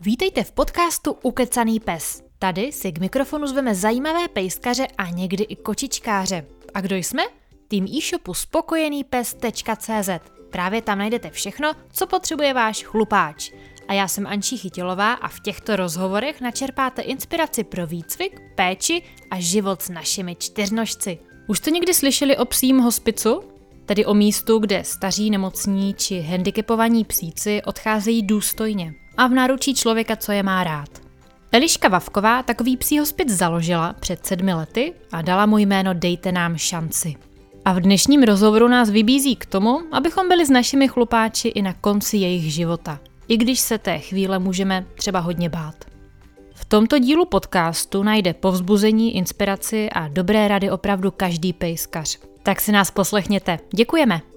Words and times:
Vítejte 0.00 0.44
v 0.44 0.52
podcastu 0.52 1.16
Ukecaný 1.22 1.80
pes. 1.80 2.22
Tady 2.38 2.72
si 2.72 2.92
k 2.92 2.98
mikrofonu 2.98 3.46
zveme 3.46 3.74
zajímavé 3.74 4.28
pejskaře 4.28 4.86
a 4.98 5.10
někdy 5.10 5.44
i 5.44 5.56
kočičkáře. 5.56 6.46
A 6.74 6.80
kdo 6.80 6.96
jsme? 6.96 7.22
Tým 7.68 7.84
e-shopu 7.84 8.34
spokojenýpes.cz. 8.34 10.10
Právě 10.50 10.82
tam 10.82 10.98
najdete 10.98 11.30
všechno, 11.30 11.72
co 11.92 12.06
potřebuje 12.06 12.54
váš 12.54 12.84
chlupáč. 12.84 13.50
A 13.88 13.92
já 13.92 14.08
jsem 14.08 14.26
Ančí 14.26 14.56
Chytilová 14.58 15.12
a 15.12 15.28
v 15.28 15.40
těchto 15.40 15.76
rozhovorech 15.76 16.40
načerpáte 16.40 17.02
inspiraci 17.02 17.64
pro 17.64 17.86
výcvik, 17.86 18.40
péči 18.54 19.02
a 19.30 19.40
život 19.40 19.82
s 19.82 19.88
našimi 19.88 20.36
čtyřnožci. 20.36 21.18
Už 21.48 21.58
jste 21.58 21.70
někdy 21.70 21.94
slyšeli 21.94 22.36
o 22.36 22.44
psím 22.44 22.78
hospicu? 22.78 23.42
Tedy 23.86 24.06
o 24.06 24.14
místu, 24.14 24.58
kde 24.58 24.84
staří, 24.84 25.30
nemocní 25.30 25.94
či 25.94 26.20
handicapovaní 26.20 27.04
psíci 27.04 27.62
odcházejí 27.62 28.22
důstojně 28.22 28.94
a 29.16 29.26
v 29.26 29.30
náručí 29.30 29.74
člověka, 29.74 30.16
co 30.16 30.32
je 30.32 30.42
má 30.42 30.64
rád. 30.64 30.88
Eliška 31.52 31.88
Vavková 31.88 32.42
takový 32.42 32.76
psí 32.76 32.98
hospic 32.98 33.30
založila 33.30 33.92
před 33.92 34.26
sedmi 34.26 34.54
lety 34.54 34.92
a 35.12 35.22
dala 35.22 35.46
mu 35.46 35.58
jméno 35.58 35.94
Dejte 35.94 36.32
nám 36.32 36.56
šanci. 36.56 37.14
A 37.64 37.72
v 37.72 37.80
dnešním 37.80 38.22
rozhovoru 38.22 38.68
nás 38.68 38.90
vybízí 38.90 39.36
k 39.36 39.46
tomu, 39.46 39.80
abychom 39.92 40.28
byli 40.28 40.46
s 40.46 40.50
našimi 40.50 40.88
chlupáči 40.88 41.48
i 41.48 41.62
na 41.62 41.72
konci 41.72 42.16
jejich 42.16 42.52
života. 42.52 43.00
I 43.28 43.36
když 43.36 43.60
se 43.60 43.78
té 43.78 43.98
chvíle 43.98 44.38
můžeme 44.38 44.86
třeba 44.94 45.20
hodně 45.20 45.48
bát. 45.48 45.74
V 46.54 46.64
tomto 46.64 46.98
dílu 46.98 47.24
podcastu 47.24 48.02
najde 48.02 48.34
povzbuzení, 48.34 49.16
inspiraci 49.16 49.90
a 49.90 50.08
dobré 50.08 50.48
rady 50.48 50.70
opravdu 50.70 51.10
každý 51.10 51.52
pejskař. 51.52 52.18
Tak 52.42 52.60
si 52.60 52.72
nás 52.72 52.90
poslechněte. 52.90 53.58
Děkujeme. 53.74 54.33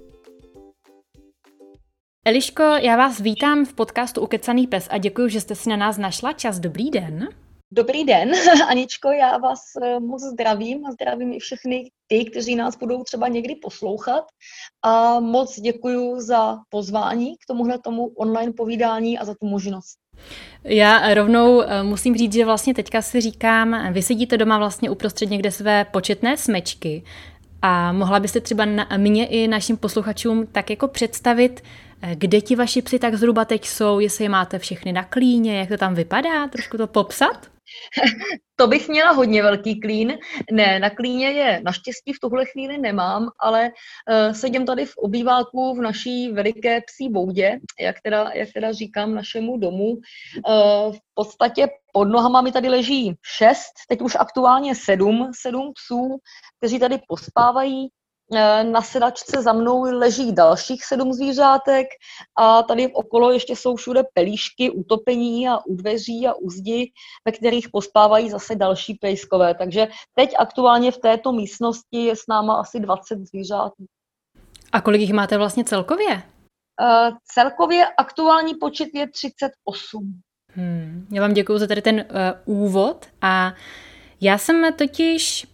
Eliško, 2.28 2.64
já 2.64 2.98
vás 2.98 3.20
vítám 3.20 3.66
v 3.66 3.74
podcastu 3.74 4.22
Ukecaný 4.22 4.68
pes 4.68 4.88
a 4.92 4.98
děkuji, 4.98 5.30
že 5.30 5.42
jste 5.42 5.56
si 5.56 5.70
na 5.70 5.76
nás 5.76 5.98
našla 5.98 6.34
čas. 6.34 6.60
Dobrý 6.60 6.90
den. 6.90 7.28
Dobrý 7.72 8.04
den, 8.04 8.32
Aničko, 8.70 9.12
já 9.12 9.38
vás 9.38 9.60
eh, 9.84 10.00
moc 10.00 10.22
zdravím 10.22 10.86
a 10.86 10.92
zdravím 10.92 11.34
i 11.34 11.40
všechny 11.40 11.92
ty, 12.08 12.26
kteří 12.26 12.56
nás 12.56 12.78
budou 12.78 13.04
třeba 13.04 13.28
někdy 13.28 13.56
poslouchat 13.56 14.24
a 14.86 15.20
moc 15.20 15.60
děkuji 15.60 16.20
za 16.20 16.58
pozvání 16.70 17.36
k 17.36 17.46
tomuhle 17.48 17.80
tomu 17.80 18.08
online 18.08 18.54
povídání 18.54 19.20
a 19.20 19.26
za 19.26 19.34
tu 19.42 19.48
možnost. 19.48 19.98
Já 20.64 21.14
rovnou 21.14 21.62
eh, 21.62 21.84
musím 21.84 22.18
říct, 22.18 22.34
že 22.34 22.46
vlastně 22.46 22.74
teďka 22.74 23.02
si 23.02 23.22
říkám, 23.22 23.94
vy 23.94 24.02
sedíte 24.02 24.38
doma 24.38 24.58
vlastně 24.58 24.90
uprostřed 24.90 25.30
někde 25.30 25.52
své 25.52 25.86
početné 25.86 26.38
smečky 26.38 27.04
a 27.62 27.92
mohla 27.92 28.20
byste 28.20 28.40
třeba 28.40 28.66
na, 28.66 28.88
mě 28.98 29.26
i 29.26 29.48
našim 29.48 29.78
posluchačům 29.78 30.48
tak 30.52 30.70
jako 30.70 30.88
představit, 30.88 31.62
kde 32.14 32.42
ti 32.42 32.56
vaši 32.56 32.82
psi 32.82 33.00
tak 33.00 33.16
zhruba 33.16 33.46
teď 33.46 33.66
jsou, 33.66 34.00
jestli 34.00 34.26
je 34.26 34.30
máte 34.30 34.60
všechny 34.60 34.94
na 34.94 35.04
klíně, 35.04 35.60
jak 35.60 35.70
to 35.70 35.78
tam 35.78 35.96
vypadá, 35.96 36.48
trošku 36.48 36.78
to 36.78 36.88
popsat? 36.88 37.58
To 38.56 38.68
bych 38.68 38.88
měla 38.90 39.12
hodně 39.12 39.44
velký 39.44 39.80
klín. 39.80 40.18
Ne, 40.52 40.80
na 40.80 40.90
klíně 40.90 41.28
je 41.28 41.62
naštěstí 41.64 42.14
v 42.14 42.20
tuhle 42.20 42.46
chvíli 42.46 42.78
nemám, 42.78 43.30
ale 43.40 43.70
uh, 43.70 44.34
sedím 44.34 44.66
tady 44.66 44.86
v 44.86 44.98
obýváku 44.98 45.76
v 45.76 45.82
naší 45.82 46.32
veliké 46.32 46.82
psí 46.82 47.10
boudě, 47.10 47.60
jak 47.80 47.96
teda, 48.04 48.32
jak 48.34 48.50
teda 48.54 48.72
říkám 48.72 49.16
našemu 49.16 49.58
domu. 49.58 49.88
Uh, 49.90 50.94
v 50.94 51.00
podstatě 51.14 51.68
pod 51.94 52.06
nohama 52.06 52.42
mi 52.42 52.52
tady 52.52 52.70
leží 52.70 53.16
šest, 53.38 53.74
teď 53.90 54.02
už 54.02 54.16
aktuálně 54.20 54.76
sedm, 54.76 55.32
sedm 55.42 55.72
psů, 55.74 56.18
kteří 56.58 56.80
tady 56.80 57.00
pospávají. 57.08 57.88
Eh, 58.36 58.64
na 58.64 58.82
sedačce 58.82 59.42
za 59.42 59.54
mnou 59.54 59.82
leží 59.82 60.32
dalších 60.32 60.86
sedm 60.86 61.14
zvířátek 61.14 61.88
a 62.36 62.64
tady 62.64 62.94
okolo 62.94 63.32
ještě 63.32 63.56
jsou 63.56 63.76
všude 63.76 64.04
pelíšky, 64.14 64.70
utopení 64.70 65.50
a 65.50 65.66
u 65.66 65.76
dveří 65.76 66.28
a 66.28 66.34
u 66.34 66.50
zdi, 66.50 66.92
ve 67.26 67.32
kterých 67.32 67.70
pospávají 67.70 68.30
zase 68.30 68.56
další 68.56 68.94
pejskové. 68.94 69.56
Takže 69.56 69.88
teď 70.16 70.34
aktuálně 70.40 70.92
v 70.92 70.98
této 70.98 71.32
místnosti 71.32 71.98
je 71.98 72.16
s 72.16 72.28
náma 72.30 72.56
asi 72.56 72.80
20 72.80 73.20
zvířátů. 73.20 73.86
A 74.72 74.82
kolik 74.82 75.02
jich 75.02 75.14
máte 75.14 75.38
vlastně 75.38 75.64
celkově? 75.64 76.24
Uh, 76.82 77.18
celkově 77.24 77.88
aktuální 77.98 78.56
počet 78.56 78.90
je 78.94 79.10
38. 79.10 80.22
Hmm, 80.54 81.08
já 81.12 81.22
vám 81.22 81.34
děkuji 81.34 81.58
za 81.58 81.68
tady 81.68 81.82
ten 81.82 82.06
uh, 82.46 82.62
úvod 82.64 83.06
a 83.22 83.54
já 84.22 84.38
jsem 84.38 84.74
totiž 84.74 85.48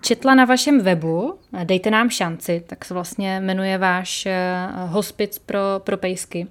četla 0.00 0.34
na 0.34 0.44
vašem 0.44 0.80
webu, 0.80 1.38
dejte 1.64 1.90
nám 1.90 2.10
šanci, 2.10 2.64
tak 2.66 2.84
se 2.84 2.94
vlastně 2.94 3.40
jmenuje 3.40 3.78
váš 3.78 4.26
eh, 4.26 4.68
hospic 4.86 5.38
pro, 5.38 5.60
pro 5.78 5.96
pejsky. 5.96 6.46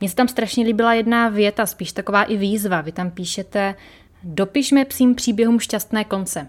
Mně 0.00 0.08
se 0.08 0.16
tam 0.16 0.28
strašně 0.28 0.64
líbila 0.64 0.94
jedna 0.94 1.28
věta, 1.28 1.66
spíš 1.66 1.92
taková 1.92 2.22
i 2.22 2.36
výzva. 2.36 2.80
Vy 2.80 2.92
tam 2.92 3.10
píšete, 3.10 3.74
dopišme 4.22 4.84
psím 4.84 5.14
příběhům 5.14 5.60
šťastné 5.60 6.04
konce. 6.04 6.48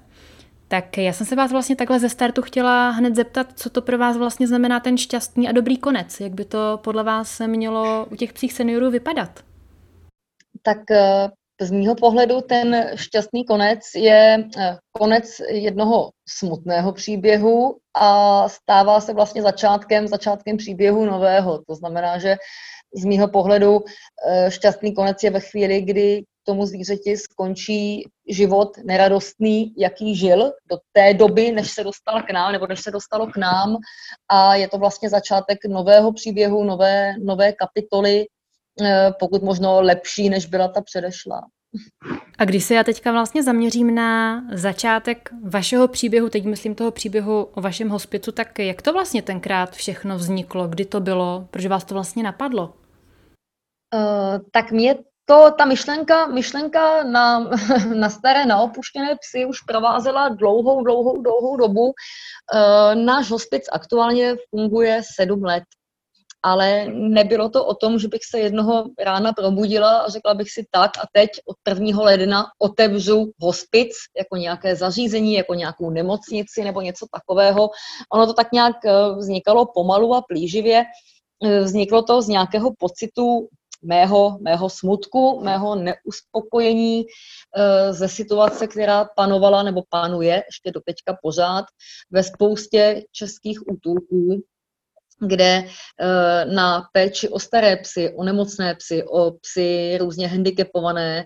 Tak 0.68 0.98
já 0.98 1.14
jsem 1.14 1.28
se 1.28 1.36
vás 1.36 1.52
vlastně 1.52 1.76
takhle 1.76 2.00
ze 2.00 2.10
startu 2.10 2.42
chtěla 2.42 2.90
hned 2.90 3.16
zeptat, 3.16 3.48
co 3.56 3.70
to 3.70 3.82
pro 3.82 3.98
vás 3.98 4.18
vlastně 4.18 4.48
znamená 4.48 4.80
ten 4.80 4.98
šťastný 4.98 5.50
a 5.50 5.52
dobrý 5.52 5.78
konec. 5.78 6.20
Jak 6.20 6.32
by 6.32 6.46
to 6.46 6.80
podle 6.84 7.04
vás 7.04 7.42
mělo 7.46 8.06
u 8.12 8.16
těch 8.16 8.34
psích 8.34 8.54
seniorů 8.54 8.92
vypadat? 8.92 9.44
Tak 10.64 10.92
eh, 10.92 11.30
z 11.62 11.72
mýho 11.72 11.96
pohledu 11.96 12.42
ten 12.42 12.92
šťastný 12.96 13.46
konec 13.46 13.80
je 13.96 14.50
eh, 14.58 14.78
konec 14.92 15.42
jednoho 15.50 16.10
smutného 16.30 16.94
příběhu 16.94 17.78
a 17.96 18.50
stává 18.50 19.02
se 19.02 19.14
vlastně 19.14 19.42
začátkem, 19.42 20.08
začátkem 20.08 20.58
příběhu 20.58 21.06
nového. 21.06 21.62
To 21.68 21.76
znamená, 21.76 22.18
že 22.18 22.36
z 22.96 23.06
mýho 23.06 23.28
pohledu 23.28 23.84
eh, 24.28 24.52
šťastný 24.52 24.94
konec 24.94 25.24
je 25.24 25.30
ve 25.30 25.40
chvíli, 25.40 25.82
kdy 25.82 26.24
tomu 26.48 26.66
zvířeti 26.66 27.18
skončí 27.18 28.04
život 28.30 28.78
neradostný, 28.84 29.74
jaký 29.78 30.16
žil 30.16 30.52
do 30.70 30.78
té 30.92 31.14
doby, 31.14 31.52
než 31.52 31.72
se 31.72 31.84
dostal 31.84 32.24
k 32.24 32.32
nám, 32.32 32.52
nebo 32.52 32.68
než 32.68 32.80
se 32.82 32.92
dostalo 32.92 33.28
k 33.28 33.38
nám. 33.38 33.78
A 34.30 34.56
je 34.56 34.68
to 34.68 34.78
vlastně 34.78 35.10
začátek 35.10 35.58
nového 35.68 36.14
příběhu, 36.14 36.64
nové, 36.64 37.14
nové 37.20 37.54
kapitoly, 37.54 38.26
pokud 39.20 39.44
možno 39.44 39.82
lepší, 39.82 40.30
než 40.30 40.46
byla 40.46 40.68
ta 40.68 40.82
předešlá. 40.82 41.42
A 42.38 42.46
když 42.46 42.64
se 42.64 42.74
já 42.74 42.84
teďka 42.84 43.12
vlastně 43.12 43.44
zaměřím 43.44 43.96
na 43.96 44.42
začátek 44.54 45.30
vašeho 45.44 45.88
příběhu, 45.88 46.30
teď 46.30 46.46
myslím 46.46 46.76
toho 46.76 46.92
příběhu 46.92 47.44
o 47.44 47.62
vašem 47.62 47.90
hospicu, 47.90 48.32
tak 48.32 48.60
jak 48.60 48.82
to 48.82 48.94
vlastně 48.94 49.22
tenkrát 49.22 49.72
všechno 49.72 50.18
vzniklo, 50.18 50.68
kdy 50.68 50.86
to 50.86 51.00
bylo, 51.00 51.48
proč 51.52 51.66
vás 51.66 51.84
to 51.84 51.94
vlastně 51.94 52.24
napadlo? 52.24 52.74
Uh, 53.96 54.40
tak 54.52 54.72
mě 54.72 54.96
to, 55.26 55.52
ta 55.58 55.66
myšlenka, 55.66 56.26
myšlenka 56.26 57.04
na, 57.04 57.40
na 57.96 58.10
staré, 58.10 58.46
na 58.46 58.60
opuštěné 58.60 59.16
psy 59.16 59.46
už 59.46 59.62
provázela 59.62 60.30
dlouhou, 60.30 60.84
dlouhou, 60.84 61.22
dlouhou 61.22 61.58
dobu. 61.58 61.86
Uh, 61.86 62.96
náš 62.96 63.32
hospic 63.32 63.66
aktuálně 63.72 64.36
funguje 64.50 65.02
sedm 65.16 65.44
let 65.44 65.64
ale 66.44 66.86
nebylo 66.88 67.50
to 67.50 67.66
o 67.66 67.76
tom, 67.76 68.00
že 68.00 68.08
bych 68.08 68.26
se 68.30 68.40
jednoho 68.40 68.86
rána 69.00 69.34
probudila 69.34 69.98
a 69.98 70.10
řekla 70.10 70.34
bych 70.34 70.52
si 70.52 70.66
tak 70.72 70.98
a 70.98 71.02
teď 71.12 71.30
od 71.46 71.58
1. 71.70 72.04
ledna 72.04 72.46
otevřu 72.60 73.32
hospic 73.42 73.92
jako 74.18 74.36
nějaké 74.36 74.76
zařízení, 74.76 75.34
jako 75.34 75.54
nějakou 75.54 75.90
nemocnici 75.90 76.64
nebo 76.64 76.82
něco 76.82 77.06
takového. 77.12 77.70
Ono 78.14 78.26
to 78.26 78.34
tak 78.34 78.52
nějak 78.52 78.76
eh, 78.86 78.92
vznikalo 79.18 79.66
pomalu 79.66 80.16
a 80.16 80.22
plíživě. 80.22 80.84
Eh, 81.46 81.60
vzniklo 81.60 82.02
to 82.02 82.22
z 82.22 82.28
nějakého 82.28 82.72
pocitu 82.80 83.48
mého, 83.84 84.38
mého 84.42 84.70
smutku, 84.70 85.42
mého 85.44 85.76
neuspokojení 85.76 87.06
e, 87.06 87.94
ze 87.94 88.08
situace, 88.08 88.68
která 88.68 89.10
panovala 89.16 89.64
nebo 89.64 89.84
panuje 89.90 90.44
ještě 90.46 90.72
do 90.72 90.80
teďka 90.86 91.18
pořád 91.22 91.66
ve 92.12 92.24
spoustě 92.24 93.04
českých 93.12 93.60
útulků, 93.68 94.44
kde 95.20 95.64
eh, 95.64 96.46
na 96.46 96.84
péči 96.92 97.30
o 97.30 97.40
staré 97.40 97.78
psy, 97.78 98.14
o 98.16 98.24
nemocné 98.24 98.76
psy, 98.76 99.04
o 99.04 99.32
psy 99.32 99.98
různě 99.98 100.28
handicapované 100.28 101.26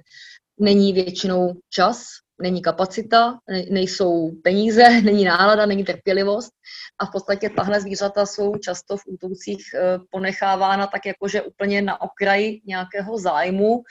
není 0.60 0.94
většinou 0.94 1.54
čas, 1.70 2.04
není 2.42 2.62
kapacita, 2.62 3.40
nejsou 3.70 4.32
peníze, 4.44 5.02
není 5.04 5.24
nálada, 5.24 5.66
není 5.66 5.84
trpělivost. 5.84 6.52
A 7.00 7.06
v 7.06 7.12
podstatě 7.12 7.50
tahle 7.50 7.82
zvířata 7.82 8.26
jsou 8.26 8.56
často 8.56 8.98
v 8.98 9.02
útulcích 9.08 9.64
eh, 9.76 10.00
ponechávána 10.10 10.88
tak 10.88 11.06
jakože 11.06 11.42
úplně 11.42 11.82
na 11.82 12.02
okraji 12.02 12.62
nějakého 12.66 13.18
zájmu. 13.18 13.82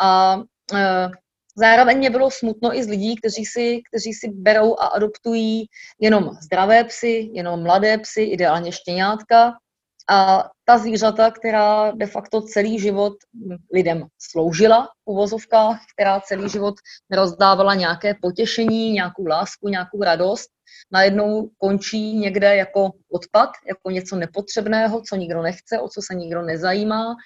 A 0.00 0.40
eh, 0.74 1.08
Zároveň 1.58 1.98
mě 1.98 2.10
bylo 2.10 2.30
smutno 2.30 2.76
i 2.76 2.84
z 2.84 2.88
lidí, 2.88 3.16
kteří 3.16 3.44
si, 3.44 3.80
kteří 3.90 4.12
si 4.12 4.30
berou 4.30 4.74
a 4.78 4.86
adoptují 4.86 5.66
jenom 6.00 6.30
zdravé 6.42 6.84
psy, 6.84 7.30
jenom 7.32 7.62
mladé 7.62 7.98
psy, 7.98 8.22
ideálně 8.22 8.72
štěňátka. 8.72 9.52
A 10.10 10.44
ta 10.64 10.78
zvířata, 10.78 11.30
která 11.30 11.90
de 11.90 12.06
facto 12.06 12.40
celý 12.40 12.78
život 12.78 13.12
lidem 13.74 14.06
sloužila 14.18 14.88
v 15.04 15.10
uvozovkách, 15.10 15.80
která 15.94 16.20
celý 16.20 16.48
život 16.48 16.74
rozdávala 17.10 17.74
nějaké 17.74 18.14
potěšení, 18.22 18.92
nějakou 18.92 19.26
lásku, 19.26 19.68
nějakou 19.68 20.02
radost, 20.02 20.48
najednou 20.90 21.50
končí 21.58 22.18
někde 22.18 22.56
jako 22.56 22.90
odpad, 23.12 23.50
jako 23.68 23.90
něco 23.90 24.16
nepotřebného, 24.16 25.02
co 25.02 25.16
nikdo 25.16 25.42
nechce, 25.42 25.80
o 25.80 25.88
co 25.88 26.00
se 26.02 26.14
nikdo 26.14 26.42
nezajímá, 26.42 27.16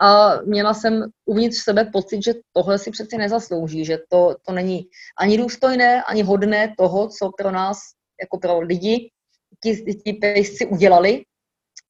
a 0.00 0.40
měla 0.42 0.74
jsem 0.74 1.04
uvnitř 1.24 1.56
sebe 1.56 1.84
pocit, 1.92 2.24
že 2.24 2.34
tohle 2.52 2.78
si 2.78 2.90
přeci 2.90 3.18
nezaslouží, 3.18 3.84
že 3.84 3.98
to, 4.08 4.36
to 4.46 4.52
není 4.52 4.88
ani 5.18 5.38
důstojné, 5.38 6.02
ani 6.02 6.22
hodné 6.22 6.74
toho, 6.78 7.08
co 7.08 7.30
pro 7.38 7.50
nás, 7.50 7.78
jako 8.20 8.38
pro 8.38 8.60
lidi, 8.60 9.10
ti, 9.62 9.94
ti 10.04 10.12
pejsci 10.12 10.66
udělali 10.66 11.22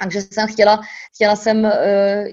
takže 0.00 0.20
jsem 0.20 0.48
chtěla, 0.48 0.80
chtěla 1.14 1.36
jsem 1.36 1.64
uh, 1.64 1.70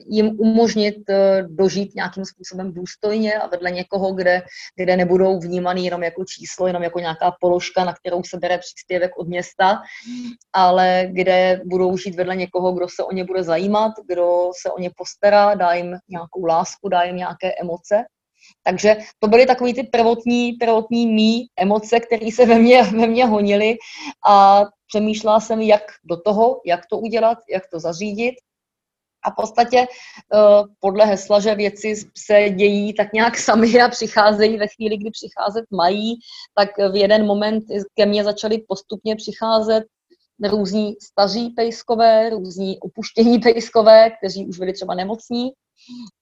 jim 0.07 0.39
umožnit 0.39 0.95
uh, 1.10 1.48
dožít 1.48 1.95
nějakým 1.95 2.25
způsobem 2.25 2.74
důstojně 2.74 3.33
a 3.33 3.48
vedle 3.48 3.71
někoho, 3.71 4.13
kde, 4.13 4.42
kde 4.75 4.98
nebudou 4.98 5.39
vnímaný 5.39 5.86
jenom 5.86 6.04
jako 6.04 6.25
číslo, 6.25 6.68
jenom 6.68 6.83
jako 6.83 7.00
nějaká 7.00 7.33
položka, 7.39 7.86
na 7.86 7.94
kterou 7.94 8.24
se 8.24 8.38
bere 8.38 8.57
příspěvek 8.57 9.12
od 9.18 9.27
města, 9.27 9.81
ale 10.54 11.07
kde 11.12 11.62
budou 11.65 11.98
žít 11.98 12.15
vedle 12.15 12.36
někoho, 12.36 12.71
kdo 12.71 12.88
se 12.89 13.04
o 13.04 13.12
ně 13.12 13.24
bude 13.24 13.44
zajímat, 13.44 13.92
kdo 14.07 14.50
se 14.62 14.71
o 14.71 14.80
ně 14.80 14.92
postará, 14.98 15.56
dá 15.56 15.74
jim 15.74 15.98
nějakou 16.09 16.45
lásku, 16.45 16.89
dá 16.89 17.04
jim 17.04 17.16
nějaké 17.16 17.51
emoce. 17.62 18.04
Takže 18.63 18.98
to 19.19 19.27
byly 19.27 19.45
takové 19.45 19.74
ty 19.74 19.83
prvotní, 19.83 20.54
prvotní 20.54 21.07
mý 21.07 21.45
emoce, 21.57 22.00
které 22.00 22.31
se 22.31 22.45
ve 22.45 22.59
mně, 22.59 22.83
ve 22.83 23.07
mně 23.07 23.25
honily 23.25 23.77
a 24.27 24.66
přemýšlela 24.94 25.40
jsem, 25.40 25.62
jak 25.62 25.81
do 26.04 26.18
toho, 26.18 26.62
jak 26.66 26.86
to 26.86 26.98
udělat, 26.98 27.38
jak 27.54 27.63
to 27.72 27.80
zařídit. 27.80 28.36
A 29.25 29.31
v 29.31 29.36
podstatě 29.36 29.78
uh, 29.80 30.68
podle 30.80 31.06
hesla, 31.06 31.40
že 31.40 31.56
věci 31.56 31.95
se 32.18 32.50
dějí 32.50 32.94
tak 32.94 33.13
nějak 33.13 33.38
sami 33.50 33.81
a 33.81 33.90
přicházejí 33.90 34.57
ve 34.57 34.68
chvíli, 34.68 34.98
kdy 34.98 35.12
přicházet 35.12 35.66
mají, 35.72 36.16
tak 36.56 36.69
v 36.92 36.95
jeden 36.95 37.25
moment 37.25 37.63
ke 37.95 38.06
mně 38.06 38.24
začaly 38.24 38.63
postupně 38.68 39.16
přicházet 39.16 39.84
různí 40.50 40.95
staří 41.04 41.50
pejskové, 41.50 42.30
různí 42.30 42.80
opuštění 42.80 43.40
pejskové, 43.48 44.10
kteří 44.10 44.45
už 44.45 44.60
byli 44.60 44.74
třeba 44.74 44.95
nemocní. 44.95 45.51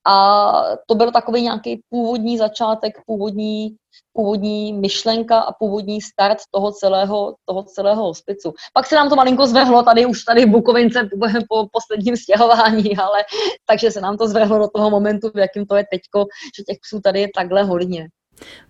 A 0.07 0.51
to 0.87 0.95
byl 0.95 1.11
takový 1.11 1.41
nějaký 1.41 1.81
původní 1.89 2.37
začátek, 2.37 2.93
původní, 3.05 3.75
původní 4.13 4.73
myšlenka 4.73 5.39
a 5.39 5.53
původní 5.53 6.01
start 6.01 6.37
toho 6.51 6.71
celého, 6.71 7.35
toho 7.45 7.63
celého 7.63 8.03
hospicu. 8.03 8.53
Pak 8.73 8.85
se 8.85 8.95
nám 8.95 9.09
to 9.09 9.15
malinko 9.15 9.47
zvrhlo 9.47 9.83
tady 9.83 10.05
už 10.05 10.23
tady 10.23 10.45
v 10.45 10.49
Bukovince 10.49 11.09
po 11.49 11.67
posledním 11.71 12.17
stěhování, 12.17 12.97
ale 12.97 13.23
takže 13.65 13.91
se 13.91 14.01
nám 14.01 14.17
to 14.17 14.27
zvrhlo 14.27 14.59
do 14.59 14.67
toho 14.75 14.89
momentu, 14.89 15.31
v 15.35 15.37
jakým 15.37 15.65
to 15.65 15.75
je 15.75 15.85
teďko, 15.91 16.25
že 16.57 16.63
těch 16.63 16.77
psů 16.81 16.99
tady 17.01 17.21
je 17.21 17.27
takhle 17.35 17.63
hodně. 17.63 18.07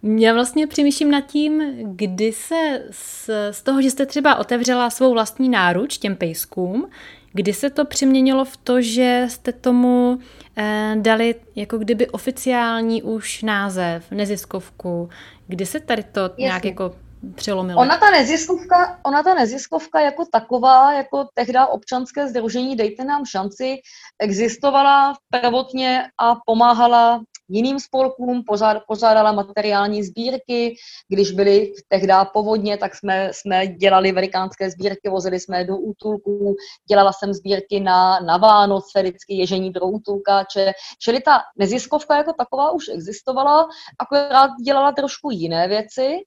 Já 0.04 0.34
vlastně 0.34 0.68
přemýšlím 0.68 1.12
nad 1.12 1.22
tím, 1.22 1.64
kdy 1.96 2.34
se 2.34 2.86
z, 2.92 3.30
z 3.52 3.64
toho, 3.64 3.82
že 3.82 3.92
jste 3.92 4.06
třeba 4.06 4.36
otevřela 4.36 4.90
svou 4.90 5.14
vlastní 5.14 5.50
náruč 5.50 5.98
těm 5.98 6.16
pejskům, 6.16 6.90
kdy 7.34 7.54
se 7.54 7.70
to 7.70 7.86
přeměnilo 7.86 8.46
v 8.46 8.58
to, 8.58 8.82
že 8.82 9.26
jste 9.30 9.52
tomu 9.52 10.20
eh, 10.58 10.96
dali 11.00 11.36
jako 11.56 11.78
kdyby 11.78 12.08
oficiální 12.08 13.04
už 13.04 13.44
název, 13.44 14.12
neziskovku, 14.12 15.10
kdy 15.48 15.66
se 15.66 15.80
tady 15.80 16.04
to 16.04 16.22
Jasně. 16.22 16.44
nějak 16.44 16.66
jako 16.66 16.96
přelomilo? 17.36 17.82
Ona 17.82 17.98
ta 17.98 18.12
neziskovka, 18.12 19.00
ona 19.04 19.24
ta 19.24 19.34
neziskovka 19.34 20.00
jako 20.00 20.26
taková, 20.32 20.94
jako 20.94 21.28
tehdy 21.34 21.54
občanské 21.70 22.28
združení 22.28 22.76
Dejte 22.76 23.04
nám 23.04 23.26
šanci, 23.26 23.78
existovala 24.20 25.14
prvotně 25.30 26.04
a 26.18 26.36
pomáhala 26.46 27.22
jiným 27.52 27.80
spolkům, 27.80 28.44
pořádala 28.88 29.32
materiální 29.32 30.04
sbírky, 30.04 30.76
když 31.08 31.32
byly 31.32 31.74
tehdy 31.88 32.14
povodně, 32.34 32.78
tak 32.78 32.96
jsme, 32.96 33.30
jsme 33.34 33.68
dělali 33.68 34.12
velikánské 34.12 34.72
sbírky, 34.72 35.10
vozili 35.10 35.40
jsme 35.40 35.66
do 35.66 35.78
útulků, 35.78 36.56
dělala 36.90 37.12
jsem 37.14 37.34
sbírky 37.34 37.80
na, 37.80 38.20
na 38.20 38.38
Vánoce, 38.38 39.02
vždycky 39.02 39.34
ježení 39.34 39.72
do 39.72 39.82
útulkáče, 39.82 40.72
čili 41.02 41.22
ta 41.22 41.40
neziskovka 41.58 42.18
jako 42.18 42.34
taková 42.34 42.72
už 42.72 42.90
existovala, 42.94 43.68
akorát 44.00 44.52
dělala 44.66 44.92
trošku 44.92 45.32
jiné 45.32 45.68
věci, 45.68 46.18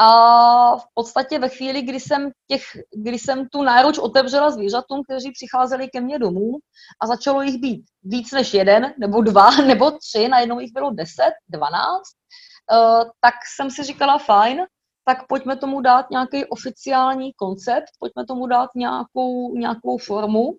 a 0.00 0.76
v 0.76 0.84
podstatě 0.94 1.38
ve 1.38 1.48
chvíli, 1.48 1.82
kdy 1.82 2.00
jsem, 2.00 2.30
těch, 2.46 2.62
kdy 2.96 3.18
jsem 3.18 3.48
tu 3.48 3.62
náruč 3.62 3.98
otevřela 3.98 4.50
zvířatům, 4.50 5.02
kteří 5.04 5.32
přicházeli 5.32 5.88
ke 5.88 6.00
mně 6.00 6.18
domů 6.18 6.52
a 7.02 7.06
začalo 7.06 7.42
jich 7.42 7.60
být 7.60 7.84
víc 8.02 8.32
než 8.32 8.54
jeden, 8.54 8.94
nebo 8.98 9.22
dva, 9.22 9.50
nebo 9.66 9.90
tři, 9.90 10.28
najednou 10.28 10.60
jich 10.60 10.72
bylo 10.72 10.90
deset, 10.90 11.32
dvanáct, 11.48 12.12
uh, 12.72 13.10
tak 13.20 13.34
jsem 13.56 13.70
si 13.70 13.82
říkala, 13.82 14.18
fajn, 14.18 14.66
tak 15.04 15.26
pojďme 15.28 15.56
tomu 15.56 15.80
dát 15.80 16.10
nějaký 16.10 16.44
oficiální 16.44 17.32
koncept, 17.32 17.88
pojďme 17.98 18.26
tomu 18.26 18.46
dát 18.46 18.70
nějakou, 18.74 19.54
nějakou 19.54 19.98
formu, 19.98 20.56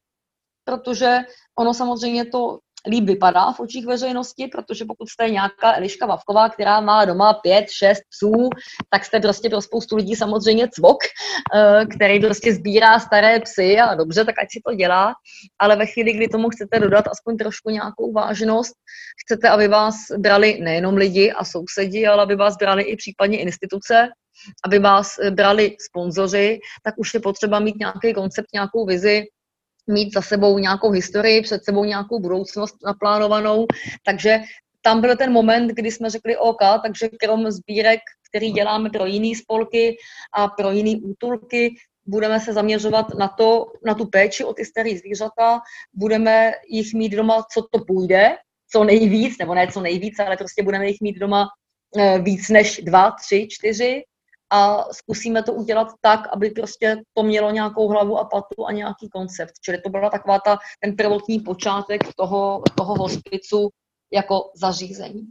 protože 0.64 1.20
ono 1.60 1.74
samozřejmě 1.74 2.26
to 2.26 2.60
líp 2.88 3.04
vypadá 3.04 3.52
v 3.52 3.60
očích 3.60 3.86
veřejnosti, 3.86 4.48
protože 4.48 4.86
pokud 4.86 5.10
jste 5.10 5.30
nějaká 5.30 5.76
Eliška 5.76 6.06
Vavková, 6.06 6.50
která 6.50 6.82
má 6.82 7.06
doma 7.06 7.34
pět, 7.34 7.66
šest 7.70 8.02
psů, 8.10 8.50
tak 8.90 9.06
jste 9.06 9.20
prostě 9.20 9.50
pro 9.50 9.62
spoustu 9.62 9.96
lidí 9.96 10.16
samozřejmě 10.16 10.68
cvok, 10.68 10.98
eh, 11.56 11.86
který 11.86 12.20
prostě 12.20 12.54
sbírá 12.54 13.00
staré 13.00 13.40
psy 13.40 13.80
a 13.80 13.96
dobře, 13.96 14.26
tak 14.26 14.36
ať 14.40 14.48
si 14.52 14.62
to 14.66 14.74
dělá, 14.74 15.14
ale 15.60 15.76
ve 15.76 15.86
chvíli, 15.86 16.14
kdy 16.14 16.28
tomu 16.28 16.50
chcete 16.50 16.80
dodat 16.80 17.06
aspoň 17.08 17.38
trošku 17.38 17.70
nějakou 17.70 18.14
vážnost, 18.14 18.74
chcete, 19.26 19.50
aby 19.50 19.68
vás 19.68 19.96
brali 20.18 20.60
nejenom 20.62 20.96
lidi 20.96 21.32
a 21.32 21.46
sousedi, 21.46 22.08
ale 22.08 22.24
aby 22.24 22.36
vás 22.36 22.58
brali 22.58 22.84
i 22.84 22.96
případně 22.96 23.40
instituce, 23.40 24.10
aby 24.66 24.80
vás 24.80 25.16
brali 25.30 25.76
sponzoři, 25.90 26.60
tak 26.84 26.94
už 26.98 27.14
je 27.14 27.20
potřeba 27.20 27.60
mít 27.60 27.76
nějaký 27.80 28.14
koncept, 28.14 28.48
nějakou 28.54 28.86
vizi, 28.86 29.24
mít 29.90 30.14
za 30.14 30.22
sebou 30.22 30.58
nějakou 30.58 30.92
historii, 30.92 31.42
před 31.42 31.64
sebou 31.64 31.84
nějakou 31.84 32.20
budoucnost 32.20 32.76
naplánovanou, 32.86 33.66
takže 34.06 34.40
tam 34.82 35.02
byl 35.02 35.18
ten 35.18 35.32
moment, 35.32 35.68
kdy 35.68 35.92
jsme 35.92 36.10
řekli 36.10 36.38
OK, 36.38 36.62
takže 36.84 37.10
krom 37.10 37.52
sbírek, 37.52 38.00
který 38.30 38.52
děláme 38.52 38.90
pro 38.90 39.06
jiné 39.06 39.36
spolky 39.36 39.98
a 40.34 40.48
pro 40.48 40.72
jiné 40.72 41.00
útulky, 41.04 41.76
budeme 42.06 42.40
se 42.40 42.54
zaměřovat 42.54 43.06
na, 43.20 43.28
to, 43.28 43.66
na 43.86 43.94
tu 43.94 44.06
péči 44.06 44.44
o 44.44 44.54
ty 44.54 44.66
staré 44.66 44.98
zvířata, 44.98 45.62
budeme 45.94 46.52
jich 46.70 46.94
mít 46.94 47.10
doma, 47.10 47.46
co 47.54 47.62
to 47.72 47.86
půjde, 47.86 48.36
co 48.72 48.84
nejvíc, 48.84 49.38
nebo 49.38 49.56
ne 49.56 49.68
co 49.68 49.82
nejvíc, 49.82 50.20
ale 50.20 50.38
prostě 50.38 50.64
budeme 50.64 50.88
jich 50.88 51.02
mít 51.02 51.20
doma 51.20 51.48
eh, 51.98 52.20
víc 52.20 52.50
než 52.50 52.82
dva, 52.84 53.12
tři, 53.12 53.48
čtyři 53.52 54.04
a 54.52 54.86
zkusíme 54.92 55.44
to 55.44 55.54
udělat 55.54 55.88
tak, 56.02 56.28
aby 56.34 56.50
prostě 56.50 56.98
to 57.14 57.24
mělo 57.24 57.52
nějakou 57.52 57.88
hlavu 57.88 58.18
a 58.18 58.26
patu 58.26 58.68
a 58.68 58.72
nějaký 58.72 59.10
koncept. 59.10 59.54
Čili 59.62 59.82
to 59.82 59.90
byla 59.90 60.10
taková 60.10 60.40
ta, 60.40 60.58
ten 60.80 60.96
prvotní 60.96 61.40
počátek 61.40 62.02
toho, 62.16 62.62
toho 62.76 62.96
hospicu 62.96 63.70
jako 64.14 64.52
zařízení. 64.56 65.22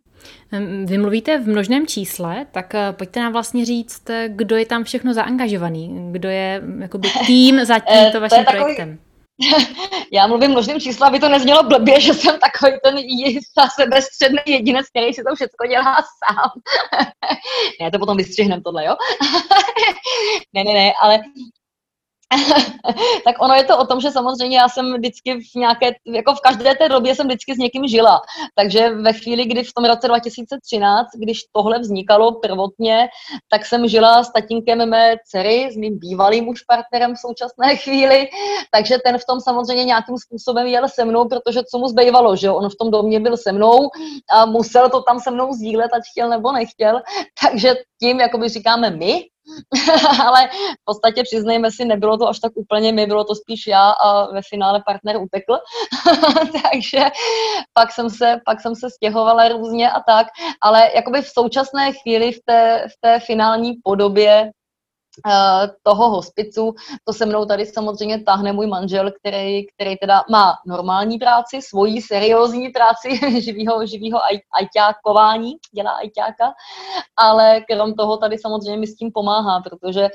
Vy 0.85 0.99
mluvíte 0.99 1.39
v 1.39 1.49
množném 1.49 1.87
čísle, 1.87 2.47
tak 2.53 2.75
eh, 2.75 2.93
pojďte 2.93 3.21
nám 3.21 3.33
vlastně 3.33 3.65
říct, 3.65 4.03
kdo 4.29 4.57
je 4.57 4.67
tam 4.67 4.85
všechno 4.85 5.15
zaangažovaný, 5.15 6.13
kdo 6.13 6.29
je 6.29 6.63
jakoby 6.81 7.09
tým 7.27 7.65
za 7.65 7.77
eh, 7.91 8.03
tímto 8.03 8.21
vaším 8.21 8.45
takový, 8.45 8.63
projektem. 8.63 8.99
Já 10.13 10.27
mluvím 10.27 10.51
množným 10.51 10.81
číslo, 10.81 11.07
aby 11.07 11.21
to 11.21 11.29
neznělo 11.29 11.63
blbě, 11.63 12.01
že 12.01 12.15
jsem 12.15 12.39
takový 12.39 12.73
ten 12.83 12.97
sebestředný 13.81 14.39
jedinec, 14.47 14.89
který 14.89 15.15
si 15.15 15.23
to 15.23 15.35
všechno 15.35 15.67
dělá 15.69 15.95
sám. 15.95 16.51
ne, 17.81 17.91
to 17.91 17.99
potom 17.99 18.17
vystřihnem 18.17 18.63
tohle, 18.63 18.85
jo? 18.85 18.97
ne, 20.55 20.65
ne, 20.65 20.73
ne, 20.73 20.93
ale 21.03 21.19
tak 23.25 23.43
ono 23.43 23.55
je 23.55 23.65
to 23.65 23.79
o 23.79 23.87
tom, 23.87 24.01
že 24.01 24.11
samozřejmě 24.11 24.57
já 24.59 24.69
jsem 24.69 24.95
vždycky 24.95 25.41
v 25.41 25.55
nějaké, 25.55 25.87
jako 26.07 26.35
v 26.35 26.41
každé 26.41 26.75
té 26.75 26.89
době 26.89 27.15
jsem 27.15 27.27
vždycky 27.27 27.55
s 27.55 27.59
někým 27.59 27.89
žila. 27.89 28.21
Takže 28.55 28.91
ve 28.91 29.13
chvíli, 29.13 29.45
kdy 29.45 29.65
v 29.65 29.73
tom 29.73 29.85
roce 29.85 30.09
2013, 30.09 31.07
když 31.19 31.41
tohle 31.53 31.79
vznikalo 31.79 32.33
prvotně, 32.33 33.09
tak 33.51 33.67
jsem 33.67 33.89
žila 33.89 34.25
s 34.25 34.33
tatínkem 34.33 34.89
mé 34.89 35.17
dcery, 35.25 35.69
s 35.73 35.77
mým 35.77 35.99
bývalým 35.99 36.49
už 36.49 36.63
partnerem 36.63 37.15
v 37.15 37.19
současné 37.19 37.77
chvíli, 37.83 38.29
takže 38.73 38.99
ten 39.05 39.19
v 39.19 39.27
tom 39.29 39.41
samozřejmě 39.41 39.85
nějakým 39.85 40.17
způsobem 40.19 40.67
jel 40.67 40.89
se 40.89 41.05
mnou, 41.05 41.29
protože 41.29 41.61
co 41.71 41.79
mu 41.79 41.89
zbývalo, 41.89 42.37
že 42.37 42.51
on 42.51 42.69
v 42.69 42.77
tom 42.81 42.91
domě 42.91 43.21
byl 43.21 43.37
se 43.37 43.53
mnou 43.53 43.89
a 44.31 44.47
musel 44.47 44.91
to 44.91 45.03
tam 45.03 45.21
se 45.21 45.31
mnou 45.31 45.53
sdílet, 45.53 45.91
ať 45.95 46.03
chtěl 46.13 46.29
nebo 46.29 46.53
nechtěl. 46.53 47.01
Takže 47.43 47.75
tím, 48.01 48.21
jakoby 48.21 48.49
říkáme 48.49 48.91
my, 48.91 49.25
ale 50.27 50.49
v 50.49 50.85
podstatě 50.85 51.23
přiznejme 51.23 51.71
si, 51.71 51.85
nebylo 51.85 52.19
to 52.19 52.29
až 52.29 52.39
tak 52.39 52.53
úplně 52.55 52.93
my, 52.93 53.07
bylo 53.07 53.25
to 53.25 53.35
spíš 53.35 53.67
já 53.67 53.91
a 53.91 54.33
ve 54.33 54.43
finále 54.43 54.83
partner 54.87 55.17
utekl, 55.17 55.59
takže 56.63 57.05
pak 57.73 57.93
jsem, 57.93 58.11
se, 58.11 58.41
pak 58.45 58.61
jsem 58.61 58.75
se 58.75 58.91
stěhovala 58.91 59.49
různě 59.49 59.91
a 59.91 60.01
tak, 60.01 60.27
ale 60.63 60.91
jakoby 60.95 61.23
v 61.23 61.29
současné 61.29 61.93
chvíli 61.93 62.33
v 62.33 62.39
té, 62.45 62.87
v 62.89 63.01
té 63.01 63.21
finální 63.21 63.75
podobě 63.85 64.51
toho 65.83 66.11
hospicu. 66.11 66.75
To 67.05 67.13
se 67.13 67.27
mnou 67.27 67.45
tady 67.45 67.67
samozřejmě 67.67 68.23
táhne 68.23 68.53
můj 68.53 68.67
manžel, 68.67 69.11
který, 69.11 69.67
který 69.67 69.97
teda 69.97 70.25
má 70.31 70.55
normální 70.67 71.19
práci, 71.19 71.63
svoji 71.63 72.03
seriózní 72.03 72.69
práci 72.69 73.41
živýho, 73.43 73.87
živýho 73.87 74.21
ajťákování, 74.53 75.53
dělá 75.75 75.91
ajťáka, 75.91 76.53
ale 77.17 77.61
krom 77.71 77.95
toho 77.95 78.17
tady 78.17 78.39
samozřejmě 78.39 78.77
mi 78.77 78.87
s 78.87 78.97
tím 78.97 79.11
pomáhá, 79.15 79.61
protože 79.61 80.09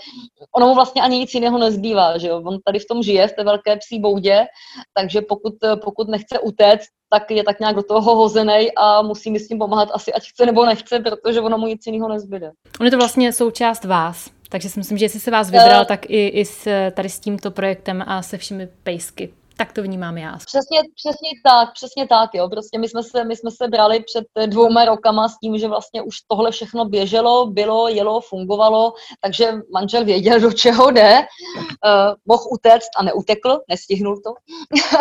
ono 0.56 0.68
mu 0.68 0.76
vlastně 0.76 1.02
ani 1.02 1.18
nic 1.18 1.34
jiného 1.34 1.58
nezbývá, 1.58 2.18
že 2.18 2.28
jo? 2.28 2.42
On 2.46 2.60
tady 2.66 2.80
v 2.80 2.88
tom 2.88 3.04
žije, 3.04 3.28
v 3.28 3.34
té 3.34 3.44
velké 3.44 3.78
psí 3.78 4.00
boudě, 4.00 4.46
takže 4.94 5.22
pokud, 5.22 5.54
pokud 5.84 6.08
nechce 6.08 6.40
utéct, 6.40 6.88
tak 7.10 7.32
je 7.32 7.44
tak 7.44 7.60
nějak 7.60 7.76
do 7.76 7.84
toho 7.84 8.16
hozený 8.16 8.68
a 8.78 9.02
musí 9.02 9.32
mi 9.32 9.40
s 9.40 9.48
tím 9.48 9.60
pomáhat 9.60 9.90
asi 9.94 10.14
ať 10.14 10.24
chce 10.30 10.46
nebo 10.46 10.66
nechce, 10.66 11.00
protože 11.00 11.42
ono 11.42 11.58
mu 11.58 11.68
nic 11.68 11.86
jiného 11.86 12.10
nezbyde. 12.10 12.52
On 12.80 12.86
je 12.86 12.92
to 12.92 12.98
vlastně 12.98 13.34
součást 13.34 13.86
vás, 13.86 14.30
takže 14.54 14.70
si 14.70 14.80
myslím, 14.80 14.98
že 14.98 15.06
jestli 15.06 15.20
se 15.20 15.32
vás 15.32 15.50
vybral, 15.50 15.82
uh, 15.82 15.86
tak 15.86 16.10
i, 16.10 16.28
i 16.28 16.46
s, 16.46 16.68
tady 16.92 17.10
s 17.10 17.20
tímto 17.20 17.52
projektem 17.52 18.04
a 18.08 18.22
se 18.22 18.38
všemi 18.38 18.68
pejsky. 18.84 19.34
Tak 19.58 19.74
to 19.74 19.84
vnímám 19.84 20.18
já. 20.18 20.38
Přesně, 20.38 20.80
přesně 20.96 21.30
tak, 21.44 21.74
přesně 21.74 22.08
tak, 22.08 22.30
jo. 22.34 22.50
Prostě 22.50 22.80
my 22.80 22.90
jsme, 22.90 23.04
se, 23.04 23.24
my 23.24 23.36
jsme 23.36 23.52
se 23.52 23.68
brali 23.68 24.04
před 24.04 24.26
dvouma 24.46 24.86
rokama 24.86 25.30
s 25.30 25.40
tím, 25.40 25.58
že 25.58 25.68
vlastně 25.68 26.02
už 26.02 26.16
tohle 26.28 26.52
všechno 26.52 26.86
běželo, 26.86 27.46
bylo, 27.46 27.88
jelo, 27.88 28.22
fungovalo, 28.22 28.94
takže 29.22 29.54
manžel 29.74 30.06
věděl, 30.06 30.40
do 30.40 30.52
čeho 30.52 30.92
jde, 30.92 31.20
uh, 31.20 32.14
mohl 32.26 32.44
utéct 32.52 32.90
a 32.98 33.04
neutekl, 33.04 33.60
nestihnul 33.70 34.22
to. 34.22 34.34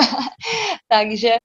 takže 0.88 1.36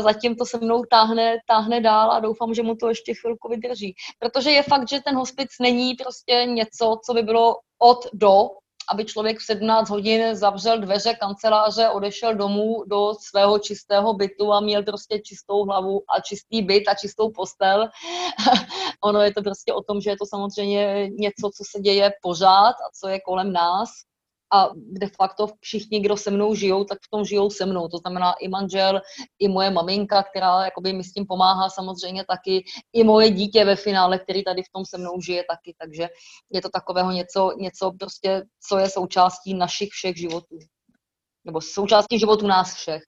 zatím 0.00 0.36
to 0.36 0.46
se 0.46 0.58
mnou 0.58 0.84
táhne, 0.90 1.36
táhne 1.46 1.80
dál 1.80 2.12
a 2.12 2.20
doufám, 2.20 2.54
že 2.54 2.62
mu 2.62 2.76
to 2.76 2.88
ještě 2.88 3.14
chvilku 3.14 3.48
vydrží. 3.48 3.94
Protože 4.18 4.50
je 4.50 4.62
fakt, 4.62 4.88
že 4.88 5.00
ten 5.00 5.16
hospic 5.16 5.50
není 5.60 5.94
prostě 5.94 6.44
něco, 6.46 7.00
co 7.06 7.14
by 7.14 7.22
bylo 7.22 7.56
od 7.78 8.06
do, 8.12 8.48
aby 8.92 9.04
člověk 9.04 9.38
v 9.38 9.44
17 9.44 9.90
hodin 9.90 10.34
zavřel 10.34 10.80
dveře 10.80 11.14
kanceláře, 11.14 11.88
odešel 11.88 12.34
domů 12.34 12.84
do 12.86 13.14
svého 13.28 13.58
čistého 13.58 14.14
bytu 14.14 14.52
a 14.52 14.60
měl 14.60 14.82
prostě 14.82 15.18
čistou 15.18 15.64
hlavu 15.64 16.02
a 16.16 16.20
čistý 16.20 16.62
byt 16.62 16.88
a 16.88 16.94
čistou 16.94 17.30
postel. 17.30 17.88
ono 19.04 19.20
je 19.20 19.34
to 19.34 19.42
prostě 19.42 19.72
o 19.72 19.82
tom, 19.82 20.00
že 20.00 20.10
je 20.10 20.16
to 20.16 20.26
samozřejmě 20.26 21.10
něco, 21.10 21.50
co 21.56 21.64
se 21.70 21.80
děje 21.80 22.12
pořád 22.22 22.74
a 22.74 22.90
co 23.00 23.08
je 23.08 23.20
kolem 23.20 23.52
nás 23.52 23.90
a 24.54 24.70
de 24.74 25.08
facto 25.16 25.48
všichni, 25.60 26.00
kdo 26.00 26.16
se 26.16 26.30
mnou 26.30 26.54
žijou, 26.54 26.84
tak 26.84 26.98
v 26.98 27.10
tom 27.10 27.24
žijou 27.24 27.50
se 27.50 27.66
mnou. 27.66 27.88
To 27.88 27.98
znamená 27.98 28.32
i 28.32 28.48
manžel, 28.48 29.00
i 29.38 29.48
moje 29.48 29.70
maminka, 29.70 30.22
která 30.22 30.64
jakoby 30.64 30.92
mi 30.92 31.04
s 31.04 31.12
tím 31.12 31.26
pomáhá 31.26 31.70
samozřejmě 31.70 32.24
taky, 32.24 32.64
i 32.92 33.04
moje 33.04 33.30
dítě 33.30 33.64
ve 33.64 33.76
finále, 33.76 34.18
který 34.18 34.44
tady 34.44 34.62
v 34.62 34.72
tom 34.72 34.84
se 34.84 34.98
mnou 34.98 35.20
žije 35.20 35.44
taky. 35.50 35.74
Takže 35.78 36.08
je 36.50 36.62
to 36.62 36.68
takového 36.68 37.10
něco, 37.10 37.52
něco 37.58 37.92
prostě, 37.98 38.42
co 38.68 38.78
je 38.78 38.90
součástí 38.90 39.54
našich 39.54 39.88
všech 39.88 40.16
životů. 40.16 40.58
Nebo 41.44 41.60
součástí 41.60 42.18
životů 42.18 42.46
nás 42.46 42.74
všech. 42.74 43.02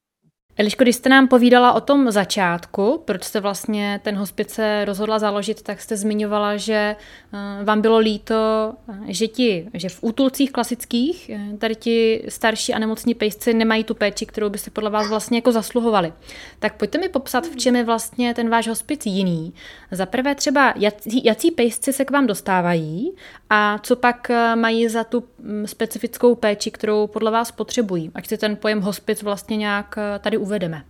Eliško, 0.59 0.85
když 0.85 0.97
jste 0.97 1.09
nám 1.09 1.29
povídala 1.29 1.73
o 1.73 1.81
tom 1.81 2.11
začátku, 2.11 3.03
proč 3.05 3.25
jste 3.25 3.41
vlastně 3.41 4.01
ten 4.03 4.17
hospice 4.17 4.85
rozhodla 4.85 5.19
založit, 5.19 5.63
tak 5.63 5.81
jste 5.81 5.97
zmiňovala, 5.97 6.57
že 6.57 6.97
eh, 7.33 7.65
vám 7.65 7.81
bylo 7.81 7.99
líto, 7.99 8.73
eh, 8.89 8.95
že 9.07 9.29
ti, 9.29 9.69
že 9.75 9.89
v 9.89 9.99
útulcích 10.01 10.53
klasických 10.53 11.31
eh, 11.31 11.57
tady 11.59 11.75
ti 11.75 12.25
starší 12.29 12.75
a 12.75 12.79
nemocní 12.79 13.15
pejsci 13.15 13.55
nemají 13.55 13.85
tu 13.85 13.95
péči, 13.95 14.27
kterou 14.27 14.49
by 14.49 14.59
si 14.59 14.71
podle 14.71 14.91
vás 14.91 15.09
vlastně 15.09 15.39
jako 15.39 15.53
zasluhovali. 15.53 16.13
Tak 16.59 16.77
pojďte 16.77 16.99
mi 16.99 17.09
popsat, 17.09 17.47
v 17.47 17.57
čem 17.57 17.77
je 17.77 17.85
vlastně 17.85 18.35
ten 18.35 18.49
váš 18.49 18.69
hospic 18.69 19.07
jiný. 19.07 19.55
Za 19.91 20.07
prvé 20.07 20.35
třeba, 20.35 20.75
jací, 20.77 21.25
jací 21.25 21.51
pejsci 21.51 21.93
se 21.93 22.05
k 22.05 22.11
vám 22.11 22.27
dostávají 22.27 23.13
a 23.51 23.79
co 23.79 23.97
pak 23.97 24.31
mají 24.55 24.89
za 24.89 25.05
tu 25.05 25.25
mm, 25.39 25.67
specifickou 25.67 26.35
péči, 26.35 26.71
kterou 26.71 27.07
podle 27.07 27.31
vás 27.31 27.53
potřebují. 27.53 28.11
Ať 28.15 28.27
si 28.27 28.39
ten 28.39 28.57
pojem 28.57 28.81
hospic 28.81 29.23
vlastně 29.23 29.57
nějak 29.57 29.99
tady 30.21 30.39
uvedeme? 30.47 30.87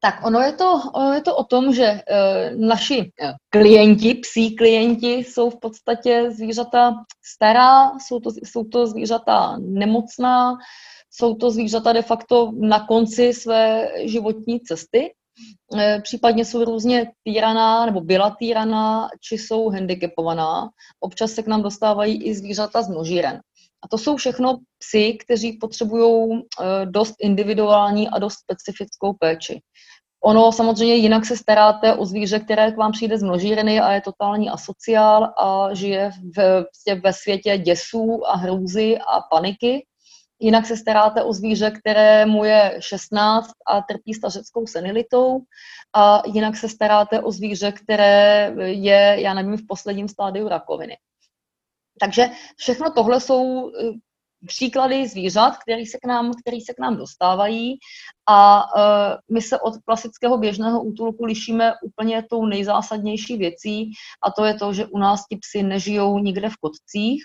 Tak 0.00 0.24
ono 0.24 0.40
je 0.40 0.52
to, 0.52 0.80
ono 0.94 1.12
je 1.12 1.20
to 1.20 1.36
o 1.36 1.44
tom, 1.44 1.74
že 1.74 1.84
e, 1.84 2.00
naši 2.56 2.98
e, 2.98 3.34
klienti, 3.50 4.14
psí 4.14 4.56
klienti, 4.56 5.12
jsou 5.12 5.50
v 5.50 5.60
podstatě 5.60 6.30
zvířata 6.30 6.94
stará, 7.24 7.98
jsou 7.98 8.20
to, 8.20 8.30
jsou 8.42 8.64
to 8.64 8.86
zvířata 8.86 9.56
nemocná, 9.60 10.56
jsou 11.10 11.34
to 11.34 11.50
zvířata 11.50 11.92
de 11.92 12.02
facto 12.02 12.52
na 12.56 12.86
konci 12.86 13.34
své 13.34 13.88
životní 14.08 14.60
cesty, 14.60 15.12
e, 15.76 16.00
případně 16.00 16.44
jsou 16.44 16.64
různě 16.64 17.12
týraná 17.24 17.86
nebo 17.86 18.00
byla 18.00 18.36
týraná, 18.38 19.08
či 19.20 19.38
jsou 19.38 19.68
handicapovaná. 19.68 20.68
Občas 21.00 21.32
se 21.32 21.42
k 21.42 21.46
nám 21.46 21.62
dostávají 21.62 22.24
i 22.24 22.34
zvířata 22.34 22.82
z 22.82 22.88
množíren. 22.88 23.40
A 23.82 23.88
to 23.88 23.98
jsou 23.98 24.16
všechno 24.16 24.58
psy, 24.78 25.18
kteří 25.24 25.52
potřebují 25.52 26.40
eh, 26.40 26.86
dost 26.86 27.14
individuální 27.20 28.08
a 28.08 28.18
dost 28.18 28.34
specifickou 28.34 29.12
péči. 29.12 29.60
Ono 30.24 30.52
samozřejmě 30.52 30.94
jinak 30.94 31.24
se 31.24 31.36
staráte 31.36 31.94
o 31.94 32.04
zvíře, 32.04 32.38
které 32.38 32.72
k 32.72 32.76
vám 32.76 32.92
přijde 32.92 33.18
z 33.18 33.22
množírny 33.22 33.80
a 33.80 33.92
je 33.92 34.00
totální 34.00 34.50
asociál 34.50 35.24
a 35.24 35.74
žije 35.74 36.10
v, 36.36 36.64
prostě 36.64 36.94
ve 37.04 37.12
světě 37.12 37.58
děsů 37.58 38.20
a 38.26 38.36
hrůzy 38.36 38.98
a 38.98 39.20
paniky. 39.30 39.86
Jinak 40.40 40.66
se 40.66 40.76
staráte 40.76 41.22
o 41.22 41.32
zvíře, 41.32 41.70
které 41.70 42.26
mu 42.26 42.44
je 42.44 42.76
16 42.78 43.50
a 43.66 43.80
trpí 43.82 44.14
stařeckou 44.14 44.66
senilitou. 44.66 45.40
A 45.96 46.22
jinak 46.26 46.56
se 46.56 46.68
staráte 46.68 47.20
o 47.20 47.32
zvíře, 47.32 47.72
které 47.72 48.52
je, 48.64 49.16
já 49.18 49.34
nevím, 49.34 49.56
v 49.56 49.66
posledním 49.68 50.08
stádiu 50.08 50.48
rakoviny. 50.48 50.96
Takže 52.00 52.30
všechno 52.56 52.90
tohle 52.90 53.20
jsou 53.20 53.70
eh, 53.70 53.92
příklady 54.46 55.08
zvířat, 55.08 55.56
který 55.56 55.86
se 55.86 55.98
k 55.98 56.06
nám, 56.06 56.32
který 56.42 56.60
se 56.60 56.74
k 56.74 56.78
nám 56.78 56.96
dostávají 56.96 57.78
a 58.28 58.64
uh, 58.76 59.34
my 59.34 59.42
se 59.42 59.60
od 59.60 59.74
klasického 59.84 60.38
běžného 60.38 60.82
útulku 60.82 61.24
lišíme 61.24 61.72
úplně 61.82 62.22
tou 62.30 62.46
nejzásadnější 62.46 63.36
věcí 63.36 63.92
a 64.22 64.30
to 64.30 64.44
je 64.44 64.54
to, 64.54 64.72
že 64.72 64.86
u 64.86 64.98
nás 64.98 65.26
ti 65.26 65.36
psy 65.36 65.62
nežijou 65.62 66.18
nikde 66.18 66.48
v 66.48 66.56
kotcích, 66.60 67.22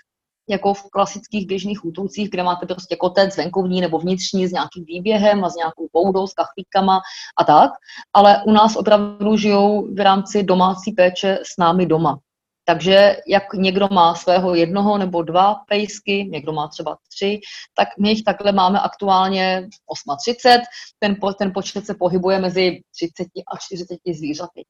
jako 0.48 0.74
v 0.74 0.82
klasických 0.82 1.46
běžných 1.46 1.84
útulcích, 1.84 2.30
kde 2.30 2.42
máte 2.42 2.66
prostě 2.66 2.96
kotec 2.96 3.36
venkovní 3.36 3.80
nebo 3.80 3.98
vnitřní 3.98 4.46
s 4.46 4.52
nějakým 4.52 4.84
výběhem 4.84 5.44
a 5.44 5.50
s 5.50 5.56
nějakou 5.56 5.88
poudou, 5.92 6.26
s 6.26 6.34
kachlíkama 6.34 7.00
a 7.38 7.44
tak, 7.44 7.70
ale 8.12 8.42
u 8.46 8.52
nás 8.52 8.76
opravdu 8.76 9.36
žijou 9.36 9.94
v 9.94 10.00
rámci 10.00 10.42
domácí 10.42 10.92
péče 10.92 11.38
s 11.42 11.56
námi 11.58 11.86
doma. 11.86 12.18
Takže 12.68 13.16
jak 13.26 13.54
někdo 13.54 13.88
má 13.92 14.14
svého 14.14 14.54
jednoho 14.54 14.98
nebo 14.98 15.22
dva 15.22 15.54
pejsky, 15.54 16.24
někdo 16.24 16.52
má 16.52 16.68
třeba 16.68 16.98
tři, 17.08 17.40
tak 17.74 17.88
my 18.00 18.08
jich 18.10 18.24
takhle 18.24 18.52
máme 18.52 18.80
aktuálně 18.80 19.68
38. 20.14 20.62
Ten, 20.98 21.16
ten 21.38 21.52
počet 21.52 21.86
se 21.86 21.94
pohybuje 21.94 22.38
mezi 22.38 22.80
30 22.94 23.26
a 23.52 23.58
40 23.58 23.98
zvířaty. 24.14 24.64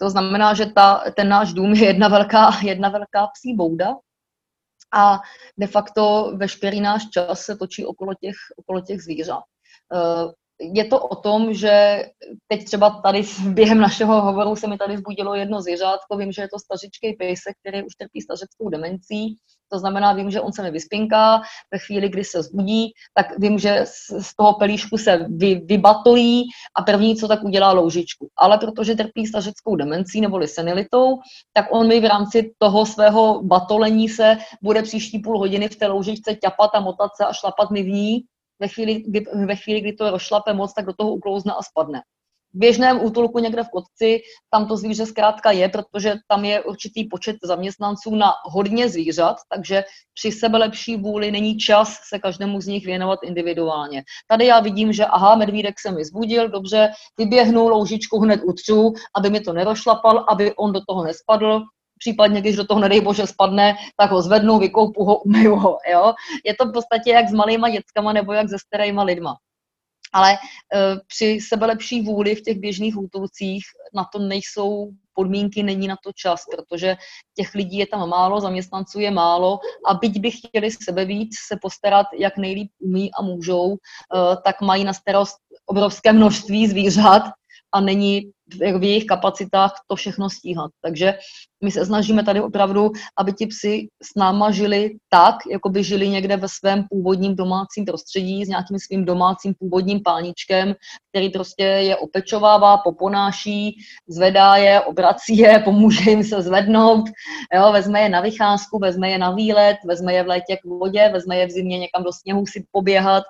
To 0.00 0.10
znamená, 0.10 0.54
že 0.54 0.66
ta, 0.66 1.04
ten 1.16 1.28
náš 1.28 1.52
dům 1.52 1.72
je 1.72 1.84
jedna 1.84 2.08
velká, 2.08 2.50
jedna 2.62 2.88
velká 2.88 3.26
psí 3.26 3.54
bouda 3.54 3.96
a 4.92 5.20
de 5.58 5.66
facto 5.66 6.32
veškerý 6.36 6.80
náš 6.80 7.10
čas 7.10 7.40
se 7.40 7.56
točí 7.56 7.86
okolo 7.86 8.14
těch, 8.14 8.36
okolo 8.56 8.80
těch 8.80 9.02
zvířat. 9.02 9.42
Je 10.60 10.84
to 10.84 10.98
o 10.98 11.16
tom, 11.16 11.54
že 11.54 12.04
teď 12.48 12.64
třeba 12.64 12.90
tady 12.90 13.22
během 13.46 13.80
našeho 13.80 14.22
hovoru 14.22 14.56
se 14.56 14.68
mi 14.68 14.78
tady 14.78 14.96
zbudilo 14.96 15.34
jedno 15.34 15.62
zvířátko, 15.62 16.16
vím, 16.16 16.32
že 16.32 16.42
je 16.42 16.48
to 16.48 16.58
stařičký 16.58 17.12
pejsek, 17.12 17.54
který 17.60 17.82
už 17.82 17.94
trpí 17.94 18.20
stařeckou 18.20 18.68
demencí, 18.68 19.36
to 19.72 19.78
znamená, 19.78 20.12
vím, 20.12 20.30
že 20.30 20.40
on 20.40 20.52
se 20.52 20.62
mi 20.62 20.70
vyspinká, 20.70 21.42
ve 21.72 21.78
chvíli, 21.78 22.08
kdy 22.08 22.24
se 22.24 22.42
zbudí, 22.42 22.92
tak 23.14 23.38
vím, 23.38 23.58
že 23.58 23.84
z 24.20 24.36
toho 24.36 24.54
pelíšku 24.54 24.98
se 24.98 25.26
vy, 25.28 25.54
vybatolí 25.54 26.44
a 26.76 26.82
první, 26.82 27.16
co 27.16 27.28
tak 27.28 27.44
udělá 27.44 27.72
loužičku. 27.72 28.28
Ale 28.38 28.58
protože 28.58 28.94
trpí 28.94 29.26
stařeckou 29.26 29.76
demencí 29.76 30.20
nebo 30.20 30.46
senilitou, 30.46 31.18
tak 31.52 31.66
on 31.70 31.88
mi 31.88 32.00
v 32.00 32.04
rámci 32.04 32.52
toho 32.58 32.86
svého 32.86 33.42
batolení 33.42 34.08
se 34.08 34.38
bude 34.62 34.82
příští 34.82 35.18
půl 35.18 35.38
hodiny 35.38 35.68
v 35.68 35.76
té 35.76 35.86
loužičce 35.86 36.34
ťapat 36.34 36.70
a 36.74 36.80
motat 36.80 37.10
se 37.16 37.24
a 37.24 37.32
šlapat 37.32 37.70
mi 37.70 37.82
v 37.82 37.88
ní, 37.88 38.20
ve 38.60 38.68
chvíli, 38.68 39.02
kdy, 39.06 39.24
ve 39.46 39.56
chvíli, 39.56 39.80
kdy 39.80 39.92
to 39.92 40.10
rozšlape 40.10 40.52
moc, 40.52 40.74
tak 40.74 40.86
do 40.86 40.92
toho 40.92 41.12
uklouzne 41.12 41.52
a 41.52 41.62
spadne. 41.62 42.02
V 42.54 42.58
běžném 42.58 43.04
útulku 43.04 43.38
někde 43.38 43.62
v 43.64 43.68
kotci 43.68 44.20
tam 44.50 44.68
to 44.68 44.76
zvíře 44.76 45.06
zkrátka 45.06 45.50
je, 45.50 45.68
protože 45.68 46.14
tam 46.28 46.44
je 46.44 46.62
určitý 46.62 47.04
počet 47.04 47.36
zaměstnanců 47.42 48.14
na 48.14 48.32
hodně 48.44 48.88
zvířat, 48.88 49.36
takže 49.48 49.84
při 50.14 50.32
sebe 50.32 50.58
lepší 50.58 50.96
vůli 50.96 51.30
není 51.30 51.56
čas 51.56 51.98
se 52.08 52.18
každému 52.18 52.60
z 52.60 52.66
nich 52.66 52.86
věnovat 52.86 53.18
individuálně. 53.22 54.02
Tady 54.28 54.46
já 54.46 54.60
vidím, 54.60 54.92
že 54.92 55.06
aha, 55.06 55.36
medvídek 55.36 55.80
se 55.80 55.90
mi 55.90 56.04
zbudil, 56.04 56.48
dobře, 56.48 56.90
vyběhnu, 57.18 57.68
loužičku 57.68 58.18
hned 58.20 58.40
utřu, 58.44 58.92
aby 59.16 59.30
mi 59.30 59.40
to 59.40 59.52
nerošlapal, 59.52 60.24
aby 60.28 60.54
on 60.54 60.72
do 60.72 60.80
toho 60.88 61.04
nespadl, 61.04 61.62
případně 62.00 62.40
když 62.40 62.56
do 62.56 62.64
toho, 62.66 62.80
nedej 62.80 63.00
bože, 63.00 63.26
spadne, 63.26 63.74
tak 63.96 64.10
ho 64.10 64.22
zvednu, 64.22 64.58
vykoupu 64.58 65.04
ho, 65.04 65.18
umyju 65.18 65.56
ho. 65.56 65.78
Jo? 65.92 66.12
Je 66.44 66.54
to 66.54 66.64
v 66.64 66.72
podstatě 66.72 67.10
jak 67.10 67.28
s 67.28 67.32
malýma 67.32 67.70
dětskama 67.70 68.12
nebo 68.12 68.32
jak 68.32 68.48
se 68.48 68.56
starýma 68.58 69.02
lidma. 69.02 69.36
Ale 70.12 70.32
e, 70.32 70.36
při 71.06 71.38
sebelepší 71.40 72.02
vůli 72.02 72.34
v 72.34 72.42
těch 72.42 72.58
běžných 72.58 72.98
útulcích 72.98 73.62
na 73.94 74.04
to 74.12 74.18
nejsou 74.18 74.90
podmínky, 75.14 75.62
není 75.62 75.88
na 75.88 75.96
to 76.04 76.10
čas, 76.14 76.44
protože 76.50 76.96
těch 77.36 77.54
lidí 77.54 77.78
je 77.78 77.86
tam 77.86 78.08
málo, 78.08 78.40
zaměstnanců 78.40 79.00
je 79.00 79.10
málo 79.10 79.58
a 79.86 79.94
byť 79.94 80.20
by 80.20 80.30
chtěli 80.30 80.70
sebe 80.70 81.04
víc 81.04 81.36
se 81.48 81.58
postarat, 81.62 82.06
jak 82.18 82.36
nejlíp 82.36 82.70
umí 82.78 83.10
a 83.18 83.22
můžou, 83.22 83.74
e, 83.74 83.76
tak 84.44 84.60
mají 84.60 84.84
na 84.84 84.92
starost 84.92 85.36
obrovské 85.66 86.12
množství 86.12 86.66
zvířat 86.66 87.22
a 87.72 87.80
není 87.80 88.30
v 88.54 88.82
jejich 88.82 89.04
kapacitách 89.04 89.72
to 89.86 89.96
všechno 89.96 90.30
stíhat. 90.30 90.70
Takže 90.82 91.14
my 91.64 91.70
se 91.70 91.86
snažíme 91.86 92.24
tady 92.24 92.40
opravdu, 92.40 92.90
aby 93.18 93.32
ti 93.32 93.46
psi 93.46 93.88
s 94.02 94.14
náma 94.16 94.50
žili 94.50 94.90
tak, 95.08 95.34
jako 95.50 95.68
by 95.68 95.84
žili 95.84 96.08
někde 96.08 96.36
ve 96.36 96.48
svém 96.48 96.84
původním 96.90 97.36
domácím 97.36 97.84
prostředí 97.84 98.44
s 98.44 98.48
nějakým 98.48 98.78
svým 98.78 99.04
domácím 99.04 99.54
původním 99.58 100.02
páničkem, 100.02 100.74
který 101.10 101.30
prostě 101.30 101.64
je 101.64 101.96
opečovává, 101.96 102.78
poponáší, 102.78 103.76
zvedá 104.08 104.56
je, 104.56 104.80
obrací 104.80 105.36
je, 105.36 105.58
pomůže 105.64 106.10
jim 106.10 106.24
se 106.24 106.42
zvednout, 106.42 107.04
jo, 107.54 107.72
vezme 107.72 108.00
je 108.00 108.08
na 108.08 108.20
vycházku, 108.20 108.78
vezme 108.78 109.10
je 109.10 109.18
na 109.18 109.30
výlet, 109.30 109.76
vezme 109.86 110.14
je 110.14 110.22
v 110.22 110.26
létě 110.26 110.56
k 110.56 110.64
vodě, 110.64 111.10
vezme 111.12 111.36
je 111.36 111.46
v 111.46 111.50
zimě 111.50 111.78
někam 111.78 112.04
do 112.04 112.12
sněhu 112.12 112.46
si 112.46 112.64
poběhat. 112.72 113.24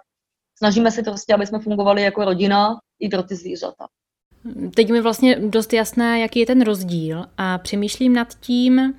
Snažíme 0.59 0.91
se 0.91 1.03
prostě, 1.03 1.35
aby 1.35 1.47
jsme 1.47 1.59
fungovali 1.59 2.03
jako 2.03 2.25
rodina 2.25 2.79
i 3.01 3.09
pro 3.09 3.23
ty 3.23 3.37
zvířata. 3.37 3.87
Teď 4.75 4.91
mi 4.91 5.01
vlastně 5.01 5.37
dost 5.37 5.73
jasné, 5.73 6.21
jaký 6.21 6.41
je 6.41 6.47
ten 6.47 6.63
rozdíl 6.63 7.27
a 7.39 7.59
přemýšlím 7.59 8.13
nad 8.13 8.35
tím, 8.41 8.95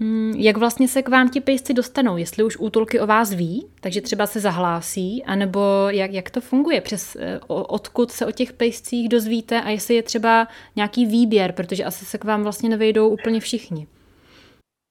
hm, 0.00 0.34
jak 0.36 0.56
vlastně 0.56 0.88
se 0.88 1.02
k 1.02 1.08
vám 1.08 1.28
ti 1.28 1.40
pejsci 1.40 1.74
dostanou, 1.74 2.16
jestli 2.16 2.44
už 2.44 2.56
útulky 2.56 3.00
o 3.00 3.06
vás 3.06 3.32
ví, 3.32 3.66
takže 3.80 4.00
třeba 4.00 4.26
se 4.26 4.40
zahlásí, 4.40 5.24
anebo 5.24 5.60
jak, 5.88 6.12
jak 6.12 6.30
to 6.30 6.40
funguje, 6.40 6.80
přes 6.80 7.16
eh, 7.16 7.40
odkud 7.48 8.10
se 8.10 8.26
o 8.26 8.30
těch 8.30 8.52
pejscích 8.52 9.08
dozvíte 9.08 9.62
a 9.62 9.68
jestli 9.70 9.94
je 9.94 10.02
třeba 10.02 10.48
nějaký 10.76 11.06
výběr, 11.06 11.52
protože 11.52 11.84
asi 11.84 12.04
se 12.04 12.18
k 12.18 12.24
vám 12.24 12.42
vlastně 12.42 12.68
nevejdou 12.68 13.08
úplně 13.08 13.40
všichni. 13.40 13.86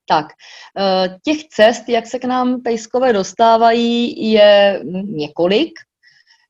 Tak, 0.07 0.25
eh, 0.79 1.17
těch 1.23 1.47
cest, 1.47 1.89
jak 1.89 2.07
se 2.07 2.19
k 2.19 2.25
nám 2.25 2.61
pejskové 2.61 3.13
dostávají, 3.13 4.31
je 4.31 4.81
několik. 5.03 5.71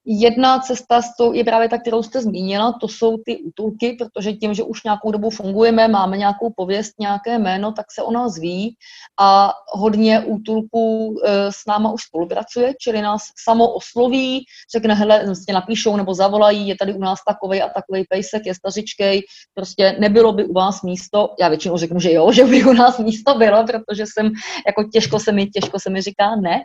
Jedna 0.06 0.60
cesta 0.60 1.02
je 1.34 1.44
právě 1.44 1.70
ta, 1.70 1.78
kterou 1.78 2.04
jste 2.04 2.22
zmínila, 2.22 2.78
to 2.82 2.88
jsou 2.88 3.18
ty 3.26 3.38
útulky, 3.38 3.98
protože 4.00 4.34
tím, 4.34 4.54
že 4.54 4.64
už 4.64 4.84
nějakou 4.84 5.12
dobu 5.12 5.30
fungujeme, 5.30 5.88
máme 5.88 6.18
nějakou 6.18 6.54
pověst, 6.56 6.94
nějaké 7.00 7.40
jméno, 7.40 7.72
tak 7.72 7.86
se 7.92 8.02
o 8.02 8.12
nás 8.12 8.38
ví. 8.38 8.76
A 9.20 9.54
hodně 9.68 10.20
útulků 10.20 11.16
e, 11.24 11.52
s 11.52 11.66
náma 11.68 11.92
už 11.92 12.04
spolupracuje, 12.04 12.74
čili 12.82 13.02
nás 13.02 13.22
samo 13.44 13.74
osloví, 13.74 14.46
řekne, 14.76 14.94
hele, 14.94 15.26
vlastně 15.26 15.54
napíšou 15.54 15.98
nebo 15.98 16.14
zavolají, 16.14 16.68
je 16.68 16.76
tady 16.78 16.94
u 16.94 17.00
nás 17.00 17.20
takový 17.28 17.62
a 17.62 17.70
takový 17.70 18.04
pejsek, 18.10 18.46
je 18.46 18.56
stařičkej, 18.56 19.22
prostě 19.54 19.96
nebylo 20.00 20.34
by 20.34 20.46
u 20.46 20.54
vás 20.54 20.82
místo, 20.82 21.30
já 21.40 21.50
většinou 21.50 21.78
řeknu, 21.78 22.00
že 22.00 22.12
jo, 22.12 22.32
že 22.34 22.46
by 22.46 22.64
u 22.64 22.74
nás 22.74 23.00
místo 23.00 23.36
bylo, 23.36 23.64
protože 23.64 24.04
jsem, 24.06 24.32
jako 24.68 24.84
těžko 24.94 25.20
se 25.20 25.32
mi, 25.32 25.48
těžko 25.48 25.80
se 25.80 25.90
mi 25.90 26.02
říká 26.02 26.36
ne, 26.36 26.62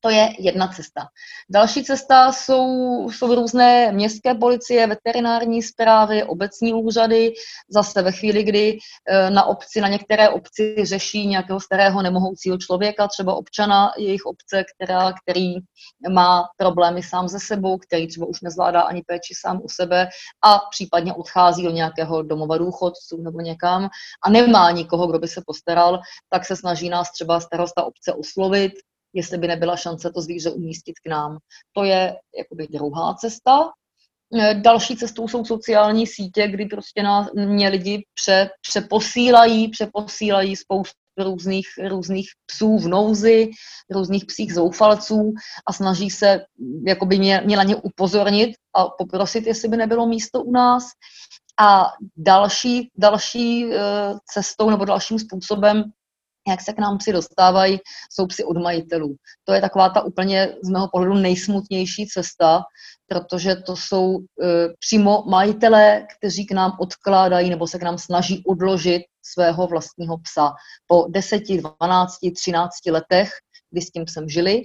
to 0.00 0.10
je 0.10 0.28
jedna 0.38 0.68
cesta. 0.68 1.06
Další 1.50 1.84
cesta 1.84 2.32
jsou, 2.32 2.66
jsou 3.10 3.34
různé 3.34 3.92
městské 3.92 4.34
policie, 4.34 4.86
veterinární 4.86 5.62
zprávy, 5.62 6.24
obecní 6.24 6.74
úřady. 6.74 7.32
Zase 7.68 8.02
ve 8.02 8.12
chvíli, 8.12 8.42
kdy 8.42 8.78
e, 9.08 9.30
na 9.30 9.44
obci, 9.44 9.80
na 9.80 9.88
některé 9.88 10.28
obci 10.28 10.76
řeší 10.82 11.26
nějakého 11.26 11.60
starého 11.60 12.02
nemohoucího 12.02 12.58
člověka, 12.58 13.08
třeba 13.08 13.34
občana 13.34 13.90
jejich 13.98 14.26
obce, 14.26 14.64
která, 14.74 15.12
který 15.22 15.54
má 16.10 16.44
problémy 16.56 17.02
sám 17.02 17.28
ze 17.28 17.40
sebou, 17.40 17.78
který 17.78 18.08
třeba 18.08 18.26
už 18.26 18.40
nezvládá 18.40 18.80
ani 18.80 19.02
péči 19.06 19.34
sám 19.40 19.60
u 19.64 19.68
sebe 19.68 20.08
a 20.44 20.58
případně 20.70 21.14
odchází 21.14 21.62
do 21.62 21.70
nějakého 21.70 22.22
domova 22.22 22.58
důchodců 22.58 23.22
nebo 23.22 23.40
někam 23.40 23.88
a 24.24 24.30
nemá 24.30 24.70
nikoho, 24.70 25.06
kdo 25.06 25.18
by 25.18 25.28
se 25.28 25.42
postaral, 25.46 26.00
tak 26.30 26.44
se 26.44 26.56
snaží 26.56 26.88
nás 26.88 27.12
třeba 27.12 27.40
starosta 27.40 27.84
obce 27.84 28.12
oslovit, 28.12 28.72
jestli 29.12 29.38
by 29.38 29.48
nebyla 29.48 29.76
šance 29.76 30.10
to 30.14 30.20
zvíře 30.20 30.50
umístit 30.50 30.94
k 31.04 31.08
nám. 31.08 31.38
To 31.72 31.84
je 31.84 32.16
jakoby 32.38 32.66
druhá 32.70 33.14
cesta. 33.14 33.70
E, 34.34 34.54
další 34.54 34.96
cestou 34.96 35.28
jsou 35.28 35.44
sociální 35.44 36.06
sítě, 36.06 36.48
kdy 36.48 36.66
prostě 36.66 37.02
na 37.02 37.28
mě 37.34 37.68
lidi 37.68 38.04
pře, 38.14 38.50
přeposílají, 38.68 39.68
přeposílají 39.68 40.56
spoustu 40.56 40.98
různých, 41.18 41.66
různých 41.88 42.28
psů 42.46 42.78
v 42.78 42.88
nouzi, 42.88 43.50
různých 43.90 44.24
psích 44.26 44.54
zoufalců 44.54 45.32
a 45.66 45.72
snaží 45.72 46.10
se 46.10 46.44
jakoby 46.86 47.18
mě, 47.18 47.42
mě 47.44 47.56
na 47.56 47.62
ně 47.62 47.76
upozornit 47.76 48.50
a 48.76 48.84
poprosit, 48.98 49.46
jestli 49.46 49.68
by 49.68 49.76
nebylo 49.76 50.06
místo 50.06 50.42
u 50.42 50.52
nás. 50.52 50.84
A 51.60 51.92
další, 52.16 52.90
další 52.96 53.64
e, 53.64 53.78
cestou 54.32 54.70
nebo 54.70 54.84
dalším 54.84 55.18
způsobem 55.18 55.84
jak 56.50 56.60
se 56.60 56.72
k 56.72 56.78
nám 56.78 56.98
psi 56.98 57.12
dostávají, 57.12 57.78
jsou 58.12 58.26
psi 58.26 58.44
od 58.44 58.56
majitelů. 58.56 59.16
To 59.44 59.52
je 59.52 59.60
taková 59.60 59.88
ta 59.88 60.02
úplně 60.02 60.54
z 60.62 60.68
mého 60.68 60.88
pohledu 60.92 61.14
nejsmutnější 61.14 62.06
cesta, 62.06 62.62
protože 63.08 63.56
to 63.56 63.76
jsou 63.76 64.18
e, 64.18 64.22
přímo 64.78 65.24
majitelé, 65.26 66.06
kteří 66.18 66.46
k 66.46 66.52
nám 66.52 66.76
odkládají 66.80 67.50
nebo 67.50 67.66
se 67.66 67.78
k 67.78 67.82
nám 67.82 67.98
snaží 67.98 68.42
odložit 68.46 69.02
svého 69.22 69.66
vlastního 69.66 70.18
psa. 70.18 70.52
Po 70.86 71.06
10, 71.08 71.42
12, 71.80 72.14
13 72.36 72.72
letech, 72.90 73.30
kdy 73.70 73.82
s 73.82 73.90
tím 73.90 74.04
psem 74.04 74.28
žili, 74.28 74.62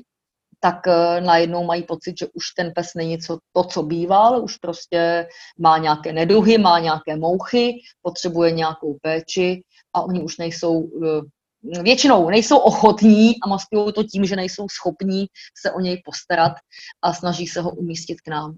tak 0.60 0.88
e, 0.88 1.22
najednou 1.22 1.64
mají 1.64 1.84
pocit, 1.84 2.20
že 2.20 2.28
už 2.34 2.46
ten 2.58 2.72
pes 2.76 2.92
není 2.96 3.18
co, 3.18 3.38
to, 3.52 3.64
co 3.64 3.84
býval, 3.84 4.44
už 4.44 4.58
prostě 4.58 5.28
má 5.60 5.78
nějaké 5.78 6.14
neduhy, 6.14 6.58
má 6.58 6.80
nějaké 6.80 7.16
mouchy, 7.16 7.82
potřebuje 8.02 8.52
nějakou 8.52 8.98
péči 9.02 9.62
a 9.94 10.02
oni 10.02 10.24
už 10.24 10.38
nejsou 10.38 10.84
e, 10.84 11.22
většinou 11.64 12.30
nejsou 12.30 12.58
ochotní 12.58 13.36
a 13.44 13.50
maskují 13.50 13.94
to 13.94 14.04
tím, 14.04 14.26
že 14.26 14.36
nejsou 14.36 14.70
schopní 14.70 15.26
se 15.62 15.72
o 15.72 15.80
něj 15.80 16.02
postarat 16.06 16.54
a 17.02 17.14
snaží 17.14 17.48
se 17.48 17.62
ho 17.62 17.72
umístit 17.72 18.22
k 18.22 18.28
nám. 18.28 18.58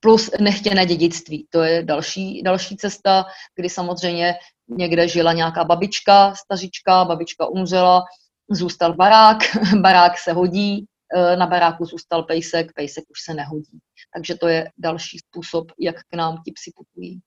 Plus 0.00 0.30
nechtěné 0.40 0.86
dědictví. 0.86 1.46
To 1.50 1.62
je 1.62 1.82
další, 1.82 2.42
další 2.42 2.76
cesta, 2.76 3.24
kdy 3.56 3.68
samozřejmě 3.68 4.34
někde 4.68 5.08
žila 5.08 5.32
nějaká 5.32 5.64
babička, 5.64 6.34
stařička, 6.34 7.04
babička 7.04 7.46
umřela, 7.46 8.02
zůstal 8.50 8.94
barák, 8.94 9.38
barák 9.80 10.18
se 10.18 10.32
hodí, 10.32 10.84
e, 11.16 11.36
na 11.36 11.46
baráku 11.46 11.84
zůstal 11.84 12.22
pejsek, 12.22 12.72
pejsek 12.74 13.04
už 13.10 13.18
se 13.24 13.34
nehodí. 13.34 13.78
Takže 14.14 14.34
to 14.34 14.48
je 14.48 14.70
další 14.78 15.18
způsob, 15.18 15.72
jak 15.78 15.96
k 15.96 16.16
nám 16.16 16.42
ti 16.44 16.52
psi 16.52 16.70
putují. 16.76 17.20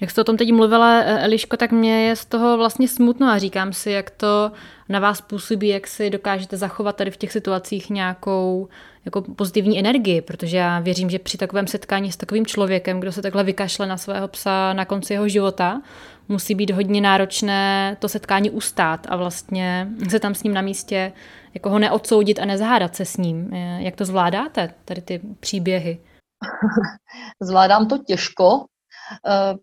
Jak 0.00 0.10
jste 0.10 0.20
o 0.20 0.24
tom 0.24 0.36
teď 0.36 0.52
mluvila, 0.52 0.98
eh, 0.98 1.24
Eliško, 1.24 1.56
tak 1.56 1.72
mě 1.72 2.06
je 2.06 2.16
z 2.16 2.24
toho 2.24 2.56
vlastně 2.56 2.88
smutno 2.88 3.26
a 3.28 3.38
říkám 3.38 3.72
si, 3.72 3.90
jak 3.90 4.10
to 4.10 4.52
na 4.88 5.00
vás 5.00 5.20
působí, 5.20 5.68
jak 5.68 5.86
si 5.86 6.10
dokážete 6.10 6.56
zachovat 6.56 6.96
tady 6.96 7.10
v 7.10 7.16
těch 7.16 7.32
situacích 7.32 7.90
nějakou 7.90 8.68
jako 9.04 9.22
pozitivní 9.22 9.78
energii, 9.78 10.20
protože 10.20 10.56
já 10.56 10.80
věřím, 10.80 11.10
že 11.10 11.18
při 11.18 11.38
takovém 11.38 11.66
setkání 11.66 12.12
s 12.12 12.16
takovým 12.16 12.46
člověkem, 12.46 13.00
kdo 13.00 13.12
se 13.12 13.22
takhle 13.22 13.44
vykašle 13.44 13.86
na 13.86 13.96
svého 13.96 14.28
psa 14.28 14.72
na 14.72 14.84
konci 14.84 15.12
jeho 15.12 15.28
života, 15.28 15.82
musí 16.28 16.54
být 16.54 16.70
hodně 16.70 17.00
náročné 17.00 17.96
to 17.98 18.08
setkání 18.08 18.50
ustát 18.50 19.06
a 19.10 19.16
vlastně 19.16 19.88
se 20.08 20.20
tam 20.20 20.34
s 20.34 20.42
ním 20.42 20.54
na 20.54 20.60
místě 20.60 21.12
jako 21.54 21.70
ho 21.70 21.78
neodsoudit 21.78 22.38
a 22.38 22.44
nezhádat 22.44 22.96
se 22.96 23.04
s 23.04 23.16
ním. 23.16 23.50
Eh, 23.52 23.82
jak 23.82 23.96
to 23.96 24.04
zvládáte, 24.04 24.74
tady 24.84 25.02
ty 25.02 25.20
příběhy? 25.40 25.98
Zvládám 27.42 27.88
to 27.88 27.98
těžko, 27.98 28.64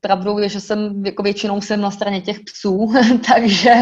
pravdou 0.02 0.40
je, 0.40 0.50
že 0.50 0.62
jsem 0.62 1.06
jako 1.06 1.24
většinou 1.24 1.62
jsem 1.62 1.82
na 1.82 1.92
straně 1.92 2.22
těch 2.22 2.40
psů, 2.40 2.94
takže 3.34 3.76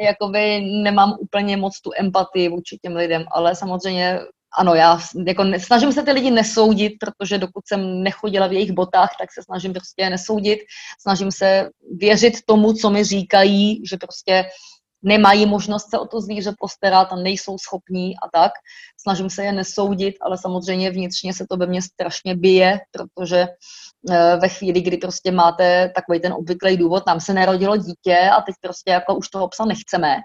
jakoby 0.00 0.60
nemám 0.82 1.16
úplně 1.20 1.56
moc 1.56 1.80
tu 1.80 1.90
empatii 1.98 2.48
vůči 2.48 2.78
těm 2.82 2.96
lidem, 2.96 3.24
ale 3.32 3.54
samozřejmě 3.54 4.20
ano, 4.58 4.74
já 4.74 4.98
jako 5.26 5.44
snažím 5.58 5.92
se 5.92 6.02
ty 6.02 6.12
lidi 6.12 6.30
nesoudit, 6.30 6.92
protože 7.00 7.38
dokud 7.38 7.66
jsem 7.66 8.02
nechodila 8.02 8.46
v 8.46 8.52
jejich 8.52 8.72
botách, 8.72 9.10
tak 9.18 9.32
se 9.32 9.42
snažím 9.42 9.72
prostě 9.72 10.10
nesoudit. 10.10 10.58
Snažím 11.00 11.32
se 11.32 11.70
věřit 11.96 12.34
tomu, 12.46 12.72
co 12.72 12.90
mi 12.90 13.04
říkají, 13.04 13.82
že 13.90 13.96
prostě 13.96 14.44
nemají 15.04 15.46
možnost 15.46 15.90
se 15.90 15.98
o 15.98 16.06
to 16.06 16.20
zvíře 16.20 16.52
postarat 16.58 17.12
a 17.12 17.16
nejsou 17.16 17.58
schopní 17.58 18.14
a 18.16 18.38
tak. 18.38 18.52
Snažím 19.00 19.30
se 19.30 19.44
je 19.44 19.52
nesoudit, 19.52 20.14
ale 20.20 20.38
samozřejmě 20.38 20.90
vnitřně 20.90 21.34
se 21.34 21.46
to 21.50 21.56
ve 21.56 21.66
mně 21.66 21.82
strašně 21.82 22.36
bije, 22.36 22.80
protože 22.90 23.48
Eh, 24.10 24.36
ve 24.36 24.48
chvíli, 24.48 24.80
kdy 24.80 24.96
prostě 24.96 25.30
máte 25.30 25.92
takový 25.94 26.20
ten 26.20 26.32
obvyklý 26.32 26.76
důvod, 26.76 27.06
nám 27.06 27.20
se 27.20 27.34
nerodilo 27.34 27.76
dítě 27.76 28.30
a 28.38 28.42
teď 28.42 28.54
prostě 28.60 28.90
jako 28.90 29.14
už 29.14 29.28
toho 29.28 29.48
psa 29.48 29.64
nechceme, 29.64 30.16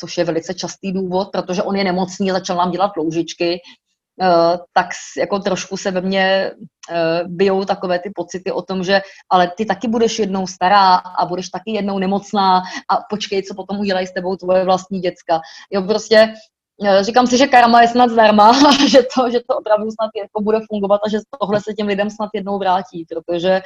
což 0.00 0.18
je 0.18 0.24
velice 0.24 0.54
častý 0.54 0.92
důvod, 0.92 1.28
protože 1.32 1.62
on 1.62 1.76
je 1.76 1.84
nemocný, 1.84 2.30
začal 2.30 2.56
nám 2.56 2.70
dělat 2.70 2.96
loužičky, 2.96 3.60
tak 4.72 4.86
jako 5.18 5.38
trošku 5.38 5.76
se 5.76 5.90
ve 5.90 6.00
mně 6.00 6.50
eh, 6.90 7.22
bijou 7.26 7.64
takové 7.64 7.98
ty 7.98 8.10
pocity 8.14 8.52
o 8.52 8.62
tom, 8.62 8.84
že 8.84 9.00
ale 9.30 9.52
ty 9.56 9.66
taky 9.66 9.88
budeš 9.88 10.18
jednou 10.18 10.46
stará 10.46 10.94
a 10.94 11.26
budeš 11.26 11.48
taky 11.48 11.72
jednou 11.72 11.98
nemocná 11.98 12.62
a 12.90 12.96
počkej, 13.10 13.42
co 13.42 13.54
potom 13.54 13.78
udělají 13.78 14.06
s 14.06 14.12
tebou 14.12 14.36
tvoje 14.36 14.64
vlastní 14.64 15.00
děcka. 15.00 15.40
Jo, 15.70 15.82
prostě 15.82 16.34
Eh, 16.84 17.04
říkám 17.04 17.26
si, 17.26 17.38
že 17.38 17.46
karma 17.46 17.82
je 17.82 17.88
snad 17.88 18.10
zdarma, 18.10 18.52
že 18.88 18.98
to, 19.16 19.30
že 19.30 19.40
to 19.48 19.56
opravdu 19.56 19.90
snad 19.90 20.10
jako 20.16 20.40
bude 20.42 20.58
fungovat 20.70 21.00
a 21.06 21.08
že 21.08 21.18
tohle 21.40 21.60
se 21.60 21.74
těm 21.74 21.86
lidem 21.86 22.10
snad 22.10 22.30
jednou 22.34 22.58
vrátí, 22.58 23.06
protože 23.08 23.60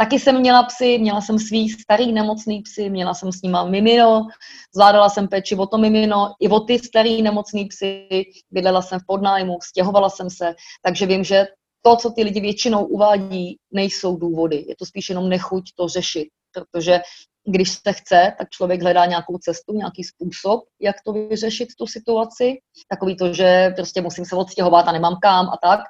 taky 0.00 0.18
jsem 0.18 0.40
měla 0.40 0.62
psy, 0.62 0.98
měla 0.98 1.20
jsem 1.20 1.38
svý 1.38 1.68
starý 1.68 2.12
nemocný 2.12 2.62
psy, 2.62 2.90
měla 2.90 3.14
jsem 3.14 3.32
s 3.32 3.42
nima 3.42 3.64
mimino, 3.64 4.26
zvládala 4.74 5.08
jsem 5.08 5.28
péči 5.28 5.56
o 5.56 5.66
to 5.66 5.78
mimino, 5.78 6.34
i 6.40 6.48
o 6.48 6.60
ty 6.60 6.78
starý 6.78 7.22
nemocný 7.22 7.64
psy, 7.64 8.24
bydlela 8.50 8.82
jsem 8.82 9.00
v 9.00 9.06
podnájmu, 9.06 9.58
stěhovala 9.62 10.10
jsem 10.10 10.30
se, 10.30 10.54
takže 10.82 11.06
vím, 11.06 11.24
že 11.24 11.46
to, 11.82 11.96
co 11.96 12.10
ty 12.10 12.22
lidi 12.22 12.40
většinou 12.40 12.84
uvádí, 12.84 13.56
nejsou 13.72 14.16
důvody. 14.16 14.64
Je 14.68 14.76
to 14.78 14.86
spíš 14.86 15.08
jenom 15.08 15.28
nechuť 15.28 15.64
to 15.76 15.88
řešit, 15.88 16.28
protože 16.52 17.00
když 17.46 17.70
se 17.70 17.92
chce, 17.92 18.32
tak 18.38 18.50
člověk 18.50 18.82
hledá 18.82 19.06
nějakou 19.06 19.38
cestu, 19.38 19.72
nějaký 19.72 20.04
způsob, 20.04 20.60
jak 20.80 20.96
to 21.06 21.12
vyřešit, 21.12 21.68
tu 21.78 21.86
situaci. 21.86 22.58
Takový 22.88 23.16
to, 23.16 23.32
že 23.32 23.72
prostě 23.76 24.00
musím 24.00 24.24
se 24.24 24.36
odstěhovat 24.36 24.88
a 24.88 24.92
nemám 24.92 25.16
kam 25.22 25.46
a 25.46 25.58
tak. 25.62 25.80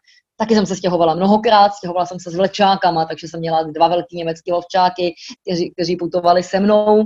Taky 0.40 0.55
jsem 0.55 0.66
se 0.66 0.77
stěhovala 0.77 1.14
mnohokrát, 1.14 1.74
stěhovala 1.74 2.07
jsem 2.07 2.20
se 2.20 2.31
s 2.31 2.35
vlečákama, 2.35 3.05
takže 3.05 3.29
jsem 3.29 3.40
měla 3.40 3.62
dva 3.62 3.88
velký 3.88 4.16
německý 4.16 4.53
ovčáky, 4.53 5.14
kteří, 5.42 5.70
kteří 5.70 5.96
putovali 5.96 6.42
se 6.42 6.61
mnou 6.61 7.05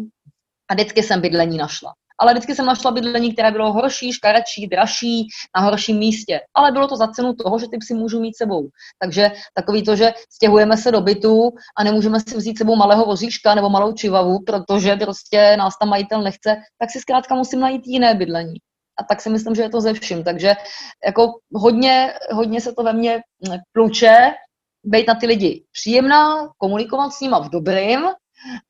a 0.71 0.75
vždycky 0.75 1.03
jsem 1.03 1.21
bydlení 1.21 1.59
našla 1.59 1.93
ale 2.23 2.33
vždycky 2.33 2.55
jsem 2.55 2.67
našla 2.67 2.91
bydlení, 2.91 3.33
které 3.33 3.51
bylo 3.51 3.73
horší, 3.73 4.13
škaredší, 4.13 4.67
dražší, 4.67 5.27
na 5.57 5.63
horším 5.63 5.99
místě. 5.99 6.41
Ale 6.55 6.73
bylo 6.73 6.89
to 6.89 6.97
za 6.97 7.09
cenu 7.09 7.35
toho, 7.35 7.59
že 7.59 7.67
ty 7.69 7.79
psy 7.79 7.95
můžu 7.95 8.21
mít 8.21 8.37
sebou. 8.37 8.69
Takže 8.99 9.31
takový 9.55 9.85
to, 9.85 9.97
že 9.97 10.13
stěhujeme 10.31 10.77
se 10.77 10.91
do 10.91 11.01
bytu 11.01 11.51
a 11.79 11.85
nemůžeme 11.85 12.21
si 12.21 12.37
vzít 12.37 12.59
sebou 12.59 12.77
malého 12.77 13.05
vozíška 13.05 13.55
nebo 13.55 13.71
malou 13.71 13.93
čivavu, 13.93 14.39
protože 14.47 14.97
prostě 14.97 15.57
nás 15.59 15.79
tam 15.79 15.89
majitel 15.89 16.23
nechce, 16.23 16.57
tak 16.79 16.91
si 16.91 17.01
zkrátka 17.01 17.35
musím 17.35 17.61
najít 17.61 17.83
jiné 17.87 18.15
bydlení. 18.15 18.55
A 19.03 19.05
tak 19.05 19.21
si 19.21 19.31
myslím, 19.31 19.55
že 19.55 19.63
je 19.63 19.71
to 19.71 19.81
ze 19.81 19.93
vším. 19.93 20.25
Takže 20.25 20.55
jako 21.07 21.43
hodně, 21.55 22.15
hodně 22.31 22.61
se 22.61 22.73
to 22.73 22.83
ve 22.83 22.93
mně 22.93 23.21
pluče, 23.73 24.31
být 24.85 25.09
na 25.09 25.15
ty 25.15 25.27
lidi 25.27 25.65
příjemná, 25.73 26.49
komunikovat 26.59 27.11
s 27.11 27.21
nima 27.21 27.39
v 27.39 27.51
dobrým, 27.51 28.01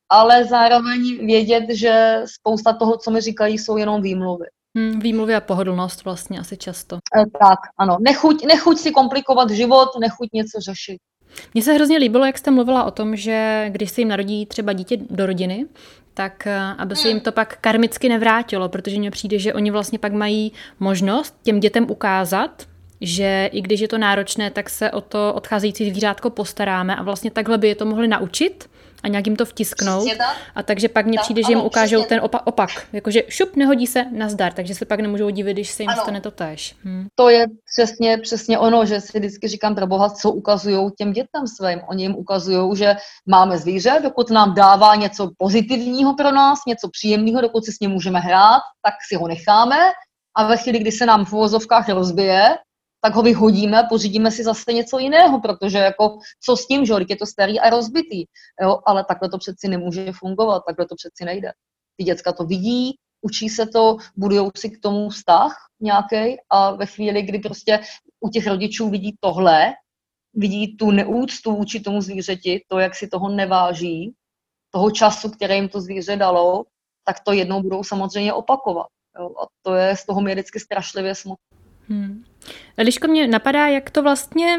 ale 0.08 0.44
zároveň 0.44 1.26
vědět, 1.26 1.64
že 1.70 2.22
spousta 2.24 2.72
toho, 2.72 2.96
co 2.96 3.10
mi 3.10 3.20
říkají, 3.20 3.58
jsou 3.58 3.76
jenom 3.76 4.02
výmluvy. 4.02 4.46
Hmm, 4.76 5.00
výmluvy 5.00 5.34
a 5.34 5.40
pohodlnost 5.40 6.04
vlastně 6.04 6.40
asi 6.40 6.56
často. 6.56 6.96
E, 6.96 7.24
tak, 7.40 7.58
ano. 7.78 7.96
Nechuť, 8.00 8.44
nechuť 8.44 8.78
si 8.78 8.90
komplikovat 8.90 9.50
život, 9.50 9.88
nechuť 10.00 10.28
něco 10.32 10.60
řešit. 10.60 10.98
Mně 11.54 11.62
se 11.62 11.72
hrozně 11.72 11.98
líbilo, 11.98 12.24
jak 12.24 12.38
jste 12.38 12.50
mluvila 12.50 12.84
o 12.84 12.90
tom, 12.90 13.16
že 13.16 13.66
když 13.68 13.90
se 13.90 14.00
jim 14.00 14.08
narodí 14.08 14.46
třeba 14.46 14.72
dítě 14.72 14.96
do 15.10 15.26
rodiny, 15.26 15.66
tak 16.14 16.46
e, 16.46 16.58
aby 16.58 16.96
se 16.96 17.08
jim 17.08 17.20
to 17.20 17.32
pak 17.32 17.58
karmicky 17.60 18.08
nevrátilo, 18.08 18.68
protože 18.68 18.98
mně 18.98 19.10
přijde, 19.10 19.38
že 19.38 19.54
oni 19.54 19.70
vlastně 19.70 19.98
pak 19.98 20.12
mají 20.12 20.52
možnost 20.80 21.36
těm 21.42 21.60
dětem 21.60 21.90
ukázat, 21.90 22.66
že 23.00 23.50
i 23.52 23.60
když 23.60 23.80
je 23.80 23.88
to 23.88 23.98
náročné, 23.98 24.50
tak 24.50 24.70
se 24.70 24.90
o 24.90 25.00
to 25.00 25.34
odcházející 25.34 25.90
zvířátko 25.90 26.30
postaráme 26.30 26.96
a 26.96 27.02
vlastně 27.02 27.30
takhle 27.30 27.58
by 27.58 27.68
je 27.68 27.74
to 27.74 27.86
mohli 27.86 28.08
naučit 28.08 28.68
a 29.02 29.08
nějak 29.08 29.26
jim 29.26 29.36
to 29.36 29.44
vtisknout. 29.44 30.08
A 30.54 30.62
takže 30.62 30.88
pak 30.88 31.06
mně 31.06 31.18
přijde, 31.18 31.42
že 31.42 31.52
jim 31.52 31.60
ukážou 31.60 32.04
ten 32.04 32.20
opak, 32.22 32.42
opak. 32.44 32.70
Jakože 32.92 33.22
šup, 33.28 33.56
nehodí 33.56 33.86
se, 33.86 34.04
nazdar. 34.10 34.52
Takže 34.52 34.74
se 34.74 34.84
pak 34.84 35.00
nemůžou 35.00 35.30
divit, 35.30 35.52
když 35.52 35.70
se 35.70 35.82
jim 35.82 35.90
ano. 35.90 36.02
stane 36.02 36.20
to 36.20 36.30
tež. 36.30 36.74
Hm. 36.84 37.06
To 37.14 37.28
je 37.28 37.46
přesně, 37.72 38.18
přesně 38.18 38.58
ono, 38.58 38.86
že 38.86 39.00
si 39.00 39.18
vždycky 39.18 39.48
říkám 39.48 39.74
pro 39.74 39.86
boha, 39.86 40.10
co 40.10 40.30
ukazují 40.30 40.90
těm 40.98 41.12
dětem 41.12 41.46
svým. 41.46 41.80
Oni 41.88 42.04
jim 42.04 42.14
ukazují, 42.16 42.76
že 42.76 42.96
máme 43.26 43.58
zvíře, 43.58 44.00
dokud 44.02 44.30
nám 44.30 44.54
dává 44.54 44.94
něco 44.94 45.30
pozitivního 45.38 46.14
pro 46.14 46.32
nás, 46.32 46.58
něco 46.66 46.88
příjemného, 46.88 47.40
dokud 47.40 47.64
si 47.64 47.72
s 47.72 47.80
ním 47.80 47.90
můžeme 47.90 48.20
hrát, 48.20 48.62
tak 48.82 48.94
si 49.08 49.16
ho 49.16 49.28
necháme. 49.28 49.76
A 50.36 50.46
ve 50.46 50.56
chvíli, 50.56 50.78
kdy 50.78 50.92
se 50.92 51.06
nám 51.06 51.24
v 51.24 51.32
uvozovkách 51.32 51.88
rozbije, 51.88 52.56
tak 53.04 53.14
ho 53.14 53.22
vyhodíme, 53.22 53.82
pořídíme 53.88 54.30
si 54.30 54.44
zase 54.44 54.72
něco 54.72 54.98
jiného, 54.98 55.40
protože 55.40 55.78
jako 55.78 56.18
co 56.44 56.56
s 56.56 56.66
tím, 56.66 56.84
že 56.86 56.94
je 57.08 57.16
to 57.16 57.26
starý 57.26 57.60
a 57.60 57.70
rozbitý, 57.70 58.24
jo? 58.62 58.78
ale 58.86 59.04
takhle 59.04 59.28
to 59.28 59.38
přeci 59.38 59.68
nemůže 59.68 60.12
fungovat, 60.12 60.62
takhle 60.66 60.86
to 60.86 60.94
přeci 60.94 61.24
nejde. 61.24 61.52
Ty 61.96 62.04
děcka 62.04 62.32
to 62.32 62.44
vidí, 62.44 62.96
učí 63.20 63.48
se 63.48 63.66
to, 63.66 63.96
budují 64.16 64.50
si 64.56 64.70
k 64.70 64.80
tomu 64.80 65.08
vztah 65.08 65.56
nějaký 65.80 66.36
a 66.50 66.70
ve 66.70 66.86
chvíli, 66.86 67.22
kdy 67.22 67.38
prostě 67.38 67.80
u 68.20 68.28
těch 68.28 68.46
rodičů 68.46 68.88
vidí 68.88 69.16
tohle, 69.20 69.72
vidí 70.34 70.76
tu 70.76 70.90
neúctu 70.90 71.56
vůči 71.56 71.80
tomu 71.80 72.00
zvířeti, 72.00 72.64
to, 72.68 72.78
jak 72.78 72.94
si 72.94 73.08
toho 73.08 73.28
neváží, 73.28 74.14
toho 74.70 74.90
času, 74.90 75.30
který 75.30 75.54
jim 75.54 75.68
to 75.68 75.80
zvíře 75.80 76.16
dalo, 76.16 76.64
tak 77.04 77.20
to 77.20 77.32
jednou 77.32 77.62
budou 77.62 77.84
samozřejmě 77.84 78.32
opakovat. 78.32 78.86
Jo? 79.18 79.26
A 79.26 79.46
to 79.62 79.74
je 79.74 79.96
z 79.96 80.06
toho 80.06 80.20
mě 80.20 80.34
vždycky 80.34 80.60
strašlivě 80.60 81.14
smutné. 81.14 81.61
Hmm. 81.88 82.24
Liško, 82.78 83.08
mě 83.08 83.26
napadá, 83.26 83.66
jak 83.66 83.90
to 83.90 84.02
vlastně 84.02 84.58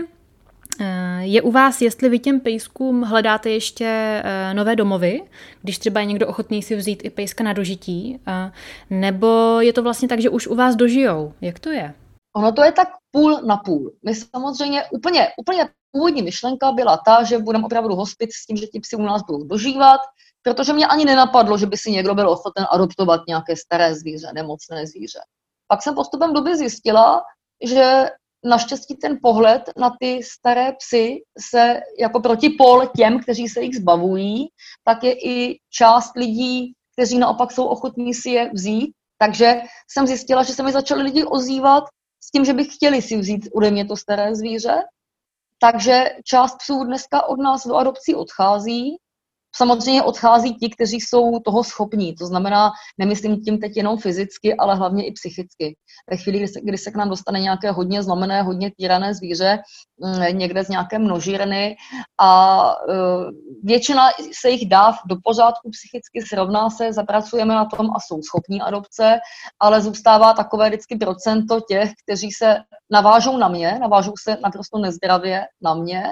eh, 0.80 1.22
je 1.22 1.42
u 1.42 1.52
vás, 1.52 1.82
jestli 1.82 2.10
vy 2.10 2.20
těm 2.20 2.40
pejskům 2.40 3.02
hledáte 3.02 3.50
ještě 3.50 3.86
eh, 4.24 4.54
nové 4.54 4.76
domovy, 4.76 5.22
když 5.62 5.78
třeba 5.78 6.00
je 6.00 6.06
někdo 6.06 6.28
ochotný 6.28 6.64
si 6.64 6.76
vzít 6.76 7.06
i 7.06 7.10
pejska 7.10 7.44
na 7.44 7.54
dožití, 7.54 8.20
eh, 8.28 8.52
nebo 8.90 9.58
je 9.60 9.74
to 9.74 9.84
vlastně 9.84 10.08
tak, 10.08 10.20
že 10.20 10.30
už 10.30 10.48
u 10.48 10.56
vás 10.56 10.76
dožijou? 10.76 11.34
Jak 11.42 11.60
to 11.60 11.70
je? 11.70 11.94
Ono 12.36 12.52
to 12.52 12.64
je 12.64 12.72
tak 12.72 12.88
půl 13.12 13.42
na 13.42 13.58
půl. 13.58 13.94
My 14.06 14.16
samozřejmě 14.16 14.84
úplně, 14.92 15.28
úplně 15.38 15.70
původní 15.92 16.22
myšlenka 16.22 16.72
byla 16.72 16.98
ta, 17.06 17.24
že 17.24 17.38
budeme 17.38 17.66
opravdu 17.66 17.96
hospit 17.96 18.34
s 18.34 18.46
tím, 18.46 18.58
že 18.58 18.68
ti 18.68 18.80
psi 18.80 18.96
u 18.96 19.02
nás 19.02 19.22
budou 19.24 19.44
dožívat, 19.44 20.00
protože 20.42 20.74
mě 20.74 20.88
ani 20.88 21.06
nenapadlo, 21.06 21.58
že 21.58 21.66
by 21.66 21.78
si 21.78 21.92
někdo 21.92 22.16
byl 22.16 22.30
ochoten 22.30 22.66
adoptovat 22.72 23.22
nějaké 23.28 23.56
staré 23.56 23.96
zvíře, 23.96 24.28
nemocné 24.34 24.88
zvíře. 24.88 25.20
Pak 25.74 25.84
jsem 25.84 25.96
postupem 25.96 26.34
doby 26.34 26.58
zjistila, 26.58 27.22
že 27.66 28.10
naštěstí 28.46 28.96
ten 28.96 29.18
pohled 29.22 29.62
na 29.78 29.96
ty 30.00 30.24
staré 30.24 30.74
psy 30.74 31.22
se 31.40 31.82
jako 32.00 32.20
protipol 32.20 32.86
těm, 32.98 33.20
kteří 33.20 33.48
se 33.48 33.62
jich 33.62 33.76
zbavují, 33.76 34.48
tak 34.84 35.04
je 35.04 35.14
i 35.14 35.60
část 35.70 36.12
lidí, 36.16 36.74
kteří 36.94 37.18
naopak 37.18 37.52
jsou 37.52 37.66
ochotní 37.66 38.14
si 38.14 38.30
je 38.30 38.52
vzít. 38.54 38.92
Takže 39.18 39.62
jsem 39.92 40.08
zjistila, 40.08 40.44
že 40.44 40.54
se 40.54 40.64
mi 40.64 40.72
začali 40.72 41.04
lidi 41.04 41.24
ozývat 41.24 41.84
s 42.24 42.32
tím, 42.32 42.46
že 42.46 42.54
by 42.54 42.64
chtěli 42.64 43.02
si 43.02 43.18
vzít 43.18 43.50
ode 43.54 43.72
mě 43.72 43.86
to 43.86 43.98
staré 43.98 44.36
zvíře. 44.36 44.82
Takže 45.60 46.06
část 46.26 46.56
psů 46.58 46.84
dneska 46.84 47.26
od 47.26 47.40
nás 47.40 47.68
do 47.68 47.76
adopcí 47.76 48.16
odchází 48.16 48.98
Samozřejmě 49.56 50.04
odchází 50.04 50.56
ti, 50.56 50.70
kteří 50.70 51.02
jsou 51.02 51.40
toho 51.40 51.64
schopní, 51.64 52.16
to 52.16 52.26
znamená, 52.26 52.72
nemyslím 52.98 53.42
tím 53.42 53.60
teď 53.60 53.78
jenom 53.78 53.98
fyzicky, 53.98 54.56
ale 54.56 54.76
hlavně 54.76 55.06
i 55.06 55.12
psychicky. 55.12 55.76
Ve 56.10 56.18
chvíli, 56.18 56.38
kdy 56.38 56.48
se, 56.48 56.62
kdy 56.64 56.78
se 56.78 56.92
k 56.92 56.96
nám 56.96 57.10
dostane 57.10 57.40
nějaké 57.40 57.72
hodně 57.72 58.04
zlomené, 58.04 58.42
hodně 58.42 58.72
týrané 58.78 59.14
zvíře, 59.14 59.60
mm, 60.00 60.38
někde 60.38 60.64
z 60.64 60.70
nějaké 60.70 61.00
množírny 61.00 61.76
a 62.20 62.64
uh, 62.88 63.30
většina 63.64 64.10
se 64.42 64.50
jich 64.50 64.70
dá 64.70 64.94
do 65.10 65.16
pořádku 65.24 65.70
psychicky, 65.70 66.22
srovná 66.30 66.70
se, 66.70 66.94
zapracujeme 66.94 67.54
na 67.54 67.66
tom 67.66 67.90
a 67.96 68.00
jsou 68.00 68.22
schopní 68.22 68.62
adopce, 68.62 69.20
ale 69.60 69.82
zůstává 69.82 70.34
takové 70.34 70.70
vždycky 70.70 70.96
procento 70.96 71.60
těch, 71.62 71.92
kteří 72.04 72.32
se 72.32 72.56
navážou 72.92 73.38
na 73.38 73.48
mě, 73.48 73.78
navážou 73.82 74.14
se 74.24 74.38
naprosto 74.44 74.78
nezdravě 74.78 75.46
na 75.62 75.74
mě 75.74 76.04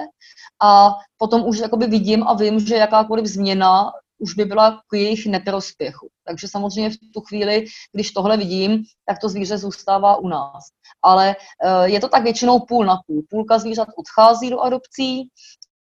a 0.62 0.90
potom 1.22 1.46
už 1.46 1.58
jakoby 1.58 1.86
vidím 1.86 2.22
a 2.22 2.34
vím, 2.34 2.60
že 2.60 2.74
jakákoliv 2.76 3.26
změna 3.26 3.92
už 4.18 4.34
by 4.34 4.44
byla 4.44 4.82
k 4.90 4.96
jejich 4.96 5.26
neprospěchu. 5.26 6.08
Takže 6.24 6.48
samozřejmě 6.48 6.90
v 6.90 6.96
tu 7.14 7.20
chvíli, 7.20 7.64
když 7.92 8.10
tohle 8.10 8.36
vidím, 8.36 8.82
tak 9.06 9.18
to 9.18 9.28
zvíře 9.28 9.58
zůstává 9.58 10.16
u 10.16 10.28
nás. 10.28 10.64
Ale 11.02 11.36
eh, 11.38 11.88
je 11.88 12.00
to 12.00 12.08
tak 12.08 12.22
většinou 12.22 12.60
půl 12.60 12.84
na 12.84 12.98
půl. 13.06 13.22
Půlka 13.30 13.58
zvířat 13.58 13.88
odchází 13.96 14.50
do 14.50 14.60
adopcí 14.60 15.28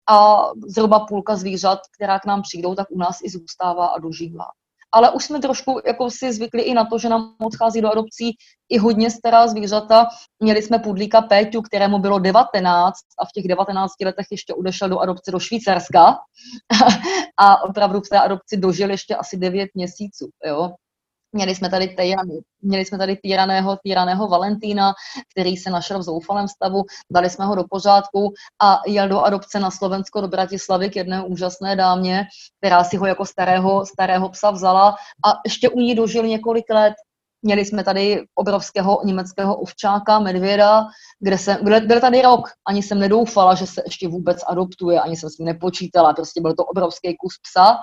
a 0.09 0.49
zhruba 0.69 1.07
půlka 1.09 1.37
zvířat, 1.37 1.79
která 1.97 2.19
k 2.19 2.27
nám 2.27 2.43
přijdou, 2.43 2.75
tak 2.75 2.87
u 2.91 2.99
nás 2.99 3.19
i 3.25 3.31
zůstává 3.31 3.87
a 3.87 3.99
dožívá 3.99 4.45
ale 4.93 5.11
už 5.11 5.25
jsme 5.25 5.39
trošku 5.39 5.81
jako 5.87 6.11
si 6.11 6.33
zvykli 6.33 6.63
i 6.63 6.75
na 6.75 6.85
to, 6.85 6.99
že 6.99 7.09
nám 7.09 7.35
odchází 7.41 7.81
do 7.81 7.91
adopcí 7.91 8.37
i 8.69 8.79
hodně 8.79 9.11
stará 9.11 9.49
zvířata. 9.49 10.07
Měli 10.43 10.63
jsme 10.63 10.79
pudlíka 10.79 11.21
Péťu, 11.21 11.63
kterému 11.63 11.99
bylo 11.99 12.19
19 12.19 12.95
a 13.19 13.25
v 13.25 13.33
těch 13.35 13.49
19 13.49 13.93
letech 14.05 14.27
ještě 14.31 14.55
odešel 14.55 14.89
do 14.89 14.99
adopce 14.99 15.31
do 15.31 15.39
Švýcarska 15.39 16.17
a 17.39 17.63
opravdu 17.63 18.01
v 18.01 18.09
té 18.09 18.21
adopci 18.21 18.57
dožil 18.57 18.91
ještě 18.91 19.17
asi 19.17 19.37
9 19.37 19.71
měsíců. 19.75 20.29
Jo? 20.47 20.71
Měli 21.33 21.55
jsme 21.55 21.71
tady 21.71 21.89
týrany, 21.89 22.41
měli 22.63 22.85
jsme 22.85 22.99
tady 22.99 23.17
týraného, 23.17 23.79
týraného 23.83 24.29
Valentína, 24.29 24.93
který 25.31 25.57
se 25.57 25.71
našel 25.71 25.99
v 25.99 26.03
zoufalém 26.03 26.49
stavu, 26.49 26.85
dali 27.11 27.31
jsme 27.31 27.45
ho 27.45 27.55
do 27.55 27.65
pořádku 27.71 28.33
a 28.63 28.81
jel 28.87 29.09
do 29.09 29.21
adopce 29.21 29.61
na 29.61 29.71
Slovensko 29.71 30.21
do 30.21 30.29
Bratislavy 30.29 30.91
k 30.91 30.97
jedné 30.97 31.25
úžasné 31.25 31.77
dámě, 31.77 32.27
která 32.59 32.85
si 32.85 32.97
ho 32.97 33.07
jako 33.07 33.27
starého, 33.27 33.87
starého 33.87 34.29
psa 34.29 34.51
vzala 34.51 34.89
a 35.27 35.33
ještě 35.47 35.69
u 35.69 35.81
ní 35.81 35.95
dožil 35.95 36.27
několik 36.27 36.71
let. 36.71 36.95
Měli 37.43 37.65
jsme 37.65 37.85
tady 37.85 38.25
obrovského 38.35 39.01
německého 39.05 39.57
ovčáka, 39.57 40.19
medvěda, 40.19 40.87
kde 41.21 41.39
jsem, 41.39 41.59
byl, 41.63 41.87
byl 41.87 42.01
tady 42.01 42.23
rok. 42.23 42.49
Ani 42.69 42.83
jsem 42.83 42.99
nedoufala, 42.99 43.55
že 43.55 43.67
se 43.67 43.83
ještě 43.87 44.09
vůbec 44.09 44.39
adoptuje, 44.47 45.01
ani 45.01 45.17
jsem 45.17 45.31
s 45.31 45.37
tím 45.37 45.47
nepočítala. 45.47 46.13
Prostě 46.13 46.41
byl 46.41 46.55
to 46.55 46.65
obrovský 46.65 47.17
kus 47.17 47.35
psa 47.43 47.79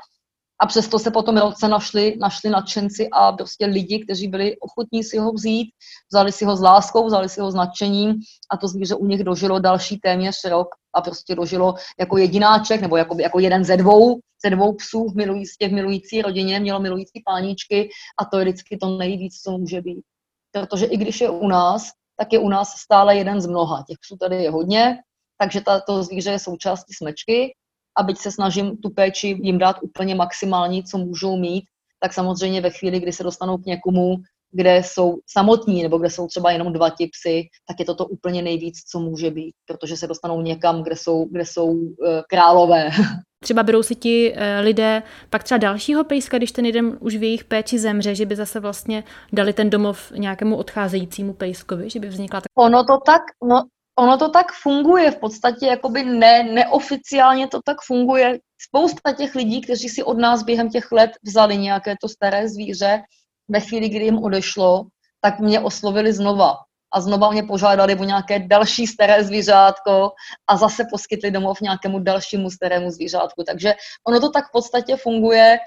a 0.59 0.67
přesto 0.67 0.99
se 0.99 1.11
potom 1.11 1.37
roce 1.37 1.67
našli, 1.67 2.15
našli 2.19 2.49
nadšenci 2.49 3.09
a 3.11 3.31
prostě 3.31 3.65
lidi, 3.65 4.03
kteří 4.03 4.27
byli 4.27 4.57
ochotní 4.59 5.03
si 5.03 5.17
ho 5.17 5.31
vzít, 5.31 5.71
vzali 6.11 6.31
si 6.31 6.45
ho 6.45 6.55
s 6.55 6.61
láskou, 6.61 7.05
vzali 7.05 7.29
si 7.29 7.41
ho 7.41 7.51
s 7.51 7.55
nadšením 7.55 8.15
a 8.51 8.57
to 8.57 8.67
zvíře 8.67 8.95
u 8.95 9.05
nich 9.05 9.23
dožilo 9.23 9.59
další 9.59 9.97
téměř 9.97 10.35
rok 10.49 10.67
a 10.95 11.01
prostě 11.01 11.35
dožilo 11.35 11.73
jako 11.99 12.17
jedináček 12.17 12.81
nebo 12.81 12.97
jako, 12.97 13.15
jako 13.19 13.39
jeden 13.39 13.63
ze 13.63 13.77
dvou, 13.77 14.19
ze 14.45 14.49
dvou 14.49 14.73
psů 14.73 15.09
v, 15.09 15.15
milující, 15.15 15.67
v 15.67 15.71
milující 15.71 16.21
rodině, 16.21 16.59
mělo 16.59 16.79
milující 16.79 17.21
páničky 17.25 17.89
a 18.21 18.25
to 18.25 18.39
je 18.39 18.45
vždycky 18.45 18.77
to 18.77 18.97
nejvíc, 18.97 19.41
co 19.41 19.57
může 19.57 19.81
být. 19.81 20.03
Protože 20.51 20.85
i 20.85 20.97
když 20.97 21.21
je 21.21 21.29
u 21.29 21.47
nás, 21.47 21.91
tak 22.17 22.33
je 22.33 22.39
u 22.39 22.49
nás 22.49 22.69
stále 22.69 23.15
jeden 23.15 23.41
z 23.41 23.45
mnoha. 23.45 23.83
Těch 23.87 23.97
psů 24.01 24.17
tady 24.17 24.43
je 24.43 24.51
hodně, 24.51 24.97
takže 25.37 25.61
ta, 25.61 25.81
to 25.81 26.03
zvíře 26.03 26.31
je 26.31 26.39
součástí 26.39 26.93
smečky 26.93 27.53
a 27.97 28.03
byť 28.03 28.17
se 28.17 28.31
snažím 28.31 28.77
tu 28.77 28.89
péči 28.89 29.37
jim 29.41 29.57
dát 29.57 29.75
úplně 29.81 30.15
maximální, 30.15 30.83
co 30.83 30.97
můžou 30.97 31.37
mít, 31.37 31.63
tak 31.99 32.13
samozřejmě 32.13 32.61
ve 32.61 32.69
chvíli, 32.69 32.99
kdy 32.99 33.13
se 33.13 33.23
dostanou 33.23 33.57
k 33.57 33.65
někomu, 33.65 34.15
kde 34.51 34.77
jsou 34.77 35.17
samotní 35.29 35.83
nebo 35.83 35.97
kde 35.97 36.09
jsou 36.09 36.27
třeba 36.27 36.51
jenom 36.51 36.73
dva 36.73 36.89
ti 36.89 37.07
psy, 37.07 37.47
tak 37.67 37.79
je 37.79 37.85
to 37.85 37.95
to 37.95 38.05
úplně 38.05 38.41
nejvíc, 38.41 38.77
co 38.91 38.99
může 38.99 39.31
být, 39.31 39.53
protože 39.65 39.97
se 39.97 40.07
dostanou 40.07 40.41
někam, 40.41 40.83
kde 40.83 40.95
jsou, 40.95 41.25
kde 41.25 41.45
jsou 41.45 41.65
uh, 41.65 41.87
králové. 42.29 42.89
Třeba 43.43 43.63
berou 43.63 43.83
si 43.83 43.95
ti 43.95 44.33
uh, 44.33 44.39
lidé 44.61 45.03
pak 45.29 45.43
třeba 45.43 45.57
dalšího 45.57 46.03
pejska, 46.03 46.37
když 46.37 46.51
ten 46.51 46.65
jeden 46.65 46.97
už 46.99 47.15
v 47.15 47.23
jejich 47.23 47.43
péči 47.43 47.79
zemře, 47.79 48.15
že 48.15 48.25
by 48.25 48.35
zase 48.35 48.59
vlastně 48.59 49.03
dali 49.33 49.53
ten 49.53 49.69
domov 49.69 50.11
nějakému 50.11 50.55
odcházejícímu 50.55 51.33
pejskovi, 51.33 51.89
že 51.89 51.99
by 51.99 52.07
vznikla 52.07 52.41
tak... 52.41 52.47
Ono 52.57 52.83
to 52.83 52.97
tak, 53.05 53.21
no, 53.49 53.63
ono 53.99 54.17
to 54.17 54.29
tak 54.29 54.51
funguje, 54.51 55.11
v 55.11 55.19
podstatě 55.19 55.65
jakoby 55.65 56.03
ne, 56.03 56.43
neoficiálně 56.43 57.47
to 57.47 57.59
tak 57.65 57.77
funguje. 57.81 58.39
Spousta 58.61 59.13
těch 59.13 59.35
lidí, 59.35 59.61
kteří 59.61 59.89
si 59.89 60.03
od 60.03 60.17
nás 60.17 60.43
během 60.43 60.69
těch 60.69 60.91
let 60.91 61.11
vzali 61.23 61.57
nějaké 61.57 61.95
to 62.01 62.09
staré 62.09 62.49
zvíře, 62.49 63.01
ve 63.49 63.59
chvíli, 63.59 63.89
kdy 63.89 64.05
jim 64.05 64.23
odešlo, 64.23 64.85
tak 65.21 65.39
mě 65.39 65.59
oslovili 65.59 66.13
znova. 66.13 66.55
A 66.93 67.01
znova 67.01 67.31
mě 67.31 67.43
požádali 67.43 67.95
o 67.95 68.03
nějaké 68.03 68.39
další 68.39 68.87
staré 68.87 69.23
zvířátko 69.23 70.11
a 70.47 70.57
zase 70.57 70.83
poskytli 70.91 71.31
domov 71.31 71.61
nějakému 71.61 71.99
dalšímu 71.99 72.49
starému 72.49 72.91
zvířátku. 72.91 73.43
Takže 73.43 73.75
ono 74.07 74.19
to 74.19 74.29
tak 74.29 74.45
v 74.45 74.51
podstatě 74.51 74.95
funguje 74.95 75.57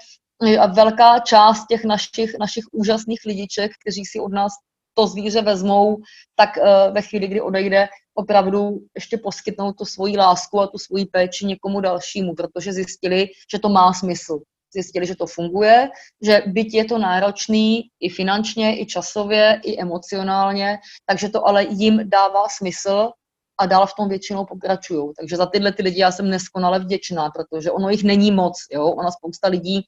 a 0.59 0.65
velká 0.67 1.19
část 1.19 1.65
těch 1.65 1.85
našich, 1.85 2.31
našich 2.39 2.63
úžasných 2.71 3.19
lidiček, 3.25 3.71
kteří 3.81 4.05
si 4.05 4.19
od 4.19 4.31
nás 4.31 4.51
to 4.93 5.07
zvíře 5.07 5.41
vezmou, 5.41 5.97
tak 6.35 6.49
uh, 6.57 6.93
ve 6.93 7.01
chvíli, 7.01 7.27
kdy 7.27 7.41
odejde, 7.41 7.87
opravdu 8.13 8.79
ještě 8.95 9.17
poskytnout 9.17 9.73
tu 9.73 9.85
svoji 9.85 10.17
lásku 10.17 10.61
a 10.61 10.67
tu 10.67 10.77
svoji 10.77 11.05
péči 11.05 11.45
někomu 11.45 11.81
dalšímu, 11.81 12.35
protože 12.35 12.73
zjistili, 12.73 13.27
že 13.51 13.59
to 13.59 13.69
má 13.69 13.93
smysl 13.93 14.39
zjistili, 14.73 15.05
že 15.05 15.15
to 15.15 15.27
funguje, 15.27 15.89
že 16.21 16.41
byť 16.47 16.73
je 16.73 16.85
to 16.85 16.97
náročný 16.97 17.81
i 17.99 18.09
finančně, 18.09 18.81
i 18.81 18.85
časově, 18.85 19.59
i 19.63 19.81
emocionálně, 19.81 20.79
takže 21.05 21.29
to 21.29 21.47
ale 21.47 21.63
jim 21.63 22.09
dává 22.09 22.47
smysl 22.49 23.11
a 23.59 23.65
dál 23.65 23.87
v 23.87 23.93
tom 23.97 24.09
většinou 24.09 24.45
pokračují. 24.45 25.11
Takže 25.19 25.37
za 25.37 25.45
tyhle 25.45 25.73
ty 25.73 25.83
lidi 25.83 25.99
já 25.99 26.11
jsem 26.11 26.29
neskonale 26.29 26.79
vděčná, 26.79 27.29
protože 27.29 27.71
ono 27.71 27.89
jich 27.89 28.03
není 28.03 28.31
moc. 28.31 28.57
Jo? 28.71 28.87
Ona 28.87 29.11
spousta 29.11 29.47
lidí 29.47 29.81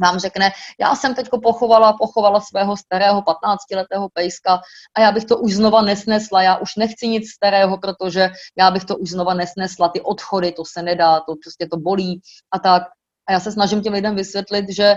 vám 0.00 0.18
řekne, 0.18 0.50
já 0.80 0.94
jsem 0.94 1.14
teď 1.14 1.28
pochovala, 1.42 1.92
pochovala 1.92 2.40
svého 2.40 2.76
starého 2.76 3.22
15-letého 3.22 4.08
pejska 4.12 4.60
a 4.96 5.00
já 5.00 5.12
bych 5.12 5.24
to 5.24 5.38
už 5.38 5.54
znova 5.54 5.82
nesnesla, 5.82 6.42
já 6.42 6.56
už 6.56 6.76
nechci 6.76 7.08
nic 7.08 7.30
starého, 7.30 7.78
protože 7.78 8.28
já 8.58 8.70
bych 8.70 8.84
to 8.84 8.96
už 8.96 9.10
znova 9.10 9.34
nesnesla, 9.34 9.88
ty 9.88 10.00
odchody, 10.00 10.52
to 10.52 10.64
se 10.64 10.82
nedá, 10.82 11.20
to 11.20 11.34
prostě 11.44 11.68
to 11.70 11.76
bolí 11.76 12.20
a 12.50 12.58
tak. 12.58 12.82
A 13.28 13.32
já 13.32 13.40
se 13.40 13.52
snažím 13.52 13.82
těm 13.82 13.92
lidem 13.92 14.14
vysvětlit, 14.14 14.66
že 14.70 14.94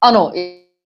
ano, 0.00 0.32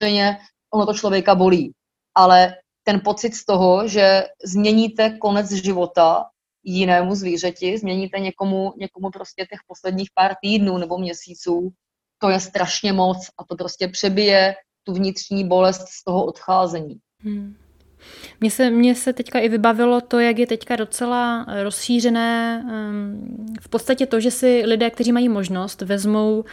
jen 0.02 0.38
ono 0.74 0.86
to 0.86 0.94
člověka 0.94 1.36
bolí, 1.36 1.72
ale 2.16 2.54
ten 2.84 3.02
pocit 3.04 3.36
z 3.36 3.46
toho, 3.46 3.88
že 3.88 4.24
změníte 4.46 5.10
konec 5.10 5.52
života 5.52 6.26
jinému 6.64 7.16
zvířeti, 7.16 7.78
změníte 7.78 8.20
někomu, 8.20 8.74
někomu 8.78 9.10
prostě 9.10 9.46
těch 9.50 9.60
posledních 9.68 10.10
pár 10.14 10.36
týdnů 10.42 10.78
nebo 10.78 10.98
měsíců, 10.98 11.72
to 12.18 12.30
je 12.30 12.40
strašně 12.40 12.94
moc 12.94 13.18
a 13.38 13.44
to 13.44 13.56
prostě 13.56 13.88
přebije 13.88 14.56
tu 14.84 14.94
vnitřní 14.94 15.48
bolest 15.48 15.88
z 15.88 16.04
toho 16.04 16.26
odcházení. 16.26 17.00
Hmm. 17.20 17.56
Mně 18.42 18.52
se, 18.52 18.70
mně 18.70 18.96
se 18.96 19.14
teďka 19.14 19.40
i 19.40 19.50
vybavilo 19.50 20.02
to, 20.02 20.20
jak 20.20 20.40
je 20.40 20.48
teďka 20.48 20.76
docela 20.76 21.46
rozšířené 21.64 22.64
um, 22.66 23.56
v 23.62 23.70
podstatě 23.70 24.06
to, 24.06 24.20
že 24.20 24.32
si 24.32 24.64
lidé, 24.66 24.90
kteří 24.90 25.12
mají 25.12 25.30
možnost, 25.30 25.82
vezmou 25.82 26.40
uh, 26.40 26.46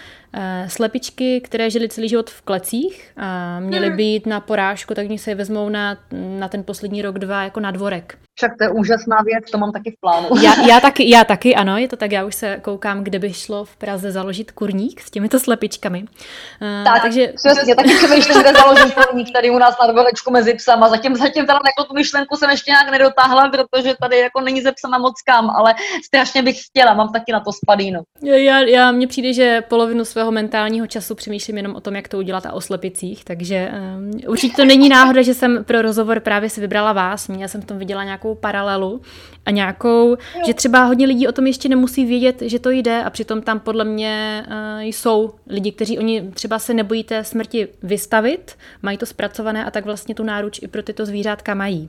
slepičky, 0.69 1.41
které 1.41 1.71
žili 1.71 1.89
celý 1.89 2.09
život 2.09 2.31
v 2.31 2.43
klecích 2.43 3.13
a 3.17 3.61
měly 3.61 3.87
hmm. 3.87 3.97
být 3.97 4.27
na 4.27 4.41
porážku, 4.41 4.95
tak 4.95 5.07
se 5.17 5.31
je 5.31 5.35
vezmou 5.35 5.69
na, 5.69 5.97
na 6.13 6.49
ten 6.49 6.65
poslední 6.65 7.03
rok, 7.03 7.19
dva 7.19 7.43
jako 7.43 7.61
na 7.61 7.71
dvorek. 7.71 8.19
Však 8.37 8.51
to 8.59 8.65
je 8.65 8.71
úžasná 8.71 9.17
věc, 9.25 9.51
to 9.51 9.59
mám 9.59 9.73
taky 9.73 9.91
v 9.91 10.01
plánu. 10.01 10.29
Já, 10.43 10.67
já, 10.69 10.81
taky, 10.81 11.11
já 11.11 11.25
taky, 11.25 11.55
ano, 11.55 11.79
je 11.79 11.89
to 11.89 11.97
tak, 11.97 12.13
já 12.13 12.25
už 12.25 12.35
se 12.35 12.59
koukám, 12.63 13.05
kde 13.05 13.19
by 13.19 13.33
šlo 13.33 13.65
v 13.65 13.77
Praze 13.77 14.13
založit 14.13 14.51
kurník 14.51 15.01
s 15.01 15.11
těmito 15.11 15.41
slepičkami. 15.41 16.03
Uh, 16.03 16.85
tak, 16.85 17.03
takže... 17.03 17.33
přesně, 17.37 17.75
taky 17.75 17.95
přemýšlím, 17.95 18.41
kde 18.41 18.53
založit 18.53 18.95
kurník 18.95 19.33
tady 19.33 19.51
u 19.51 19.59
nás 19.59 19.77
na 19.81 19.93
dvorečku 19.93 20.31
mezi 20.31 20.55
psama. 20.55 20.89
Zatím, 20.89 21.17
zatím 21.17 21.34
teda 21.43 21.59
jako 21.79 21.89
tu 21.89 21.95
myšlenku 21.95 22.37
jsem 22.37 22.51
ještě 22.51 22.71
nějak 22.71 22.91
nedotáhla, 22.91 23.49
protože 23.49 23.95
tady 24.01 24.19
jako 24.19 24.41
není 24.41 24.63
ze 24.63 24.73
psama 24.73 24.99
moc 24.99 25.23
kam, 25.23 25.51
ale 25.51 25.75
strašně 26.05 26.43
bych 26.43 26.65
chtěla, 26.67 26.95
mám 26.95 27.13
taky 27.13 27.33
na 27.33 27.41
to 27.41 27.53
spadínu. 27.53 28.01
Já, 28.23 28.61
já 28.61 28.93
mně 28.93 29.07
přijde, 29.07 29.33
že 29.33 29.63
polovinu 29.69 30.05
svého 30.05 30.33
mentálního 30.33 30.87
času 30.87 31.15
přemýšlím 31.15 31.57
jenom 31.57 31.75
o 31.75 31.81
tom, 31.81 31.97
jak 31.97 32.09
to 32.09 32.19
udělat 32.19 32.47
a 32.47 32.53
o 32.53 32.61
slepicích, 32.61 33.25
takže 33.25 33.71
um, 33.97 34.11
určitě 34.27 34.57
to 34.57 34.65
není 34.65 34.89
náhoda, 34.89 35.23
že 35.23 35.35
jsem 35.35 35.65
pro 35.65 35.83
rozhovor 35.83 36.21
právě 36.21 36.51
si 36.51 36.61
vybrala 36.61 36.93
vás. 36.93 37.29
Měla 37.29 37.49
jsem 37.49 37.63
v 37.63 37.65
tom 37.65 37.79
viděla 37.79 38.05
nějakou 38.05 38.35
paralelu 38.35 39.01
a 39.47 39.51
nějakou, 39.51 40.11
jo. 40.11 40.17
že 40.47 40.55
třeba 40.55 40.85
hodně 40.85 41.07
lidí 41.07 41.29
o 41.29 41.33
tom 41.33 41.47
ještě 41.47 41.69
nemusí 41.69 42.05
vědět, 42.05 42.43
že 42.43 42.59
to 42.59 42.71
jde 42.71 43.05
a 43.05 43.11
přitom 43.11 43.43
tam 43.43 43.61
podle 43.61 43.85
mě 43.85 44.47
uh, 44.47 44.81
jsou 44.81 45.35
lidi, 45.47 45.73
kteří 45.73 45.99
oni 45.99 46.31
třeba 46.35 46.59
se 46.59 46.75
nebojí 46.75 47.05
té 47.05 47.25
smrti 47.25 47.69
vystavit, 47.83 48.57
mají 48.83 48.99
to 48.99 49.07
zpracované 49.07 49.65
a 49.65 49.71
tak 49.71 49.85
vlastně 49.85 50.15
tu 50.15 50.25
náruč 50.25 50.63
i 50.63 50.69
pro 50.69 50.83
tyto 50.83 51.07
zvířátka 51.07 51.55
mají. 51.55 51.89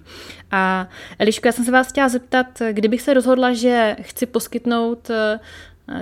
A 0.51 0.89
Eliško, 1.19 1.47
já 1.47 1.51
jsem 1.51 1.65
se 1.65 1.71
vás 1.71 1.89
chtěla 1.89 2.09
zeptat, 2.09 2.47
kdybych 2.71 3.01
se 3.01 3.13
rozhodla, 3.13 3.53
že 3.53 3.95
chci 4.01 4.25
poskytnout 4.25 5.09
uh, 5.09 5.15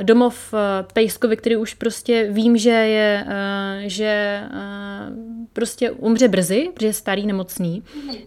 domov 0.03 0.53
Pejskovi, 0.93 1.37
který 1.37 1.57
už 1.57 1.73
prostě 1.73 2.27
vím, 2.31 2.57
že 2.57 2.69
je, 2.69 3.25
že 3.85 4.43
prostě 5.53 5.91
umře 5.91 6.27
brzy, 6.27 6.69
protože 6.73 6.87
je 6.87 6.93
starý, 6.93 7.25
nemocný. 7.25 7.83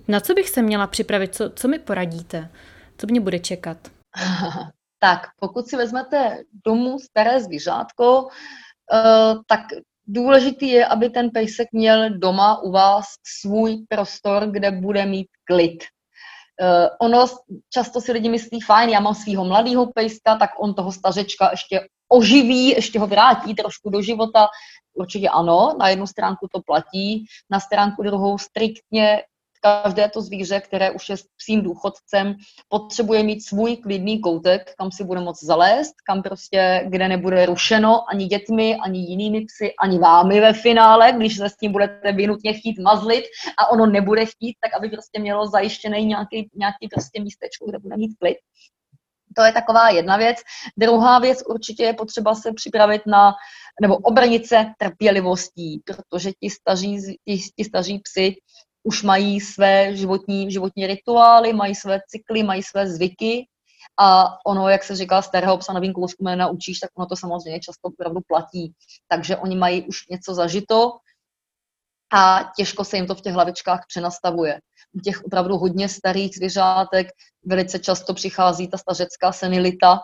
Na 0.08 0.20
co 0.20 0.34
bych 0.34 0.48
se 0.48 0.62
měla 0.62 0.86
připravit? 0.86 1.34
Co, 1.34 1.50
co 1.50 1.68
mi 1.68 1.78
poradíte? 1.78 2.48
Co 2.98 3.06
mě 3.10 3.20
bude 3.20 3.38
čekat? 3.38 3.78
tak, 4.98 5.20
pokud 5.40 5.66
si 5.66 5.76
vezmete 5.76 6.38
domů 6.64 6.98
staré 6.98 7.40
zvířátko, 7.40 8.28
eh, 8.92 9.34
tak 9.46 9.60
důležitý 10.06 10.68
je, 10.68 10.86
aby 10.86 11.10
ten 11.10 11.30
pejsek 11.30 11.68
měl 11.72 12.18
doma 12.18 12.62
u 12.62 12.70
vás 12.70 13.04
svůj 13.40 13.84
prostor, 13.88 14.46
kde 14.50 14.70
bude 14.70 15.06
mít 15.06 15.28
klid. 15.44 15.84
Uh, 16.62 16.88
ono, 17.00 17.26
často 17.72 18.00
si 18.00 18.12
lidi 18.12 18.28
myslí, 18.28 18.60
fajn, 18.60 18.90
já 18.90 19.00
mám 19.00 19.14
svého 19.14 19.44
mladého 19.44 19.92
pejska, 19.92 20.36
tak 20.36 20.50
on 20.58 20.74
toho 20.74 20.92
stařečka 20.92 21.50
ještě 21.50 21.80
oživí, 22.08 22.68
ještě 22.68 22.98
ho 22.98 23.06
vrátí 23.06 23.54
trošku 23.54 23.90
do 23.90 24.02
života. 24.02 24.48
Určitě 24.94 25.28
ano, 25.28 25.76
na 25.78 25.88
jednu 25.88 26.06
stránku 26.06 26.48
to 26.52 26.60
platí, 26.66 27.24
na 27.50 27.60
stránku 27.60 28.02
druhou 28.02 28.38
striktně 28.38 29.22
každé 29.66 30.08
to 30.08 30.20
zvíře, 30.20 30.60
které 30.60 30.90
už 30.90 31.08
je 31.08 31.16
s 31.16 31.24
psím 31.36 31.62
důchodcem, 31.62 32.34
potřebuje 32.68 33.22
mít 33.22 33.46
svůj 33.46 33.76
klidný 33.76 34.20
koutek, 34.20 34.74
kam 34.78 34.92
si 34.92 35.04
bude 35.04 35.20
moct 35.20 35.44
zalézt, 35.44 35.94
kam 36.06 36.22
prostě, 36.22 36.84
kde 36.88 37.08
nebude 37.08 37.46
rušeno 37.46 38.10
ani 38.10 38.26
dětmi, 38.26 38.76
ani 38.76 38.98
jinými 38.98 39.40
psy, 39.40 39.74
ani 39.82 39.98
vámi 39.98 40.40
ve 40.40 40.52
finále, 40.52 41.12
když 41.12 41.36
se 41.36 41.48
s 41.48 41.56
tím 41.56 41.72
budete 41.72 42.12
vynutně 42.12 42.52
chtít 42.52 42.78
mazlit 42.78 43.24
a 43.58 43.70
ono 43.70 43.86
nebude 43.86 44.26
chtít, 44.26 44.56
tak 44.60 44.74
aby 44.74 44.88
prostě 44.88 45.20
mělo 45.20 45.46
zajištěný 45.46 46.06
nějaký, 46.06 46.50
nějaký 46.54 46.88
prostě 46.94 47.22
místečko, 47.22 47.66
kde 47.66 47.78
bude 47.78 47.96
mít 47.96 48.16
klid. 48.20 48.36
To 49.36 49.42
je 49.42 49.52
taková 49.52 49.88
jedna 49.88 50.16
věc. 50.16 50.36
Druhá 50.76 51.18
věc 51.18 51.42
určitě 51.46 51.82
je 51.82 51.92
potřeba 51.92 52.34
se 52.34 52.52
připravit 52.52 53.02
na, 53.06 53.34
nebo 53.82 53.96
obrnit 53.96 54.46
se 54.46 54.66
trpělivostí, 54.78 55.82
protože 55.86 56.32
ti 56.32 56.50
staří, 56.50 57.16
ti, 57.24 57.38
ti 57.56 57.64
staří 57.64 57.98
psy 57.98 58.36
už 58.86 59.02
mají 59.02 59.40
své 59.40 59.96
životní, 59.96 60.50
životní 60.50 60.86
rituály, 60.86 61.52
mají 61.52 61.74
své 61.74 62.00
cykly, 62.08 62.42
mají 62.42 62.62
své 62.62 62.88
zvyky 62.88 63.46
a 63.98 64.38
ono, 64.46 64.68
jak 64.68 64.84
se 64.84 64.96
říká, 64.96 65.22
starého 65.22 65.58
psa 65.58 65.72
novým 65.72 65.92
kousku 65.92 66.24
naučíš, 66.24 66.78
tak 66.78 66.90
ono 66.94 67.06
to 67.06 67.16
samozřejmě 67.16 67.60
často 67.60 67.88
opravdu 67.88 68.20
platí. 68.28 68.72
Takže 69.08 69.36
oni 69.36 69.56
mají 69.56 69.82
už 69.82 70.08
něco 70.10 70.34
zažito 70.34 70.92
a 72.12 72.52
těžko 72.56 72.84
se 72.84 72.96
jim 72.96 73.06
to 73.06 73.14
v 73.14 73.20
těch 73.20 73.34
hlavičkách 73.34 73.84
přenastavuje. 73.88 74.60
U 74.92 75.00
těch 75.00 75.24
opravdu 75.24 75.56
hodně 75.56 75.88
starých 75.88 76.36
zvířátek 76.36 77.06
velice 77.44 77.78
často 77.78 78.14
přichází 78.14 78.68
ta 78.68 78.78
stařecká 78.78 79.32
senilita, 79.32 80.00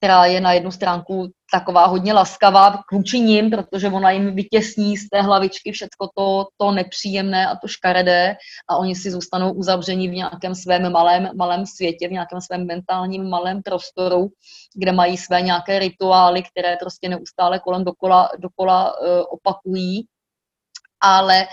která 0.00 0.24
je 0.24 0.40
na 0.40 0.52
jednu 0.52 0.70
stránku 0.70 1.28
taková 1.52 1.86
hodně 1.86 2.12
laskavá 2.12 2.82
vůči 2.92 3.20
ním, 3.20 3.50
protože 3.50 3.88
ona 3.88 4.10
jim 4.10 4.34
vytěsní 4.34 4.96
z 4.96 5.08
té 5.08 5.22
hlavičky 5.22 5.72
všecko 5.72 6.08
to, 6.16 6.46
to 6.56 6.70
nepříjemné 6.72 7.46
a 7.46 7.56
to 7.56 7.68
škaredé 7.68 8.36
a 8.68 8.76
oni 8.76 8.96
si 8.96 9.10
zůstanou 9.10 9.52
uzavření 9.52 10.08
v 10.08 10.12
nějakém 10.14 10.54
svém 10.54 10.92
malém, 10.92 11.28
malém 11.36 11.66
světě, 11.66 12.08
v 12.08 12.12
nějakém 12.12 12.40
svém 12.40 12.66
mentálním 12.66 13.28
malém 13.28 13.62
prostoru, 13.62 14.28
kde 14.74 14.92
mají 14.92 15.16
své 15.16 15.42
nějaké 15.42 15.78
rituály, 15.78 16.42
které 16.42 16.76
prostě 16.76 17.08
neustále 17.08 17.58
kolem 17.58 17.84
dokola, 17.84 18.28
dokola 18.38 19.00
uh, 19.00 19.06
opakují. 19.30 20.06
Ale 21.02 21.46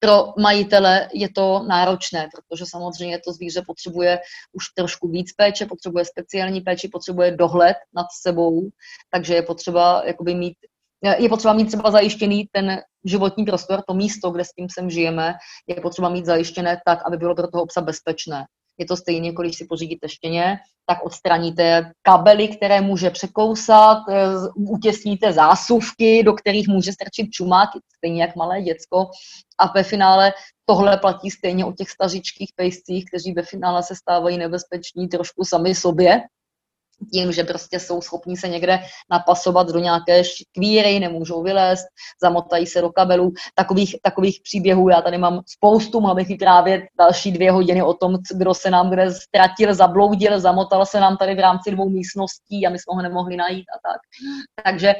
pro 0.00 0.32
majitele 0.40 1.08
je 1.14 1.28
to 1.28 1.64
náročné, 1.68 2.28
protože 2.36 2.64
samozřejmě 2.66 3.18
to 3.18 3.32
zvíře 3.32 3.62
potřebuje 3.66 4.18
už 4.52 4.64
trošku 4.68 5.08
víc 5.08 5.32
péče, 5.32 5.66
potřebuje 5.66 6.04
speciální 6.04 6.60
péči, 6.60 6.88
potřebuje 6.88 7.36
dohled 7.36 7.76
nad 7.94 8.06
sebou, 8.22 8.68
takže 9.12 9.34
je 9.34 9.42
potřeba 9.42 10.02
jakoby 10.06 10.34
mít 10.34 10.54
je 11.18 11.28
potřeba 11.28 11.54
mít 11.54 11.66
třeba 11.66 11.90
zajištěný 11.90 12.48
ten 12.52 12.82
životní 13.04 13.44
prostor, 13.44 13.82
to 13.88 13.94
místo, 13.94 14.30
kde 14.30 14.44
s 14.44 14.52
tím 14.52 14.66
sem 14.70 14.90
žijeme, 14.90 15.34
je 15.66 15.80
potřeba 15.80 16.08
mít 16.08 16.26
zajištěné 16.26 16.80
tak, 16.86 16.98
aby 17.06 17.16
bylo 17.16 17.34
pro 17.34 17.48
toho 17.48 17.66
psa 17.66 17.80
bezpečné. 17.80 18.44
Je 18.80 18.86
to 18.86 18.96
stejně, 18.96 19.28
jako 19.28 19.42
když 19.42 19.56
si 19.56 19.64
pořídíte 19.64 20.08
štěně, 20.08 20.58
tak 20.86 21.04
odstraníte 21.04 21.92
kabely, 22.02 22.48
které 22.48 22.80
může 22.80 23.10
překousat, 23.10 23.98
eh, 24.08 24.24
utěsníte 24.54 25.32
zásuvky, 25.32 26.22
do 26.22 26.32
kterých 26.32 26.68
může 26.68 26.92
strčit 26.92 27.30
čumák, 27.30 27.68
stejně 27.96 28.22
jak 28.22 28.36
malé 28.36 28.62
děcko. 28.62 29.06
A 29.58 29.72
ve 29.72 29.82
finále 29.82 30.32
tohle 30.64 30.96
platí 30.96 31.30
stejně 31.30 31.64
o 31.64 31.72
těch 31.72 31.90
stařičkých 31.90 32.50
pejscích, 32.56 33.04
kteří 33.04 33.32
ve 33.32 33.42
finále 33.42 33.82
se 33.82 33.94
stávají 33.96 34.38
nebezpeční 34.38 35.08
trošku 35.08 35.44
sami 35.44 35.74
sobě, 35.74 36.20
tím, 37.12 37.32
že 37.32 37.44
prostě 37.44 37.80
jsou 37.80 38.00
schopní 38.00 38.36
se 38.36 38.48
někde 38.48 38.78
napasovat 39.10 39.68
do 39.68 39.78
nějaké 39.78 40.24
škvíry, 40.24 41.00
nemůžou 41.00 41.42
vylézt, 41.42 41.86
zamotají 42.22 42.66
se 42.66 42.80
do 42.80 42.90
kabelů. 42.90 43.32
Takových, 43.54 43.96
takových 44.02 44.40
příběhů 44.42 44.88
já 44.88 45.02
tady 45.02 45.18
mám 45.18 45.40
spoustu, 45.46 46.00
mám 46.00 46.16
bych 46.16 46.28
právě 46.38 46.88
další 46.98 47.32
dvě 47.32 47.50
hodiny 47.50 47.82
o 47.82 47.94
tom, 47.94 48.18
kdo 48.34 48.54
se 48.54 48.70
nám 48.70 48.90
kde 48.90 49.12
ztratil, 49.12 49.74
zabloudil, 49.74 50.40
zamotal 50.40 50.86
se 50.86 51.00
nám 51.00 51.16
tady 51.16 51.34
v 51.34 51.40
rámci 51.40 51.70
dvou 51.70 51.88
místností 51.88 52.66
a 52.66 52.70
my 52.70 52.78
jsme 52.78 52.94
ho 52.94 53.02
nemohli 53.02 53.36
najít 53.36 53.66
a 53.68 53.88
tak. 53.88 54.00
Takže 54.64 54.94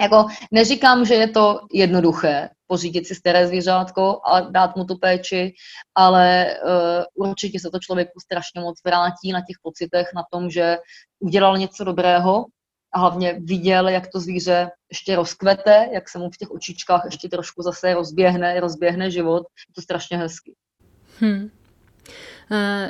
jako 0.00 0.26
neříkám, 0.52 1.04
že 1.04 1.14
je 1.14 1.28
to 1.28 1.60
jednoduché 1.72 2.48
pořídit 2.66 3.06
si 3.06 3.14
staré 3.14 3.48
zvířátko 3.48 4.20
a 4.26 4.40
dát 4.40 4.76
mu 4.76 4.84
tu 4.84 4.98
péči, 4.98 5.54
ale 5.94 6.56
uh, 6.64 7.28
určitě 7.28 7.60
se 7.60 7.70
to 7.70 7.78
člověku 7.78 8.20
strašně 8.20 8.60
moc 8.60 8.78
vrátí 8.84 9.32
na 9.32 9.40
těch 9.40 9.56
pocitech, 9.62 10.08
na 10.14 10.22
tom, 10.32 10.50
že 10.50 10.76
udělal 11.18 11.58
něco 11.58 11.84
dobrého 11.84 12.44
a 12.92 12.98
hlavně 12.98 13.40
viděl, 13.44 13.88
jak 13.88 14.08
to 14.08 14.20
zvíře 14.20 14.70
ještě 14.90 15.16
rozkvete, 15.16 15.88
jak 15.92 16.08
se 16.08 16.18
mu 16.18 16.30
v 16.30 16.36
těch 16.36 16.50
očičkách 16.50 17.02
ještě 17.04 17.28
trošku 17.28 17.62
zase 17.62 17.94
rozběhne, 17.94 18.60
rozběhne 18.60 19.10
život. 19.10 19.42
Je 19.68 19.74
to 19.74 19.82
strašně 19.82 20.16
hezky. 20.16 20.54
Hmm. 21.20 21.50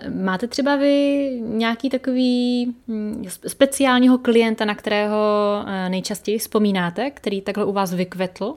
Máte 0.08 0.48
třeba 0.48 0.76
vy 0.76 1.28
nějaký 1.40 1.90
takový 1.90 2.66
hm, 2.88 3.24
speciálního 3.46 4.18
klienta, 4.18 4.64
na 4.64 4.74
kterého 4.74 5.18
eh, 5.66 5.88
nejčastěji 5.88 6.38
vzpomínáte, 6.38 7.10
který 7.10 7.42
takhle 7.42 7.64
u 7.64 7.72
vás 7.72 7.94
vykvetl? 7.94 8.56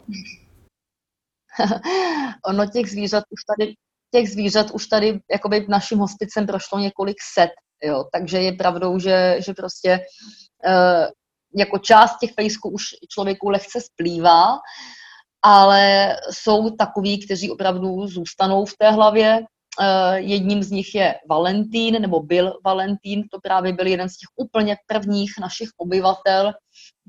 ono 2.46 2.66
těch 2.66 2.89
zvířat 2.89 3.24
už 3.30 3.39
tady, 3.44 3.74
těch 4.16 4.30
zvířat 4.30 4.72
už 4.72 4.88
tady 4.88 5.20
jakoby 5.32 5.66
naším 5.70 5.98
hospicem 5.98 6.48
prošlo 6.48 6.80
několik 6.80 7.18
set, 7.34 7.50
jo, 7.84 8.06
takže 8.13 8.38
je 8.38 8.54
pravdou, 8.54 9.00
že, 9.00 9.38
že 9.46 9.54
prostě 9.54 10.00
uh, 10.68 11.06
jako 11.56 11.78
část 11.78 12.18
těch 12.18 12.34
pejsků 12.34 12.70
už 12.70 12.84
člověku 13.10 13.50
lehce 13.50 13.82
splývá, 13.82 14.60
ale 15.42 16.16
jsou 16.32 16.70
takový, 16.70 17.26
kteří 17.26 17.52
opravdu 17.52 18.08
zůstanou 18.08 18.66
v 18.66 18.74
té 18.78 18.92
hlavě, 18.92 19.39
jedním 20.16 20.64
z 20.64 20.72
nich 20.72 20.96
je 20.96 21.16
Valentín, 21.30 22.02
nebo 22.02 22.20
byl 22.20 22.54
Valentín, 22.66 23.24
to 23.32 23.40
právě 23.40 23.74
byl 23.74 23.88
jeden 23.88 24.10
z 24.10 24.18
těch 24.18 24.30
úplně 24.36 24.78
prvních 24.88 25.32
našich 25.42 25.70
obyvatel, 25.78 26.54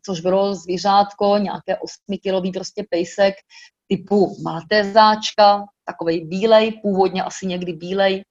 což 0.07 0.21
bylo 0.21 0.55
zvířátko, 0.55 1.39
nějaké 1.39 1.79
osmikilový 1.79 2.53
prostě 2.53 2.85
pejsek 2.91 3.35
typu 3.89 4.37
maltézáčka, 4.43 5.65
takový 5.85 6.25
bílej, 6.25 6.73
původně 6.83 7.23
asi 7.23 7.47
někdy 7.47 7.73
bílej, 7.73 8.25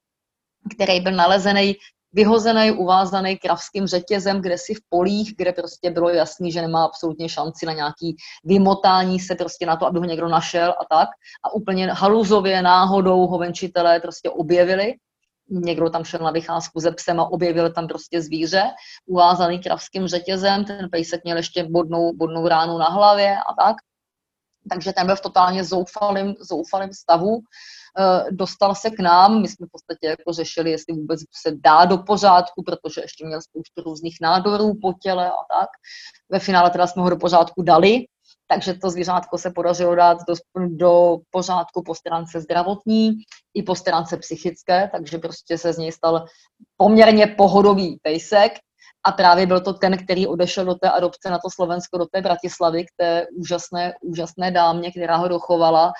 který 0.76 1.00
byl 1.00 1.12
nalezený 1.12 1.76
vyhozený, 2.14 2.72
uvázaný 2.72 3.38
kravským 3.38 3.88
řetězem, 3.88 4.42
kde 4.42 4.58
si 4.58 4.74
v 4.74 4.80
polích, 4.90 5.34
kde 5.38 5.52
prostě 5.52 5.92
bylo 5.92 6.10
jasný, 6.10 6.52
že 6.52 6.62
nemá 6.62 6.86
absolutně 6.86 7.30
šanci 7.30 7.66
na 7.66 7.74
nějaký 7.74 8.16
vymotání 8.44 9.20
se 9.20 9.36
prostě 9.36 9.66
na 9.66 9.76
to, 9.76 9.86
aby 9.86 10.00
ho 10.00 10.06
někdo 10.06 10.28
našel 10.28 10.70
a 10.70 10.96
tak. 10.96 11.10
A 11.46 11.54
úplně 11.54 11.94
haluzově, 11.94 12.62
náhodou 12.62 13.28
ho 13.28 13.38
venčitelé 13.38 14.00
prostě 14.00 14.30
objevili. 14.30 14.94
Někdo 15.50 15.90
tam 15.90 16.04
šel 16.04 16.20
na 16.20 16.32
vycházku 16.32 16.80
ze 16.80 16.92
psem 16.92 17.20
a 17.20 17.32
objevil 17.32 17.74
tam 17.74 17.88
prostě 17.88 18.22
zvíře, 18.22 18.64
uvázaný 19.06 19.60
kravským 19.60 20.08
řetězem, 20.08 20.66
ten 20.66 20.90
pejsek 20.92 21.24
měl 21.24 21.38
ještě 21.38 21.64
bodnou, 21.64 22.14
bodnou 22.14 22.48
ránu 22.48 22.78
na 22.78 22.86
hlavě 22.86 23.38
a 23.38 23.64
tak. 23.64 23.76
Takže 24.70 24.94
ten 24.94 25.06
byl 25.06 25.16
v 25.16 25.22
totálně 25.22 25.64
zoufalém, 25.64 26.34
zoufalém 26.40 26.94
stavu 26.94 27.40
dostal 28.32 28.76
se 28.76 28.90
k 28.90 29.00
nám, 29.00 29.42
my 29.42 29.48
jsme 29.48 29.68
v 29.68 29.72
podstatě 29.72 30.08
jako 30.08 30.34
řešili, 30.34 30.72
jestli 30.72 30.94
vůbec 30.94 31.20
se 31.42 31.52
dá 31.64 31.86
do 31.86 31.98
pořádku, 31.98 32.64
protože 32.66 33.02
ještě 33.02 33.26
měl 33.26 33.42
spoustu 33.42 33.90
různých 33.90 34.18
nádorů 34.22 34.74
po 34.82 34.94
těle 34.94 35.30
a 35.30 35.60
tak. 35.60 35.70
Ve 36.30 36.40
finále 36.40 36.70
teda 36.70 36.88
jsme 36.88 37.02
ho 37.02 37.10
do 37.10 37.18
pořádku 37.18 37.62
dali, 37.62 38.06
takže 38.48 38.74
to 38.74 38.90
zvířátko 38.90 39.38
se 39.38 39.52
podařilo 39.56 39.96
dát 39.96 40.18
do, 40.28 40.36
do 40.68 41.18
pořádku 41.32 41.84
po 41.86 41.96
stránce 41.96 42.42
zdravotní 42.42 43.12
i 43.54 43.64
po 43.64 43.76
stránce 43.76 44.18
psychické, 44.18 44.90
takže 44.92 45.18
prostě 45.18 45.58
se 45.58 45.74
z 45.74 45.78
něj 45.78 45.92
stal 45.92 46.26
poměrně 46.78 47.28
pohodový 47.28 47.98
pejsek. 48.02 48.54
A 49.06 49.12
právě 49.12 49.46
byl 49.46 49.62
to 49.62 49.74
ten, 49.74 49.98
který 49.98 50.28
odešel 50.28 50.66
do 50.66 50.76
té 50.76 50.90
adopce 50.90 51.30
na 51.30 51.40
to 51.40 51.50
Slovensko, 51.54 51.98
do 51.98 52.06
té 52.06 52.22
Bratislavy, 52.22 52.86
k 52.86 52.88
té 52.98 53.28
úžasné, 53.36 53.94
úžasné 54.02 54.52
dámě, 54.52 54.92
která 54.92 55.16
ho 55.18 55.28
dochovala 55.28 55.94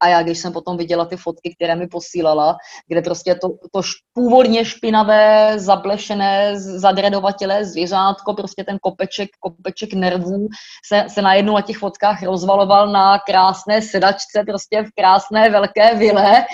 a 0.00 0.08
já, 0.08 0.22
když 0.22 0.38
jsem 0.38 0.52
potom 0.52 0.76
viděla 0.76 1.04
ty 1.04 1.16
fotky, 1.16 1.54
které 1.54 1.76
mi 1.76 1.86
posílala, 1.86 2.56
kde 2.88 3.02
prostě 3.02 3.34
to, 3.34 3.48
to 3.48 3.80
původně 4.12 4.64
špinavé, 4.64 5.54
zablešené, 5.58 6.60
zadredovatělé 6.60 7.64
zvířátko, 7.64 8.34
prostě 8.34 8.64
ten 8.64 8.78
kopeček, 8.82 9.28
kopeček 9.40 9.92
nervů 9.92 10.48
se, 10.88 11.06
se 11.08 11.22
najednou 11.22 11.54
na 11.54 11.60
těch 11.60 11.78
fotkách 11.78 12.22
rozvaloval 12.22 12.92
na 12.92 13.18
krásné 13.18 13.82
sedačce, 13.82 14.44
prostě 14.46 14.82
v 14.82 14.90
krásné 14.98 15.50
velké 15.50 15.94
vile 15.94 16.46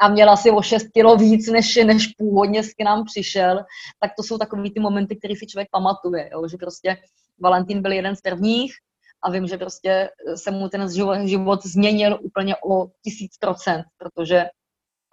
a 0.00 0.08
měla 0.08 0.36
si 0.36 0.50
o 0.50 0.62
6 0.62 0.88
kilo 0.94 1.16
víc, 1.16 1.50
než, 1.50 1.76
než 1.76 2.06
původně 2.06 2.62
k 2.62 2.84
nám 2.84 3.04
přišel, 3.04 3.64
tak 4.00 4.10
to 4.16 4.22
jsou 4.22 4.38
takový 4.38 4.70
ty 4.70 4.80
momenty, 4.80 5.16
které 5.16 5.34
si 5.36 5.46
člověk 5.46 5.68
pamatuje, 5.70 6.30
jo? 6.32 6.48
že 6.48 6.56
prostě 6.56 6.96
Valentín 7.40 7.82
byl 7.82 7.92
jeden 7.92 8.16
z 8.16 8.20
prvních, 8.20 8.72
a 9.22 9.30
vím, 9.30 9.46
že 9.46 9.58
prostě 9.58 10.10
se 10.34 10.50
mu 10.50 10.68
ten 10.68 10.88
život 11.28 11.66
změnil 11.66 12.18
úplně 12.22 12.56
o 12.56 12.86
tisíc 13.04 13.38
procent, 13.38 13.84
protože 13.98 14.44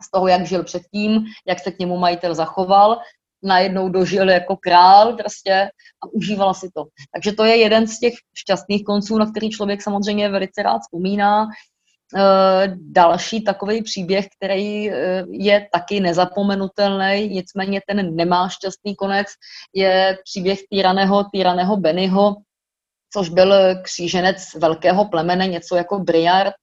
z 0.04 0.12
toho, 0.12 0.28
jak 0.28 0.46
žil 0.46 0.64
předtím, 0.64 1.26
jak 1.48 1.60
se 1.60 1.72
k 1.72 1.80
němu 1.80 1.98
majitel 1.98 2.36
zachoval, 2.36 3.00
najednou 3.44 3.90
dožil 3.90 4.30
jako 4.30 4.58
král 4.58 5.14
prostě 5.14 5.70
a 6.04 6.08
užíval 6.14 6.54
si 6.54 6.70
to. 6.76 6.84
Takže 7.14 7.32
to 7.32 7.44
je 7.44 7.56
jeden 7.56 7.88
z 7.88 8.00
těch 8.00 8.14
šťastných 8.38 8.84
konců, 8.84 9.18
na 9.18 9.32
který 9.32 9.50
člověk 9.50 9.82
samozřejmě 9.82 10.30
velice 10.30 10.64
rád 10.64 10.80
vzpomíná. 10.80 11.46
E, 11.46 11.48
další 12.78 13.44
takový 13.44 13.84
příběh, 13.84 14.28
který 14.38 14.92
e, 14.92 15.24
je 15.30 15.68
taky 15.74 16.00
nezapomenutelný, 16.00 17.28
nicméně 17.28 17.82
ten 17.88 18.16
nemá 18.16 18.50
šťastný 18.50 18.96
konec, 18.96 19.28
je 19.74 20.18
příběh 20.24 20.60
týraného, 20.70 21.24
týraného 21.34 21.78
Bennyho, 21.78 22.36
což 23.14 23.30
byl 23.30 23.82
kříženec 23.82 24.54
velkého 24.56 25.06
plemene, 25.06 25.48
něco 25.48 25.76
jako 25.76 26.00
Briard, 26.00 26.54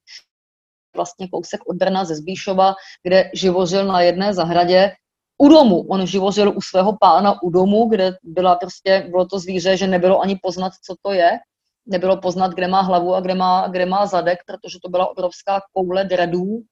vlastně 0.96 1.28
kousek 1.28 1.60
od 1.66 1.76
Brna 1.76 2.04
ze 2.04 2.16
Zbíšova, 2.16 2.74
kde 3.02 3.30
živořil 3.34 3.86
na 3.86 4.00
jedné 4.00 4.34
zahradě 4.34 4.92
u 5.38 5.48
domu. 5.48 5.86
On 5.88 6.06
živořil 6.06 6.52
u 6.56 6.60
svého 6.60 6.96
pána 7.00 7.42
u 7.42 7.50
domu, 7.50 7.88
kde 7.88 8.16
byla 8.22 8.56
prostě, 8.56 9.06
bylo 9.10 9.26
to 9.26 9.38
zvíře, 9.38 9.76
že 9.76 9.86
nebylo 9.86 10.20
ani 10.20 10.38
poznat, 10.42 10.72
co 10.86 10.94
to 11.02 11.12
je. 11.12 11.30
Nebylo 11.86 12.16
poznat, 12.16 12.52
kde 12.52 12.68
má 12.68 12.80
hlavu 12.80 13.14
a 13.14 13.20
kde 13.20 13.34
má, 13.34 13.68
kde 13.68 13.86
má 13.86 14.06
zadek, 14.06 14.38
protože 14.46 14.78
to 14.82 14.88
byla 14.90 15.10
obrovská 15.10 15.60
koule 15.72 16.04
dredů, 16.04 16.62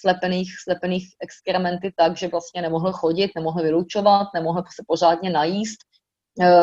slepených, 0.00 0.48
slepených 0.64 1.04
exkrementy 1.20 1.92
tak, 1.96 2.16
že 2.16 2.28
vlastně 2.28 2.62
nemohl 2.62 2.92
chodit, 2.92 3.30
nemohl 3.36 3.62
vylučovat, 3.62 4.26
nemohl 4.34 4.62
se 4.76 4.82
pořádně 4.86 5.30
najíst 5.30 5.78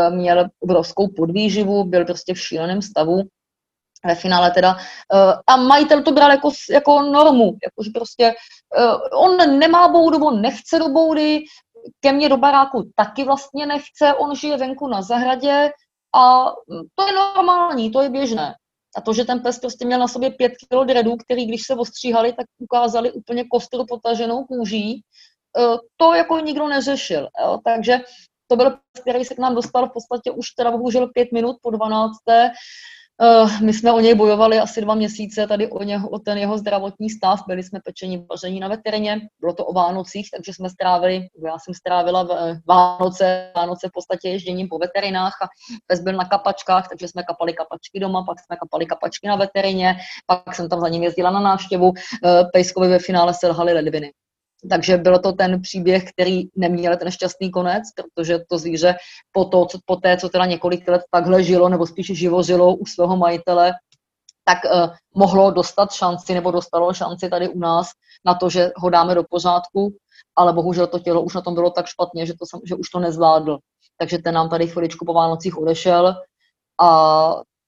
měl 0.10 0.46
obrovskou 0.60 1.08
podvýživu, 1.08 1.84
byl 1.84 2.06
prostě 2.06 2.34
v 2.34 2.40
šíleném 2.40 2.82
stavu 2.82 3.22
ve 4.06 4.16
finále 4.16 4.52
teda. 4.52 4.76
Eh, 5.14 5.34
a 5.48 5.58
majitel 5.58 6.04
to 6.04 6.12
bral 6.12 6.32
jako, 6.32 6.50
jako 6.72 7.02
normu, 7.02 7.58
jakože 7.64 7.90
prostě 7.94 8.34
eh, 8.78 9.16
on 9.18 9.60
nemá 9.60 9.88
boudu, 9.88 10.26
on 10.26 10.42
nechce 10.42 10.80
do 10.80 10.90
boudy, 10.90 11.44
ke 12.00 12.14
mně 12.14 12.30
do 12.30 12.38
baráku 12.38 12.92
taky 12.96 13.24
vlastně 13.24 13.66
nechce, 13.66 14.14
on 14.14 14.36
žije 14.36 14.58
venku 14.58 14.88
na 14.88 15.02
zahradě 15.02 15.70
a 16.16 16.46
to 16.96 17.08
je 17.08 17.14
normální, 17.14 17.92
to 17.92 18.02
je 18.02 18.10
běžné. 18.10 18.56
A 18.98 19.02
to, 19.02 19.14
že 19.14 19.26
ten 19.26 19.40
pes 19.40 19.60
prostě 19.60 19.86
měl 19.86 20.00
na 20.00 20.08
sobě 20.08 20.32
pět 20.32 20.54
kilo 20.70 20.84
dredů, 20.84 21.16
který 21.18 21.46
když 21.46 21.62
se 21.66 21.76
ostříhali, 21.76 22.34
tak 22.34 22.46
ukázali 22.60 23.12
úplně 23.12 23.44
kostru 23.52 23.86
potaženou 23.86 24.44
kůží, 24.44 25.02
to 25.98 26.14
jako 26.14 26.40
nikdo 26.40 26.68
neřešil. 26.68 27.30
Jo? 27.42 27.60
Takže 27.66 28.00
to 28.48 28.56
byl, 28.56 28.78
který 29.02 29.26
se 29.26 29.36
k 29.36 29.40
nám 29.40 29.56
dostal 29.56 29.90
v 29.90 29.94
podstatě 29.94 30.32
už 30.32 30.50
teda 30.50 30.72
bohužel 30.72 31.08
pět 31.08 31.32
minut 31.32 31.58
po 31.62 31.70
12. 31.70 32.12
Uh, 33.22 33.62
my 33.62 33.74
jsme 33.74 33.92
o 33.92 34.00
něj 34.00 34.16
bojovali 34.16 34.60
asi 34.60 34.82
dva 34.82 34.96
měsíce, 34.96 35.48
tady 35.48 35.68
o, 35.68 35.84
něho, 35.84 36.10
o 36.10 36.20
ten 36.20 36.38
jeho 36.38 36.58
zdravotní 36.58 37.10
stav. 37.10 37.40
Byli 37.48 37.64
jsme 37.64 37.80
pečení 37.86 38.26
vaření 38.30 38.60
na 38.60 38.68
veterině, 38.68 39.22
bylo 39.40 39.54
to 39.54 39.66
o 39.66 39.74
Vánocích, 39.74 40.30
takže 40.32 40.54
jsme 40.54 40.70
strávili, 40.70 41.28
já 41.46 41.60
jsem 41.60 41.74
strávila 41.74 42.24
v, 42.24 42.32
eh, 42.32 42.60
Vánoce, 42.68 43.52
Vánoce 43.56 43.88
v 43.88 43.92
podstatě 43.92 44.30
ježděním 44.30 44.68
po 44.70 44.78
veterinách 44.78 45.34
a 45.44 45.48
pes 45.88 46.00
byl 46.00 46.14
na 46.14 46.26
kapačkách, 46.26 46.90
takže 46.90 47.08
jsme 47.08 47.24
kapali 47.24 47.54
kapačky 47.54 48.00
doma, 48.00 48.24
pak 48.24 48.38
jsme 48.40 48.56
kapali 48.56 48.86
kapačky 48.86 49.28
na 49.28 49.36
veterině, 49.36 49.96
pak 50.26 50.56
jsem 50.56 50.70
tam 50.70 50.80
za 50.80 50.90
ním 50.90 51.04
jezdila 51.04 51.32
na 51.32 51.40
návštěvu. 51.40 51.88
Uh, 51.88 51.96
Pejskovi 52.54 52.88
ve 52.88 53.00
finále 53.00 53.34
selhaly 53.34 53.74
ledviny. 53.74 54.12
Takže 54.70 54.98
bylo 54.98 55.20
to 55.20 55.32
ten 55.32 55.62
příběh, 55.62 56.04
který 56.12 56.44
neměl 56.56 56.98
ten 56.98 57.12
šťastný 57.12 57.52
konec, 57.52 57.84
protože 57.96 58.40
to 58.50 58.58
zvíře 58.58 58.96
po, 59.32 59.46
to, 59.46 59.66
co, 59.66 59.80
po 59.86 59.96
té, 59.96 60.18
co 60.18 60.30
teda 60.30 60.46
několik 60.46 60.88
let 60.88 61.02
takhle 61.12 61.44
žilo, 61.44 61.70
nebo 61.70 61.88
spíše 61.88 62.16
živořilo 62.16 62.76
u 62.76 62.86
svého 62.86 63.18
majitele, 63.18 63.74
tak 64.44 64.58
uh, 64.66 64.94
mohlo 65.16 65.52
dostat 65.52 65.94
šanci, 65.94 66.34
nebo 66.34 66.52
dostalo 66.52 66.94
šanci 66.94 67.30
tady 67.30 67.50
u 67.50 67.60
nás 67.60 67.90
na 68.26 68.34
to, 68.36 68.50
že 68.50 68.72
ho 68.76 68.90
dáme 68.90 69.16
do 69.16 69.24
pořádku, 69.30 69.96
ale 70.36 70.54
bohužel 70.54 70.88
to 70.88 71.00
tělo 71.00 71.22
už 71.22 71.34
na 71.34 71.42
tom 71.42 71.54
bylo 71.54 71.70
tak 71.70 71.86
špatně, 71.86 72.26
že, 72.26 72.34
to, 72.34 72.60
že 72.66 72.76
už 72.76 72.90
to 72.90 73.00
nezvládl. 73.00 73.58
Takže 73.98 74.18
ten 74.18 74.36
nám 74.36 74.50
tady 74.50 74.68
chviličku 74.68 75.06
po 75.06 75.14
Vánocích 75.14 75.58
odešel 75.58 76.16
a 76.82 76.90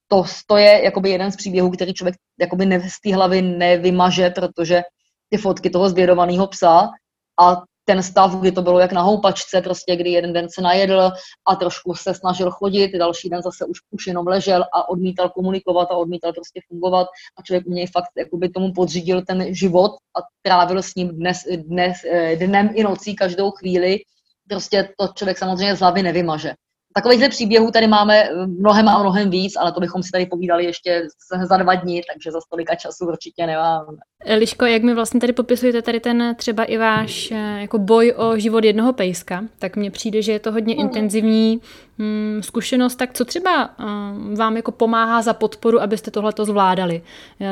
to, 0.08 0.24
to 0.48 0.58
je 0.58 0.84
jakoby 0.84 1.10
jeden 1.10 1.32
z 1.32 1.36
příběhů, 1.36 1.72
který 1.72 1.94
člověk 1.94 2.16
jakoby 2.40 2.66
ne, 2.66 2.90
z 2.90 3.02
té 3.02 3.16
hlavy 3.16 3.42
nevymaže, 3.42 4.30
protože 4.30 4.82
ty 5.30 5.38
fotky 5.38 5.70
toho 5.70 5.90
zvědovaného 5.90 6.48
psa 6.48 6.90
a 7.40 7.62
ten 7.88 8.04
stav, 8.04 8.36
kdy 8.36 8.52
to 8.52 8.62
bylo 8.62 8.80
jak 8.80 8.92
na 8.92 9.02
houpačce, 9.02 9.62
prostě 9.62 9.96
kdy 9.96 10.10
jeden 10.10 10.34
den 10.34 10.48
se 10.50 10.62
najedl 10.62 11.12
a 11.48 11.56
trošku 11.56 11.94
se 11.94 12.14
snažil 12.14 12.52
chodit, 12.52 12.92
další 12.98 13.30
den 13.30 13.42
zase 13.42 13.66
už, 13.66 13.78
už 13.92 14.08
jenom 14.08 14.28
ležel 14.28 14.64
a 14.74 14.90
odmítal 14.90 15.30
komunikovat 15.30 15.88
a 15.92 15.96
odmítal 15.96 16.34
prostě 16.34 16.62
fungovat 16.68 17.08
a 17.38 17.42
člověk 17.42 17.68
u 17.68 17.72
něj 17.72 17.88
fakt 17.88 18.10
jakoby 18.18 18.50
tomu 18.50 18.74
podřídil 18.74 19.22
ten 19.22 19.56
život 19.56 19.92
a 19.92 20.20
trávil 20.42 20.84
s 20.84 20.96
ním 20.96 21.08
dnes, 21.08 21.38
dnes, 21.58 21.98
eh, 22.12 22.36
dnem 22.36 22.70
i 22.74 22.84
nocí 22.84 23.16
každou 23.16 23.52
chvíli. 23.52 23.98
Prostě 24.50 24.90
to 25.00 25.08
člověk 25.08 25.38
samozřejmě 25.38 25.76
z 25.76 25.80
hlavy 25.80 26.04
nevymaže. 26.04 26.54
Takovýchhle 26.98 27.30
příběhů 27.30 27.72
tady 27.72 27.88
máme 27.88 28.24
eh, 28.24 28.48
mnohem 28.48 28.90
a 28.90 29.00
mnohem 29.00 29.30
víc, 29.30 29.56
ale 29.56 29.72
to 29.72 29.80
bychom 29.80 30.04
si 30.04 30.12
tady 30.12 30.26
povídali 30.26 30.66
ještě 30.66 31.08
za 31.44 31.58
dva 31.58 31.76
dní, 31.76 32.02
takže 32.14 32.32
za 32.32 32.42
stolika 32.42 32.76
času 32.76 33.06
určitě 33.08 33.46
nemáme. 33.46 33.98
Liško, 34.38 34.66
jak 34.66 34.84
mi 34.84 34.94
vlastně 34.94 35.20
tady 35.20 35.34
popisujete 35.34 35.82
tady 35.82 36.00
ten 36.00 36.36
třeba 36.38 36.64
i 36.64 36.78
váš 36.78 37.32
eh, 37.32 37.62
jako 37.62 37.78
boj 37.78 38.14
o 38.18 38.38
život 38.38 38.64
jednoho 38.64 38.94
pejska, 38.94 39.44
tak 39.60 39.76
mně 39.76 39.92
přijde, 39.92 40.22
že 40.22 40.32
je 40.32 40.40
to 40.40 40.52
hodně 40.52 40.76
mm. 40.76 40.82
intenzivní 40.82 41.62
hmm, 42.00 42.40
zkušenost. 42.44 42.96
Tak 42.96 43.14
co 43.14 43.26
třeba 43.26 43.70
um, 43.80 44.36
vám 44.36 44.56
jako 44.56 44.72
pomáhá 44.72 45.22
za 45.22 45.34
podporu, 45.34 45.82
abyste 45.82 46.12
tohleto 46.12 46.46
zvládali? 46.46 47.02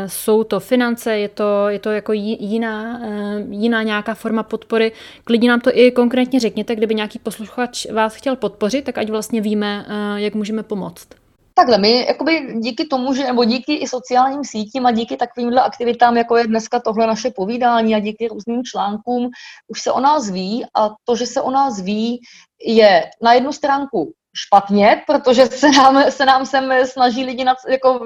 Jsou 0.08 0.44
to 0.44 0.60
finance, 0.60 1.18
je 1.18 1.30
to, 1.30 1.70
je 1.70 1.80
to 1.80 1.92
jako 1.92 2.14
jiná, 2.14 3.00
uh, 3.00 3.54
jiná 3.54 3.84
nějaká 3.84 4.14
forma 4.14 4.44
podpory? 4.44 4.92
Klidně 5.24 5.50
nám 5.50 5.60
to 5.60 5.70
i 5.74 5.92
konkrétně 5.92 6.40
řekněte, 6.40 6.76
kdyby 6.76 6.96
nějaký 6.96 7.20
posluchač 7.20 7.86
vás 7.86 8.16
chtěl 8.16 8.36
podpořit, 8.36 8.86
tak 8.86 8.98
ať 8.98 9.10
vlastně 9.10 9.42
víme, 9.42 9.86
jak 10.16 10.36
můžeme 10.36 10.64
pomoct. 10.64 11.08
Takhle, 11.58 11.78
my 11.78 12.06
jakoby 12.06 12.54
díky 12.60 12.86
tomu, 12.86 13.14
že, 13.14 13.24
nebo 13.24 13.44
díky 13.44 13.76
i 13.76 13.88
sociálním 13.88 14.44
sítím 14.44 14.86
a 14.86 14.92
díky 14.92 15.18
takovýmhle 15.18 15.62
aktivitám, 15.62 16.18
jako 16.18 16.38
je 16.38 16.48
dneska 16.48 16.80
tohle 16.80 17.08
naše 17.08 17.32
povídání 17.36 17.96
a 17.96 18.00
díky 18.00 18.28
různým 18.28 18.64
článkům, 18.64 19.30
už 19.68 19.82
se 19.82 19.92
o 19.92 20.00
nás 20.00 20.30
ví 20.30 20.66
a 20.76 20.90
to, 21.04 21.16
že 21.16 21.26
se 21.26 21.42
o 21.42 21.52
nás 21.52 21.82
ví, 21.82 22.20
je 22.66 23.04
na 23.24 23.34
jednu 23.34 23.52
stránku 23.52 24.14
špatně, 24.36 25.04
protože 25.08 25.46
se 25.46 25.70
nám, 25.72 26.12
se 26.12 26.26
nám 26.26 26.46
sem 26.46 26.74
snaží 26.86 27.24
lidi 27.24 27.44
nad, 27.44 27.58
jako 27.70 28.00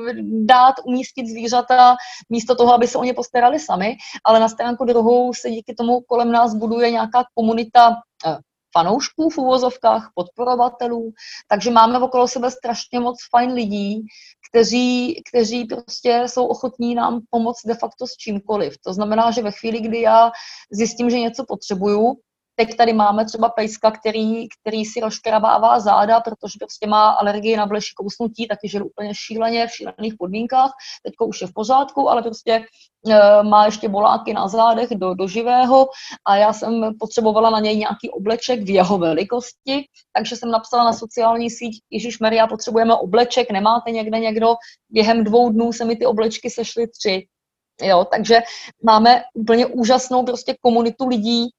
dát, 0.45 0.75
umístit 0.85 1.27
zvířata 1.27 1.95
místo 2.29 2.55
toho, 2.55 2.73
aby 2.73 2.87
se 2.87 2.97
o 2.97 3.03
ně 3.03 3.13
postarali 3.13 3.59
sami, 3.59 3.97
ale 4.23 4.39
na 4.39 4.49
stránku 4.49 4.85
druhou 4.85 5.33
se 5.33 5.49
díky 5.49 5.75
tomu 5.75 6.01
kolem 6.01 6.31
nás 6.31 6.55
buduje 6.55 6.91
nějaká 6.91 7.23
komunita 7.35 7.95
eh, 8.25 8.37
fanoušků 8.77 9.29
v 9.29 9.37
úvozovkách, 9.37 10.11
podporovatelů, 10.15 11.11
takže 11.47 11.71
máme 11.71 11.99
okolo 11.99 12.27
sebe 12.27 12.51
strašně 12.51 12.99
moc 12.99 13.17
fajn 13.31 13.51
lidí, 13.51 14.01
kteří, 14.49 15.21
kteří 15.29 15.65
prostě 15.65 16.23
jsou 16.25 16.45
ochotní 16.45 16.95
nám 16.95 17.21
pomoct 17.29 17.65
de 17.65 17.75
facto 17.75 18.07
s 18.07 18.17
čímkoliv. 18.17 18.77
To 18.85 18.93
znamená, 18.93 19.31
že 19.31 19.41
ve 19.41 19.51
chvíli, 19.51 19.81
kdy 19.81 20.01
já 20.01 20.31
zjistím, 20.71 21.09
že 21.09 21.19
něco 21.19 21.45
potřebuju, 21.47 22.15
Teď 22.59 22.75
tady 22.75 22.93
máme 22.93 23.25
třeba 23.25 23.49
pejska, 23.49 23.91
který, 23.91 24.47
který 24.49 24.85
si 24.85 24.99
rozkravává 24.99 25.79
záda, 25.79 26.19
protože 26.19 26.53
prostě 26.59 26.87
má 26.87 27.09
alergii 27.09 27.57
na 27.57 27.65
bleší 27.65 27.93
kousnutí, 27.95 28.47
taky 28.47 28.69
žil 28.69 28.85
úplně 28.85 29.13
šíleně 29.15 29.67
v 29.67 29.71
šílených 29.71 30.13
podmínkách. 30.19 30.71
Teď 31.03 31.13
už 31.27 31.41
je 31.41 31.47
v 31.47 31.53
pořádku, 31.53 32.09
ale 32.09 32.21
prostě 32.21 32.51
e, 33.09 33.43
má 33.43 33.65
ještě 33.65 33.89
boláky 33.89 34.33
na 34.33 34.47
zádech 34.47 34.89
do, 34.91 35.13
do 35.13 35.27
živého 35.27 35.87
a 36.27 36.35
já 36.35 36.53
jsem 36.53 36.91
potřebovala 36.99 37.49
na 37.49 37.59
něj 37.59 37.77
nějaký 37.77 38.09
obleček 38.09 38.63
v 38.63 38.69
jeho 38.69 38.97
velikosti, 38.97 39.85
takže 40.13 40.35
jsem 40.35 40.51
napsala 40.51 40.83
na 40.83 40.93
sociální 40.93 41.49
síť, 41.49 41.79
Ježíš 41.89 42.19
Maria, 42.19 42.47
potřebujeme 42.47 42.95
obleček, 42.95 43.51
nemáte 43.51 43.91
někde 43.91 44.19
někdo, 44.19 44.55
během 44.89 45.23
dvou 45.23 45.49
dnů 45.49 45.73
se 45.73 45.85
mi 45.85 45.95
ty 45.95 46.05
oblečky 46.05 46.49
sešly 46.49 46.87
tři. 46.87 47.27
Jo, 47.81 48.05
takže 48.11 48.41
máme 48.83 49.23
úplně 49.33 49.65
úžasnou 49.65 50.23
prostě 50.23 50.55
komunitu 50.61 51.07
lidí, 51.07 51.49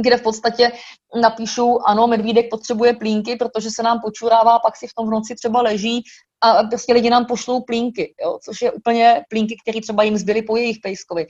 kde 0.00 0.16
v 0.16 0.22
podstatě 0.22 0.72
napíšu, 1.20 1.78
ano, 1.86 2.06
medvídek 2.06 2.50
potřebuje 2.50 2.94
plínky, 2.94 3.36
protože 3.36 3.70
se 3.70 3.82
nám 3.82 4.00
počurává, 4.00 4.58
pak 4.58 4.76
si 4.76 4.86
v 4.86 4.94
tom 4.94 5.06
v 5.06 5.10
noci 5.10 5.34
třeba 5.34 5.62
leží 5.62 6.02
a 6.40 6.62
prostě 6.62 6.92
lidi 6.92 7.10
nám 7.10 7.26
pošlou 7.26 7.60
plínky, 7.60 8.14
jo, 8.22 8.38
což 8.44 8.62
je 8.62 8.72
úplně 8.72 9.24
plínky, 9.30 9.56
které 9.62 9.80
třeba 9.80 10.02
jim 10.02 10.16
zbyly 10.16 10.42
po 10.42 10.56
jejich 10.56 10.78
pejskovi. 10.82 11.26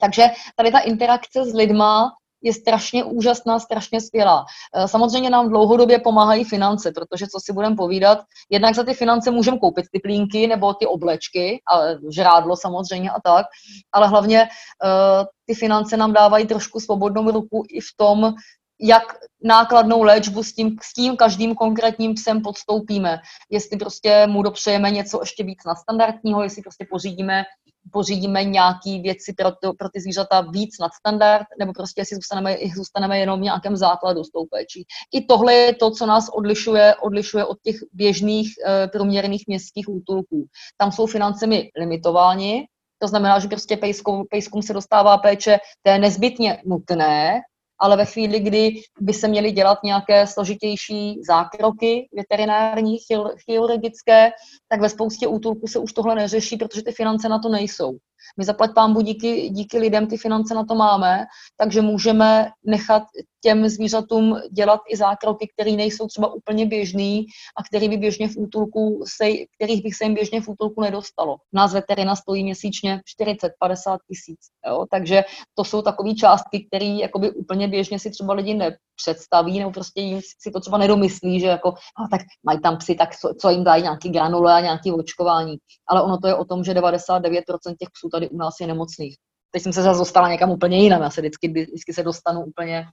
Takže 0.00 0.22
tady 0.56 0.72
ta 0.72 0.78
interakce 0.78 1.44
s 1.44 1.54
lidma 1.54 2.10
je 2.42 2.52
strašně 2.52 3.04
úžasná, 3.04 3.58
strašně 3.58 4.00
skvělá. 4.00 4.44
Eh, 4.76 4.88
samozřejmě 4.88 5.30
nám 5.30 5.48
dlouhodobě 5.48 5.98
pomáhají 5.98 6.44
finance, 6.44 6.92
protože 6.92 7.26
co 7.26 7.38
si 7.44 7.52
budeme 7.52 7.76
povídat, 7.76 8.18
jednak 8.50 8.74
za 8.74 8.82
ty 8.82 8.94
finance 8.94 9.30
můžeme 9.30 9.58
koupit 9.58 9.86
ty 9.92 10.00
plínky 10.00 10.46
nebo 10.46 10.74
ty 10.74 10.86
oblečky, 10.86 11.62
a 11.72 11.78
žrádlo 12.10 12.56
samozřejmě 12.56 13.10
a 13.10 13.20
tak, 13.24 13.46
ale 13.92 14.08
hlavně 14.08 14.42
uh, 14.42 15.26
ty 15.44 15.54
finance 15.54 15.96
nám 15.96 16.12
dávají 16.12 16.46
trošku 16.46 16.80
svobodnou 16.80 17.30
ruku 17.30 17.64
i 17.68 17.80
v 17.80 17.90
tom, 17.96 18.34
jak 18.80 19.02
nákladnou 19.44 20.02
léčbu 20.02 20.42
s 20.42 20.52
tím, 20.52 20.76
s 20.82 20.92
tím 20.92 21.16
každým 21.16 21.54
konkrétním 21.54 22.14
psem 22.14 22.42
podstoupíme. 22.42 23.18
Jestli 23.50 23.76
prostě 23.76 24.26
mu 24.26 24.42
dopřejeme 24.42 24.90
něco 24.90 25.20
ještě 25.22 25.44
víc 25.44 25.58
nadstandardního, 25.66 26.42
jestli 26.42 26.62
prostě 26.62 26.86
pořídíme 26.90 27.44
pořídíme 27.92 28.44
nějaké 28.44 28.98
věci 29.02 29.32
pro, 29.32 29.50
to, 29.62 29.72
pro 29.72 29.88
ty 29.88 30.00
zvířata 30.00 30.40
víc 30.40 30.78
nad 30.80 30.92
standard, 30.92 31.46
nebo 31.58 31.72
prostě 31.72 32.04
si 32.04 32.14
zůstaneme, 32.14 32.56
zůstaneme 32.76 33.18
jenom 33.18 33.40
v 33.40 33.42
nějakém 33.42 33.76
základu 33.76 34.24
s 34.24 34.30
tou 34.30 34.46
péčí. 34.46 34.86
I 35.12 35.24
tohle 35.24 35.54
je 35.54 35.74
to, 35.74 35.90
co 35.90 36.06
nás 36.06 36.28
odlišuje, 36.28 36.94
odlišuje 36.94 37.44
od 37.44 37.58
těch 37.62 37.76
běžných 37.92 38.48
e, 38.66 38.88
průměrných 38.88 39.44
městských 39.46 39.88
útulků. 39.88 40.46
Tam 40.76 40.92
jsou 40.92 41.06
financemi 41.06 41.70
limitováni, 41.78 42.66
to 42.98 43.08
znamená, 43.08 43.38
že 43.38 43.48
prostě 43.48 43.76
pejskům, 43.76 44.24
pejskům 44.30 44.62
se 44.62 44.72
dostává 44.72 45.18
péče 45.18 45.58
té 45.82 45.98
nezbytně 45.98 46.62
nutné, 46.66 47.40
ale 47.82 47.96
ve 47.96 48.04
chvíli, 48.04 48.40
kdy 48.40 48.80
by 49.00 49.14
se 49.14 49.28
měly 49.28 49.52
dělat 49.52 49.78
nějaké 49.84 50.26
složitější 50.26 51.20
zákroky 51.26 52.08
veterinární, 52.16 52.96
chirurgické, 53.44 54.30
tak 54.68 54.80
ve 54.80 54.88
spoustě 54.88 55.26
útulků 55.26 55.66
se 55.66 55.78
už 55.78 55.92
tohle 55.92 56.14
neřeší, 56.14 56.56
protože 56.56 56.82
ty 56.82 56.92
finance 56.92 57.28
na 57.28 57.38
to 57.38 57.48
nejsou. 57.48 57.98
My 58.38 58.44
zaplať 58.44 58.74
pámbu 58.74 59.00
díky, 59.00 59.48
díky 59.50 59.78
lidem 59.78 60.06
ty 60.06 60.16
finance 60.16 60.54
na 60.54 60.64
to 60.64 60.74
máme, 60.74 61.24
takže 61.56 61.82
můžeme 61.82 62.50
nechat 62.66 63.02
těm 63.44 63.68
zvířatům 63.68 64.40
dělat 64.50 64.80
i 64.88 64.96
zákroky, 64.96 65.48
které 65.54 65.70
nejsou 65.70 66.06
třeba 66.06 66.34
úplně 66.34 66.66
běžný 66.66 67.26
a 67.58 67.62
který 67.62 67.88
by 67.88 67.96
běžně 67.96 68.28
v 68.28 68.36
útulku 68.36 69.04
se, 69.06 69.24
kterých 69.56 69.82
bych 69.82 69.94
se 69.94 70.04
jim 70.04 70.14
běžně 70.14 70.40
v 70.40 70.48
útulku 70.48 70.80
nedostalo. 70.80 71.36
Nás 71.52 71.72
veterina 71.72 72.16
stojí 72.16 72.44
měsíčně 72.44 73.00
40-50 73.20 73.98
tisíc, 74.08 74.38
takže 74.90 75.24
to 75.54 75.64
jsou 75.64 75.82
takové 75.82 76.14
částky, 76.14 76.66
které 76.66 76.96
úplně 77.36 77.68
běžně 77.68 77.98
si 77.98 78.10
třeba 78.10 78.34
lidi 78.34 78.54
nepředstaví, 78.54 79.58
nebo 79.58 79.70
prostě 79.70 80.00
jim 80.00 80.20
si 80.38 80.50
to 80.50 80.60
třeba 80.60 80.78
nedomyslí, 80.78 81.40
že 81.40 81.46
jako, 81.46 81.68
a 81.70 82.08
tak 82.10 82.20
mají 82.46 82.60
tam 82.60 82.76
psy, 82.76 82.94
tak 82.94 83.16
co, 83.16 83.34
co 83.40 83.50
jim 83.50 83.64
dají 83.64 83.82
nějaký 83.82 84.10
granule 84.10 84.54
a 84.54 84.60
nějaký 84.60 84.92
očkování. 84.92 85.56
Ale 85.88 86.02
ono 86.02 86.18
to 86.18 86.28
je 86.28 86.34
o 86.34 86.44
tom, 86.44 86.64
že 86.64 86.74
99% 86.74 87.76
těch 87.78 87.88
psů 87.92 88.08
tady 88.12 88.28
u 88.28 88.36
nás 88.36 88.54
je 88.60 88.66
nemocných. 88.66 89.16
Teď 89.50 89.62
jsem 89.62 89.72
se 89.72 89.82
zase 89.82 89.98
dostala 89.98 90.28
někam 90.28 90.50
úplně 90.50 90.78
jinam, 90.78 91.02
já 91.02 91.10
se 91.10 91.20
vždycky, 91.20 91.48
vždycky 91.48 91.92
se 91.92 92.02
dostanu 92.02 92.44
úplně 92.44 92.84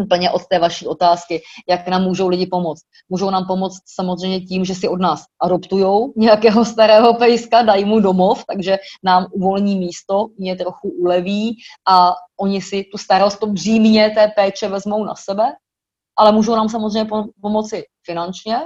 úplně 0.00 0.30
od 0.30 0.42
té 0.46 0.58
vaší 0.58 0.86
otázky, 0.86 1.42
jak 1.68 1.88
nám 1.88 2.02
můžou 2.02 2.28
lidi 2.28 2.46
pomoct. 2.46 2.82
Můžou 3.08 3.30
nám 3.30 3.46
pomoct 3.46 3.80
samozřejmě 3.94 4.40
tím, 4.40 4.64
že 4.64 4.74
si 4.74 4.88
od 4.88 5.00
nás 5.00 5.24
adoptujou 5.40 6.12
nějakého 6.16 6.64
starého 6.72 7.14
pejska, 7.14 7.62
dají 7.62 7.84
mu 7.84 8.00
domov, 8.00 8.44
takže 8.48 8.78
nám 9.04 9.26
uvolní 9.32 9.78
místo, 9.78 10.26
mě 10.38 10.56
trochu 10.56 10.88
uleví 10.88 11.56
a 11.88 12.12
oni 12.40 12.62
si 12.62 12.84
tu 12.92 12.98
starost, 12.98 13.36
to 13.38 13.46
břímě 13.46 14.10
té 14.10 14.28
péče 14.36 14.68
vezmou 14.68 15.04
na 15.04 15.14
sebe, 15.14 15.52
ale 16.18 16.32
můžou 16.32 16.56
nám 16.56 16.68
samozřejmě 16.68 17.10
pomoci 17.42 17.84
finančně, 18.06 18.56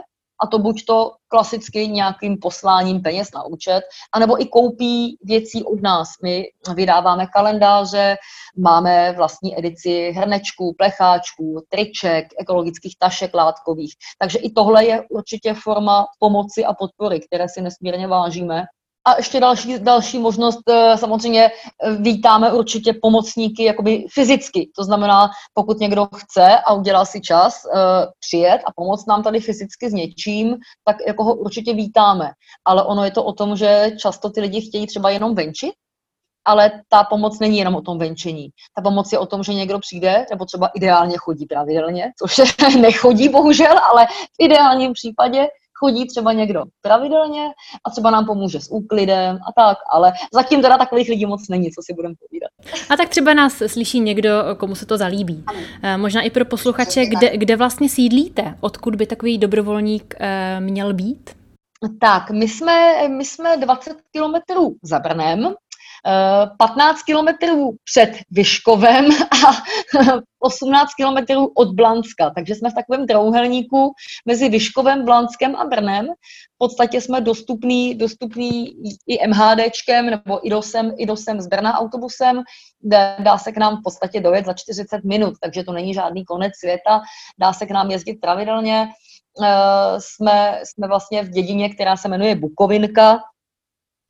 a 0.42 0.46
to 0.46 0.58
buď 0.58 0.84
to 0.84 1.12
klasicky 1.28 1.88
nějakým 1.88 2.38
posláním 2.38 3.02
peněz 3.02 3.28
na 3.34 3.44
účet, 3.44 3.82
anebo 4.12 4.42
i 4.42 4.46
koupí 4.46 5.18
věcí 5.22 5.64
od 5.64 5.82
nás. 5.82 6.08
My 6.22 6.44
vydáváme 6.74 7.26
kalendáře, 7.26 8.16
máme 8.58 9.12
vlastní 9.12 9.58
edici 9.58 10.12
hrnečků, 10.16 10.74
plecháčků, 10.78 11.66
triček, 11.68 12.26
ekologických 12.38 12.96
tašek 12.98 13.34
látkových. 13.34 13.94
Takže 14.18 14.38
i 14.38 14.50
tohle 14.50 14.84
je 14.84 15.02
určitě 15.10 15.54
forma 15.54 16.06
pomoci 16.18 16.64
a 16.64 16.74
podpory, 16.74 17.20
které 17.20 17.48
si 17.48 17.62
nesmírně 17.62 18.06
vážíme. 18.06 18.64
A 19.06 19.16
ještě 19.16 19.40
další, 19.40 19.78
další 19.78 20.18
možnost, 20.18 20.58
eh, 20.70 20.98
samozřejmě 20.98 21.44
eh, 21.44 21.92
vítáme 21.92 22.52
určitě 22.52 22.92
pomocníky 23.02 23.64
jakoby 23.64 24.04
fyzicky. 24.14 24.70
To 24.76 24.84
znamená, 24.84 25.30
pokud 25.54 25.80
někdo 25.80 26.08
chce 26.16 26.58
a 26.66 26.72
udělá 26.72 27.04
si 27.04 27.20
čas 27.20 27.64
uh, 27.64 27.80
přijet 28.20 28.60
a 28.66 28.72
pomoct 28.76 29.06
nám 29.06 29.22
tady 29.22 29.40
fyzicky 29.40 29.90
s 29.90 29.92
něčím, 29.92 30.56
tak 30.84 30.96
jako 31.06 31.24
ho 31.24 31.34
určitě 31.34 31.74
vítáme. 31.74 32.30
Ale 32.64 32.84
ono 32.84 33.04
je 33.04 33.10
to 33.10 33.24
o 33.24 33.32
tom, 33.32 33.56
že 33.56 33.90
často 34.00 34.30
ty 34.30 34.40
lidi 34.40 34.60
chtějí 34.60 34.86
třeba 34.86 35.10
jenom 35.10 35.34
venčit, 35.34 35.72
ale 36.46 36.70
ta 36.88 37.04
pomoc 37.04 37.38
není 37.38 37.58
jenom 37.58 37.74
o 37.74 37.80
tom 37.80 37.98
venčení. 37.98 38.48
Ta 38.76 38.82
pomoc 38.82 39.12
je 39.12 39.18
o 39.18 39.26
tom, 39.26 39.42
že 39.42 39.54
někdo 39.54 39.78
přijde, 39.78 40.26
nebo 40.30 40.44
třeba 40.44 40.66
ideálně 40.66 41.16
chodí 41.18 41.46
pravidelně, 41.46 42.12
což 42.18 42.56
nechodí 42.80 43.28
bohužel, 43.28 43.78
ale 43.90 44.06
v 44.06 44.44
ideálním 44.44 44.92
případě 44.92 45.46
chodí 45.78 46.06
třeba 46.06 46.32
někdo 46.32 46.62
pravidelně 46.82 47.48
a 47.84 47.90
třeba 47.90 48.10
nám 48.10 48.26
pomůže 48.26 48.60
s 48.60 48.68
úklidem 48.70 49.36
a 49.36 49.62
tak, 49.62 49.78
ale 49.92 50.12
zatím 50.34 50.62
teda 50.62 50.78
takových 50.78 51.08
lidí 51.08 51.26
moc 51.26 51.48
není, 51.48 51.70
co 51.70 51.82
si 51.84 51.94
budeme 51.94 52.14
povídat. 52.28 52.50
A 52.90 52.96
tak 52.96 53.08
třeba 53.08 53.34
nás 53.34 53.62
slyší 53.66 54.00
někdo, 54.00 54.30
komu 54.56 54.74
se 54.74 54.86
to 54.86 54.96
zalíbí. 54.96 55.44
Ano. 55.46 55.58
Eh, 55.82 55.96
možná 55.96 56.22
i 56.22 56.30
pro 56.30 56.44
posluchače, 56.44 57.06
kde, 57.06 57.36
kde 57.36 57.56
vlastně 57.56 57.88
sídlíte? 57.88 58.54
Odkud 58.60 58.96
by 58.96 59.06
takový 59.06 59.38
dobrovolník 59.38 60.14
eh, 60.18 60.60
měl 60.60 60.94
být? 60.94 61.30
Tak, 62.00 62.30
my 62.30 62.48
jsme, 62.48 63.08
my 63.08 63.24
jsme 63.24 63.56
20 63.56 63.96
kilometrů 64.12 64.76
za 64.82 64.98
Brnem, 64.98 65.54
15 66.58 67.02
kilometrů 67.02 67.76
před 67.84 68.10
Vyškovem 68.30 69.04
a 69.46 69.62
18 70.38 70.94
kilometrů 70.94 71.52
od 71.54 71.74
Blanska. 71.74 72.30
Takže 72.30 72.54
jsme 72.54 72.70
v 72.70 72.74
takovém 72.74 73.06
trouhelníku 73.06 73.92
mezi 74.26 74.48
Vyškovem, 74.48 75.04
Blanskem 75.04 75.56
a 75.56 75.64
Brnem. 75.64 76.06
V 76.54 76.58
podstatě 76.58 77.00
jsme 77.00 77.20
dostupní, 77.20 77.94
dostupní 77.94 78.68
i 79.06 79.28
MHDčkem 79.28 80.06
nebo 80.06 80.46
IDOSem, 80.46 80.92
IDOSem 80.96 81.40
z 81.40 81.46
Brna 81.46 81.78
autobusem, 81.78 82.42
dá 83.18 83.38
se 83.38 83.52
k 83.52 83.56
nám 83.56 83.76
v 83.76 83.82
podstatě 83.84 84.20
dojet 84.20 84.46
za 84.46 84.52
40 84.52 85.04
minut, 85.04 85.34
takže 85.42 85.64
to 85.64 85.72
není 85.72 85.94
žádný 85.94 86.24
konec 86.24 86.52
světa. 86.56 87.00
Dá 87.38 87.52
se 87.52 87.66
k 87.66 87.70
nám 87.70 87.90
jezdit 87.90 88.14
pravidelně. 88.14 88.88
Jsme, 89.98 90.60
jsme 90.64 90.88
vlastně 90.88 91.22
v 91.22 91.30
dědině, 91.30 91.68
která 91.68 91.96
se 91.96 92.08
jmenuje 92.08 92.34
Bukovinka, 92.34 93.20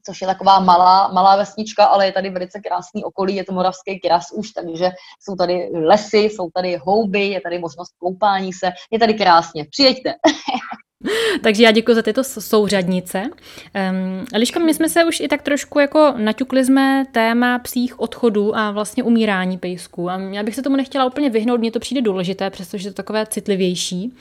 což 0.07 0.21
je 0.21 0.27
taková 0.27 0.61
malá, 0.61 1.09
malá 1.13 1.37
vesnička, 1.37 1.85
ale 1.85 2.07
je 2.07 2.13
tady 2.13 2.31
velice 2.31 2.61
krásný 2.61 3.05
okolí, 3.05 3.37
je 3.37 3.45
to 3.45 3.53
moravský 3.53 4.01
kras 4.01 4.33
už, 4.33 4.51
takže 4.51 4.91
jsou 5.21 5.37
tady 5.37 5.71
lesy, 5.73 6.19
jsou 6.19 6.51
tady 6.55 6.77
houby, 6.77 7.27
je 7.27 7.41
tady 7.41 7.59
možnost 7.59 7.93
koupání 7.99 8.53
se, 8.53 8.73
je 8.91 8.99
tady 8.99 9.15
krásně. 9.15 9.65
Přijeďte. 9.71 10.15
Takže 11.43 11.63
já 11.63 11.71
děkuji 11.71 11.95
za 11.95 12.03
tyto 12.03 12.25
souřadnice. 12.25 13.23
Um, 13.23 14.27
Eliška, 14.33 14.61
my 14.61 14.75
jsme 14.75 14.89
se 14.89 15.05
už 15.05 15.21
i 15.21 15.29
tak 15.29 15.43
trošku 15.43 15.79
jako 15.79 16.15
naťukli 16.17 16.65
jsme 16.65 17.05
téma 17.13 17.59
psích 17.59 18.01
odchodů 18.01 18.57
a 18.57 18.71
vlastně 18.71 19.03
umírání 19.03 19.59
pejsků. 19.59 20.11
A 20.11 20.19
já 20.19 20.43
bych 20.43 20.55
se 20.55 20.63
tomu 20.63 20.77
nechtěla 20.77 21.05
úplně 21.05 21.31
vyhnout, 21.31 21.61
mně 21.61 21.71
to 21.71 21.81
přijde 21.81 22.03
důležité, 22.03 22.51
přestože 22.51 22.89
je 22.89 22.93
to 22.93 22.97
takové 22.97 23.27
citlivější. 23.27 24.13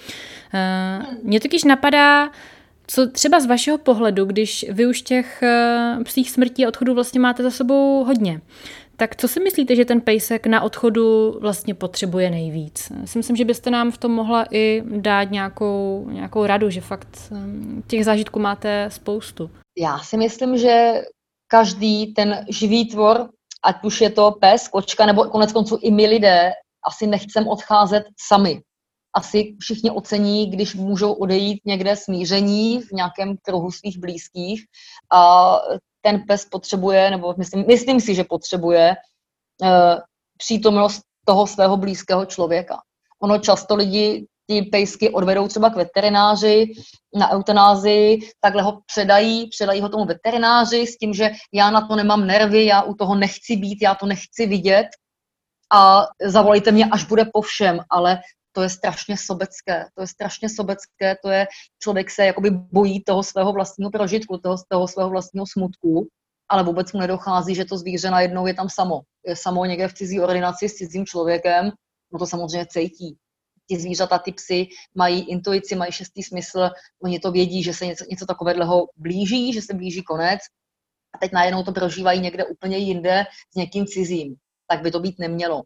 Uh, 0.54 1.06
mně 1.24 1.40
totiž 1.40 1.64
napadá, 1.64 2.30
co 2.88 3.10
třeba 3.10 3.40
z 3.40 3.46
vašeho 3.46 3.78
pohledu, 3.78 4.26
když 4.26 4.66
vy 4.70 4.88
už 4.88 5.02
těch 5.02 5.44
eh, 5.44 5.98
psích 6.04 6.32
smrtí 6.32 6.66
a 6.66 6.68
odchodů 6.68 6.94
vlastně 6.94 7.20
máte 7.20 7.44
za 7.44 7.52
sebou 7.52 8.04
hodně, 8.04 8.42
tak 8.98 9.16
co 9.16 9.28
si 9.28 9.40
myslíte, 9.40 9.76
že 9.76 9.86
ten 9.86 10.02
pejsek 10.02 10.48
na 10.48 10.62
odchodu 10.62 11.38
vlastně 11.42 11.74
potřebuje 11.74 12.30
nejvíc? 12.30 12.92
Já 13.02 13.08
si 13.08 13.18
myslím, 13.18 13.36
že 13.36 13.46
byste 13.46 13.70
nám 13.70 13.92
v 13.92 13.98
tom 13.98 14.12
mohla 14.12 14.46
i 14.52 14.84
dát 14.86 15.32
nějakou, 15.32 16.08
nějakou 16.12 16.46
radu, 16.46 16.70
že 16.70 16.82
fakt 16.82 17.32
eh, 17.32 17.36
těch 17.88 18.06
zážitků 18.06 18.40
máte 18.40 18.90
spoustu. 18.90 19.50
Já 19.78 20.00
si 20.00 20.18
myslím, 20.18 20.58
že 20.58 21.02
každý 21.48 22.14
ten 22.14 22.46
živý 22.50 22.90
tvor, 22.90 23.30
ať 23.64 23.84
už 23.84 24.02
je 24.02 24.10
to 24.10 24.32
pes, 24.40 24.68
kočka, 24.68 25.06
nebo 25.06 25.24
konec 25.24 25.52
konců 25.52 25.80
i 25.82 25.92
my 25.92 26.06
lidé, 26.06 26.52
asi 26.88 27.08
nechcem 27.08 27.48
odcházet 27.48 28.04
sami 28.28 28.62
asi 29.16 29.56
všichni 29.60 29.92
ocení, 29.92 30.52
když 30.52 30.76
můžou 30.76 31.14
odejít 31.14 31.62
někde 31.66 31.96
smíření 31.96 32.82
v 32.82 32.92
nějakém 32.92 33.38
kruhu 33.42 33.72
svých 33.72 33.98
blízkých 34.00 34.64
a 35.12 35.56
ten 36.02 36.24
pes 36.28 36.46
potřebuje, 36.46 37.12
nebo 37.12 37.34
myslím, 37.38 37.66
myslím 37.68 38.02
si, 38.02 38.16
že 38.16 38.24
potřebuje 38.24 38.96
uh, 39.62 39.70
přítomnost 40.38 41.02
toho 41.26 41.48
svého 41.48 41.78
blízkého 41.78 42.26
člověka. 42.26 42.78
Ono 43.22 43.40
často 43.40 43.76
lidi 43.76 44.28
ty 44.48 44.62
pejsky 44.62 45.10
odvedou 45.10 45.48
třeba 45.48 45.70
k 45.70 45.76
veterináři 45.76 46.74
na 47.16 47.32
eutanázii, 47.32 48.20
takhle 48.42 48.62
ho 48.62 48.82
předají, 48.86 49.50
předají 49.50 49.82
ho 49.82 49.90
tomu 49.90 50.06
veterináři 50.06 50.88
s 50.88 50.98
tím, 50.98 51.14
že 51.14 51.32
já 51.54 51.72
na 51.72 51.88
to 51.88 51.96
nemám 51.96 52.28
nervy, 52.28 52.66
já 52.66 52.82
u 52.82 52.94
toho 52.94 53.16
nechci 53.16 53.56
být, 53.56 53.78
já 53.82 53.96
to 53.96 54.06
nechci 54.06 54.46
vidět 54.46 54.88
a 55.74 56.08
zavolejte 56.26 56.72
mě, 56.72 56.86
až 56.86 57.04
bude 57.04 57.26
po 57.34 57.42
všem, 57.42 57.80
ale 57.90 58.20
to 58.56 58.62
je 58.62 58.70
strašně 58.70 59.18
sobecké. 59.18 59.86
To 59.96 60.02
je 60.02 60.08
strašně 60.08 60.50
sobecké, 60.50 61.16
to 61.24 61.30
je, 61.30 61.48
člověk 61.84 62.12
se 62.12 62.26
jakoby 62.26 62.50
bojí 62.52 63.04
toho 63.04 63.24
svého 63.24 63.54
vlastního 63.54 63.92
prožitku, 63.92 64.38
toho, 64.38 64.56
toho 64.68 64.88
svého 64.88 65.10
vlastního 65.10 65.46
smutku, 65.48 66.08
ale 66.50 66.64
vůbec 66.64 66.94
mu 66.94 67.00
nedochází, 67.00 67.56
že 67.56 67.66
to 67.66 67.78
zvíře 67.78 68.12
najednou 68.12 68.48
je 68.48 68.54
tam 68.54 68.70
samo. 68.70 69.02
Je 69.28 69.36
samo 69.36 69.66
někde 69.66 69.88
v 69.88 69.94
cizí 69.94 70.20
ordinaci 70.20 70.70
s 70.70 70.74
cizím 70.74 71.06
člověkem, 71.06 71.72
no 72.14 72.20
to 72.20 72.26
samozřejmě 72.26 72.66
cítí. 72.70 73.18
Ti 73.70 73.80
zvířata, 73.80 74.20
ty 74.20 74.32
psy 74.32 74.68
mají 74.96 75.30
intuici, 75.30 75.76
mají 75.76 75.92
šestý 75.92 76.24
smysl, 76.24 76.70
oni 77.04 77.20
to 77.20 77.32
vědí, 77.32 77.64
že 77.64 77.74
se 77.74 77.86
něco, 77.86 78.06
něco 78.10 78.26
takového 78.26 78.88
blíží, 78.96 79.54
že 79.54 79.62
se 79.62 79.74
blíží 79.74 80.04
konec 80.04 80.40
a 81.16 81.18
teď 81.18 81.32
najednou 81.32 81.64
to 81.64 81.72
prožívají 81.72 82.20
někde 82.20 82.46
úplně 82.46 82.78
jinde 82.78 83.26
s 83.52 83.56
někým 83.56 83.86
cizím. 83.86 84.36
Tak 84.68 84.82
by 84.82 84.92
to 84.92 85.00
být 85.00 85.20
nemělo. 85.20 85.64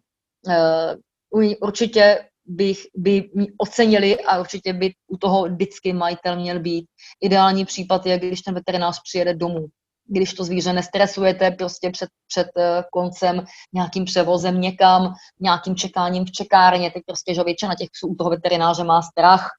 Uh, 1.32 1.54
určitě 1.62 2.30
bych, 2.50 2.80
by 2.96 3.30
ocenili 3.58 4.18
a 4.24 4.40
určitě 4.40 4.74
by 4.74 4.94
u 5.08 5.18
toho 5.18 5.44
vždycky 5.44 5.94
majitel 5.94 6.36
měl 6.36 6.60
být. 6.60 6.86
Ideální 7.22 7.66
případ 7.66 8.06
je, 8.06 8.18
když 8.20 8.42
ten 8.42 8.54
veterinář 8.54 9.02
přijede 9.04 9.34
domů. 9.34 9.66
Když 10.12 10.34
to 10.34 10.44
zvíře 10.44 10.74
nestresujete 10.74 11.52
prostě 11.52 11.90
před, 11.90 12.10
před 12.28 12.48
eh, 12.58 12.84
koncem 12.92 13.46
nějakým 13.74 14.06
převozem 14.06 14.62
někam, 14.62 15.14
nějakým 15.40 15.76
čekáním 15.76 16.26
v 16.26 16.32
čekárně, 16.32 16.92
teď 16.92 17.04
prostě, 17.06 17.34
že 17.34 17.44
většina 17.44 17.76
těch 17.76 17.90
psů 17.92 18.08
u 18.08 18.16
toho 18.16 18.30
veterináře 18.30 18.84
má 18.84 19.02
strach, 19.02 19.50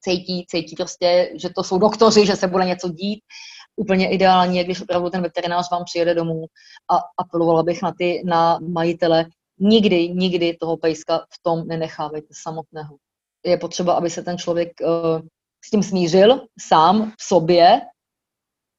cítí, 0.00 0.46
cítí 0.48 0.76
prostě, 0.76 1.30
že 1.36 1.48
to 1.50 1.64
jsou 1.64 1.78
doktoři, 1.78 2.26
že 2.26 2.36
se 2.36 2.46
bude 2.46 2.64
něco 2.64 2.88
dít. 2.88 3.20
Úplně 3.76 4.10
ideální 4.10 4.58
je, 4.58 4.64
když 4.64 4.80
opravdu 4.80 5.10
ten 5.10 5.22
veterinář 5.22 5.70
vám 5.70 5.84
přijede 5.84 6.14
domů 6.14 6.44
a 6.90 6.98
apelovala 7.18 7.62
bych 7.62 7.82
na 7.82 7.92
ty, 7.98 8.22
na 8.24 8.58
majitele, 8.58 9.26
nikdy, 9.60 10.08
nikdy 10.08 10.56
toho 10.60 10.76
pejska 10.76 11.18
v 11.18 11.42
tom 11.42 11.66
nenechávejte 11.66 12.28
samotného. 12.42 12.96
Je 13.44 13.56
potřeba, 13.56 13.94
aby 13.94 14.10
se 14.10 14.22
ten 14.22 14.38
člověk 14.38 14.72
uh, 14.80 15.20
s 15.64 15.70
tím 15.70 15.82
smířil 15.82 16.40
sám 16.60 17.12
v 17.18 17.22
sobě, 17.22 17.80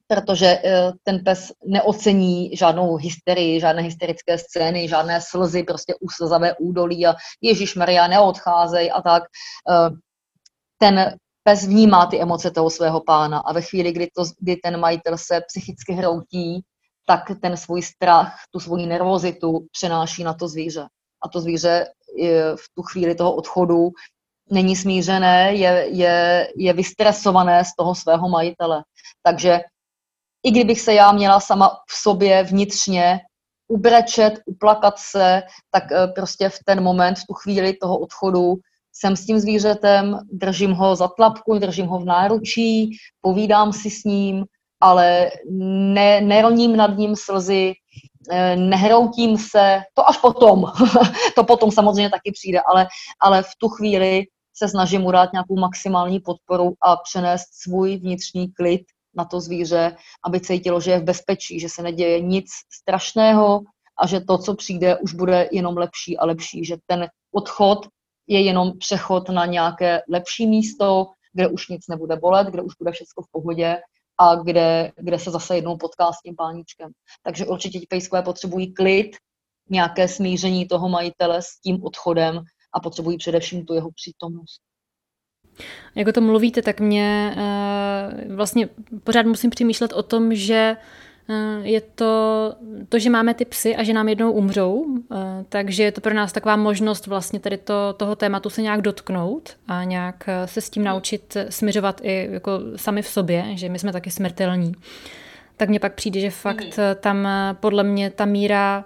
protože 0.06 0.58
uh, 0.58 0.92
ten 1.02 1.24
pes 1.24 1.52
neocení 1.66 2.56
žádnou 2.56 2.96
hysterii, 2.96 3.60
žádné 3.60 3.82
hysterické 3.82 4.38
scény, 4.38 4.88
žádné 4.88 5.20
slzy, 5.20 5.62
prostě 5.62 5.94
uslzavé 6.00 6.54
údolí 6.56 7.06
a 7.06 7.14
Ježíš 7.40 7.74
Maria, 7.74 8.06
neodcházej 8.06 8.90
a 8.94 9.02
tak. 9.02 9.22
Uh, 9.68 9.96
ten 10.78 11.16
pes 11.42 11.66
vnímá 11.66 12.06
ty 12.06 12.20
emoce 12.20 12.50
toho 12.50 12.70
svého 12.70 13.00
pána 13.00 13.38
a 13.38 13.52
ve 13.52 13.62
chvíli, 13.62 13.92
kdy, 13.92 14.08
to, 14.16 14.24
kdy 14.38 14.56
ten 14.56 14.80
majitel 14.80 15.18
se 15.18 15.40
psychicky 15.40 15.92
hroutí, 15.92 16.60
tak 17.10 17.40
ten 17.42 17.56
svůj 17.56 17.82
strach, 17.82 18.34
tu 18.50 18.60
svoji 18.60 18.86
nervozitu 18.86 19.66
přenáší 19.72 20.24
na 20.24 20.34
to 20.34 20.48
zvíře. 20.48 20.86
A 21.24 21.28
to 21.28 21.40
zvíře 21.40 21.86
v 22.56 22.64
tu 22.74 22.82
chvíli 22.82 23.14
toho 23.14 23.34
odchodu 23.34 23.90
není 24.50 24.76
smířené, 24.76 25.54
je, 25.54 25.86
je, 25.90 26.48
je 26.56 26.72
vystresované 26.72 27.64
z 27.64 27.74
toho 27.78 27.94
svého 27.94 28.28
majitele. 28.28 28.82
Takže 29.22 29.60
i 30.42 30.50
kdybych 30.50 30.80
se 30.80 30.94
já 30.94 31.12
měla 31.12 31.40
sama 31.40 31.68
v 31.68 32.02
sobě 32.02 32.42
vnitřně 32.42 33.20
ubrečet, 33.68 34.34
uplakat 34.46 34.98
se, 34.98 35.42
tak 35.70 35.92
eh, 35.92 36.06
prostě 36.06 36.48
v 36.48 36.58
ten 36.64 36.82
moment, 36.82 37.18
v 37.18 37.26
tu 37.26 37.34
chvíli 37.34 37.72
toho 37.72 37.98
odchodu 37.98 38.54
jsem 38.92 39.16
s 39.16 39.26
tím 39.26 39.38
zvířetem, 39.38 40.18
držím 40.32 40.72
ho 40.72 40.96
za 40.96 41.08
tlapku, 41.08 41.58
držím 41.58 41.86
ho 41.86 41.98
v 41.98 42.04
náručí, 42.04 42.90
povídám 43.20 43.72
si 43.72 43.90
s 43.90 44.04
ním, 44.04 44.44
ale 44.80 45.30
ne, 45.50 46.20
neroním 46.20 46.76
nad 46.76 46.98
ním 46.98 47.16
slzy, 47.16 47.72
eh, 48.30 48.56
nehroutím 48.56 49.38
se, 49.38 49.80
to 49.94 50.08
až 50.08 50.18
potom, 50.18 50.64
to 51.34 51.44
potom 51.44 51.70
samozřejmě 51.70 52.10
taky 52.10 52.32
přijde, 52.32 52.60
ale, 52.60 52.86
ale 53.20 53.42
v 53.42 53.50
tu 53.58 53.68
chvíli 53.68 54.24
se 54.54 54.68
snažím 54.68 55.00
mu 55.00 55.12
dát 55.12 55.32
nějakou 55.32 55.56
maximální 55.56 56.20
podporu 56.20 56.72
a 56.82 56.96
přenést 56.96 57.46
svůj 57.62 57.96
vnitřní 57.96 58.52
klid 58.52 58.82
na 59.14 59.24
to 59.24 59.40
zvíře, 59.40 59.96
aby 60.26 60.40
cítilo, 60.40 60.80
že 60.80 60.90
je 60.90 60.98
v 60.98 61.04
bezpečí, 61.04 61.60
že 61.60 61.68
se 61.68 61.82
neděje 61.82 62.20
nic 62.20 62.46
strašného 62.72 63.60
a 64.02 64.06
že 64.06 64.20
to, 64.20 64.38
co 64.38 64.54
přijde, 64.54 64.98
už 64.98 65.14
bude 65.14 65.48
jenom 65.52 65.76
lepší 65.76 66.18
a 66.18 66.26
lepší, 66.26 66.64
že 66.64 66.76
ten 66.86 67.08
odchod 67.34 67.86
je 68.26 68.40
jenom 68.40 68.78
přechod 68.78 69.28
na 69.28 69.46
nějaké 69.46 70.00
lepší 70.08 70.46
místo, 70.46 71.06
kde 71.32 71.48
už 71.48 71.68
nic 71.68 71.88
nebude 71.88 72.16
bolet, 72.16 72.46
kde 72.46 72.62
už 72.62 72.72
bude 72.78 72.92
všechno 72.92 73.22
v 73.22 73.30
pohodě 73.32 73.78
a 74.20 74.34
kde, 74.34 74.92
kde 74.96 75.18
se 75.18 75.30
zase 75.30 75.54
jednou 75.56 75.76
potká 75.76 76.12
s 76.12 76.22
tím 76.22 76.36
páníčkem. 76.36 76.90
Takže 77.22 77.46
určitě 77.46 77.78
ti 77.78 77.86
pejskové 77.88 78.22
potřebují 78.22 78.74
klid, 78.74 79.10
nějaké 79.70 80.08
smíření 80.08 80.68
toho 80.68 80.88
majitele 80.88 81.42
s 81.42 81.60
tím 81.64 81.84
odchodem 81.84 82.42
a 82.74 82.80
potřebují 82.80 83.18
především 83.18 83.66
tu 83.66 83.74
jeho 83.74 83.90
přítomnost. 83.92 84.60
Jak 85.94 86.08
o 86.08 86.12
tom 86.12 86.24
mluvíte, 86.24 86.62
tak 86.62 86.80
mě 86.80 87.36
uh, 87.36 88.34
vlastně 88.34 88.68
pořád 89.04 89.26
musím 89.26 89.50
přemýšlet 89.50 89.92
o 89.92 90.02
tom, 90.02 90.34
že 90.34 90.76
je 91.62 91.80
to, 91.80 92.54
to, 92.88 92.98
že 92.98 93.10
máme 93.10 93.34
ty 93.34 93.44
psy 93.44 93.76
a 93.76 93.82
že 93.82 93.92
nám 93.92 94.08
jednou 94.08 94.32
umřou, 94.32 94.72
uh, 94.72 94.96
takže 95.48 95.82
je 95.82 95.92
to 95.92 96.00
pro 96.00 96.14
nás 96.14 96.32
taková 96.32 96.56
možnost 96.56 97.06
vlastně 97.06 97.40
tady 97.40 97.56
to, 97.56 97.94
toho 97.96 98.16
tématu 98.16 98.50
se 98.50 98.62
nějak 98.62 98.82
dotknout 98.82 99.56
a 99.68 99.84
nějak 99.84 100.24
se 100.44 100.60
s 100.60 100.70
tím 100.70 100.84
naučit 100.84 101.36
směřovat 101.48 102.00
i 102.04 102.28
jako 102.30 102.60
sami 102.76 103.02
v 103.02 103.08
sobě, 103.08 103.44
že 103.54 103.68
my 103.68 103.78
jsme 103.78 103.92
taky 103.92 104.10
smrtelní. 104.10 104.72
Tak 105.56 105.68
mně 105.68 105.80
pak 105.80 105.94
přijde, 105.94 106.20
že 106.20 106.30
fakt 106.30 106.78
mhm. 106.78 106.96
tam 107.00 107.28
podle 107.60 107.82
mě 107.82 108.10
ta 108.10 108.24
míra 108.24 108.84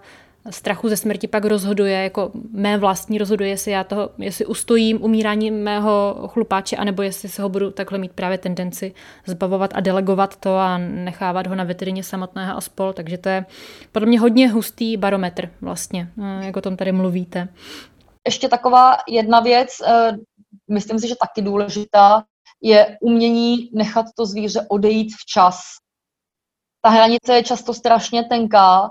strachu 0.50 0.88
ze 0.88 0.96
smrti 0.96 1.28
pak 1.28 1.44
rozhoduje, 1.44 2.02
jako 2.02 2.30
mé 2.50 2.78
vlastní 2.78 3.18
rozhoduje, 3.18 3.50
jestli 3.50 3.72
já 3.72 3.84
toho, 3.84 4.10
jestli 4.18 4.46
ustojím 4.46 5.02
umírání 5.02 5.50
mého 5.50 6.14
chlupáče, 6.32 6.76
anebo 6.76 7.02
jestli 7.02 7.28
se 7.28 7.42
ho 7.42 7.48
budu 7.48 7.70
takhle 7.70 7.98
mít 7.98 8.12
právě 8.12 8.38
tendenci 8.38 8.94
zbavovat 9.26 9.70
a 9.74 9.80
delegovat 9.80 10.36
to 10.36 10.56
a 10.56 10.78
nechávat 10.78 11.46
ho 11.46 11.54
na 11.54 11.64
veterině 11.64 12.02
samotného 12.02 12.56
a 12.56 12.60
spol. 12.60 12.92
Takže 12.92 13.18
to 13.18 13.28
je 13.28 13.46
podle 13.92 14.08
mě 14.08 14.20
hodně 14.20 14.48
hustý 14.48 14.96
barometr 14.96 15.50
vlastně, 15.60 16.12
eh, 16.22 16.46
jak 16.46 16.56
o 16.56 16.60
tom 16.60 16.76
tady 16.76 16.92
mluvíte. 16.92 17.48
Ještě 18.26 18.48
taková 18.48 18.96
jedna 19.08 19.40
věc, 19.40 19.70
eh, 19.86 20.12
myslím 20.70 20.98
si, 20.98 21.08
že 21.08 21.14
taky 21.20 21.42
důležitá, 21.42 22.24
je 22.62 22.98
umění 23.00 23.70
nechat 23.72 24.06
to 24.16 24.26
zvíře 24.26 24.66
odejít 24.68 25.12
včas. 25.20 25.60
Ta 26.82 26.90
hranice 26.90 27.34
je 27.34 27.42
často 27.42 27.74
strašně 27.74 28.24
tenká 28.24 28.90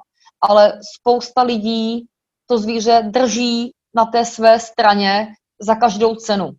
ale 0.49 0.79
spousta 0.99 1.41
lidí 1.41 2.05
to 2.49 2.57
zvíře 2.57 3.01
drží 3.05 3.71
na 3.95 4.05
té 4.05 4.25
své 4.25 4.59
straně 4.59 5.27
za 5.61 5.75
každou 5.75 6.15
cenu. 6.15 6.51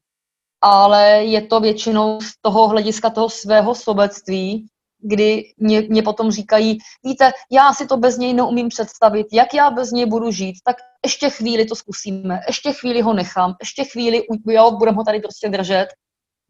Ale 0.60 1.24
je 1.24 1.42
to 1.42 1.60
většinou 1.60 2.20
z 2.20 2.32
toho 2.42 2.68
hlediska 2.68 3.10
toho 3.10 3.30
svého 3.30 3.74
sobectví, 3.74 4.66
kdy 4.98 5.42
mě, 5.56 5.80
mě 5.80 6.02
potom 6.02 6.30
říkají, 6.30 6.78
víte, 7.04 7.32
já 7.52 7.72
si 7.72 7.86
to 7.86 7.96
bez 7.96 8.18
něj 8.18 8.34
neumím 8.34 8.68
představit, 8.68 9.26
jak 9.32 9.54
já 9.54 9.70
bez 9.70 9.90
něj 9.90 10.06
budu 10.06 10.30
žít, 10.30 10.54
tak 10.64 10.76
ještě 11.04 11.30
chvíli 11.30 11.64
to 11.64 11.74
zkusíme, 11.74 12.40
ještě 12.46 12.72
chvíli 12.72 13.00
ho 13.00 13.14
nechám, 13.14 13.54
ještě 13.60 13.84
chvíli, 13.84 14.22
jo, 14.48 14.70
budeme 14.70 14.96
ho 14.96 15.04
tady 15.04 15.20
prostě 15.20 15.48
držet, 15.48 15.86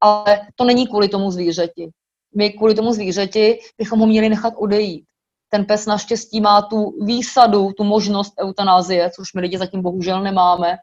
ale 0.01 0.47
to 0.55 0.64
není 0.64 0.87
kvůli 0.87 1.09
tomu 1.09 1.30
zvířeti. 1.30 1.91
My 2.37 2.51
kvůli 2.51 2.74
tomu 2.74 2.93
zvířeti 2.93 3.59
bychom 3.78 4.01
ho 4.01 4.07
měli 4.07 4.28
nechat 4.28 4.55
odejít 4.57 5.05
ten 5.55 5.64
pes 5.64 5.86
naštěstí 5.86 6.40
má 6.40 6.62
tu 6.62 7.05
výsadu, 7.05 7.72
tu 7.76 7.84
možnost 7.84 8.34
eutanázie, 8.40 9.11
což 9.11 9.34
my 9.34 9.40
lidi 9.40 9.59
zatím 9.59 9.82
bohužel 9.82 10.22
nemáme. 10.22 10.76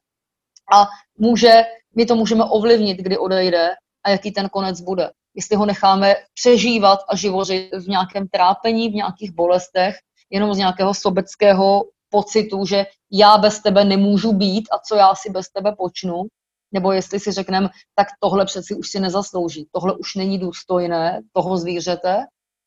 A 0.74 0.88
může, 1.18 1.64
my 1.96 2.06
to 2.06 2.16
můžeme 2.16 2.44
ovlivnit, 2.44 2.98
kdy 2.98 3.18
odejde 3.18 3.70
a 4.04 4.10
jaký 4.10 4.32
ten 4.32 4.50
konec 4.50 4.82
bude. 4.82 5.12
Jestli 5.36 5.56
ho 5.56 5.66
necháme 5.66 6.16
přežívat 6.34 7.00
a 7.10 7.16
živořit 7.16 7.70
v 7.74 7.88
nějakém 7.88 8.28
trápení, 8.28 8.90
v 8.90 8.94
nějakých 8.94 9.32
bolestech, 9.32 9.96
jenom 10.30 10.54
z 10.54 10.58
nějakého 10.58 10.94
sobeckého 10.94 11.84
pocitu, 12.10 12.66
že 12.66 12.86
já 13.12 13.38
bez 13.38 13.60
tebe 13.60 13.86
nemůžu 13.86 14.34
být 14.34 14.64
a 14.72 14.80
co 14.88 14.96
já 14.96 15.16
si 15.16 15.30
bez 15.30 15.50
tebe 15.50 15.76
počnu, 15.78 16.24
nebo 16.72 16.92
jestli 16.92 17.20
si 17.20 17.32
řekneme, 17.32 17.70
tak 17.96 18.08
tohle 18.20 18.46
přeci 18.46 18.76
už 18.76 18.90
si 18.90 19.00
nezaslouží, 19.00 19.68
tohle 19.72 19.94
už 19.98 20.16
není 20.16 20.40
důstojné 20.40 21.22
toho 21.34 21.58
zvířete 21.58 22.26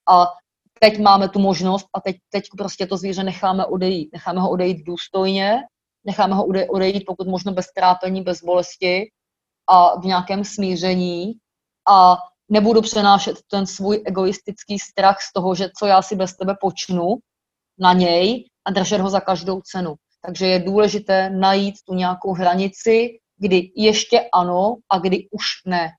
a 0.09 0.27
teď 0.81 0.99
máme 0.99 1.29
tu 1.29 1.39
možnost 1.39 1.87
a 1.95 2.01
teď, 2.01 2.17
teď 2.31 2.45
prostě 2.57 2.87
to 2.87 2.97
zvíře 2.97 3.25
necháme 3.25 3.67
odejít. 3.67 4.11
Necháme 4.13 4.41
ho 4.41 4.51
odejít 4.51 4.85
důstojně, 4.87 5.57
necháme 6.07 6.35
ho 6.35 6.47
odejít 6.69 7.05
pokud 7.07 7.29
možno 7.29 7.53
bez 7.53 7.67
trápení, 7.73 8.23
bez 8.23 8.43
bolesti 8.43 9.03
a 9.67 10.01
v 10.01 10.05
nějakém 10.05 10.45
smíření 10.45 11.33
a 11.89 12.17
nebudu 12.49 12.83
přenášet 12.83 13.37
ten 13.51 13.67
svůj 13.67 14.03
egoistický 14.07 14.79
strach 14.79 15.17
z 15.21 15.33
toho, 15.33 15.55
že 15.55 15.71
co 15.79 15.87
já 15.87 16.03
si 16.03 16.17
bez 16.17 16.37
tebe 16.37 16.55
počnu 16.61 17.15
na 17.79 17.93
něj 17.93 18.45
a 18.65 18.71
držet 18.71 19.01
ho 19.01 19.11
za 19.11 19.21
každou 19.21 19.61
cenu. 19.61 19.95
Takže 20.27 20.47
je 20.47 20.59
důležité 20.59 21.31
najít 21.31 21.75
tu 21.89 21.95
nějakou 21.95 22.33
hranici, 22.33 23.09
kdy 23.37 23.73
ještě 23.77 24.29
ano 24.33 24.77
a 24.91 24.99
kdy 24.99 25.29
už 25.31 25.45
ne. 25.67 25.91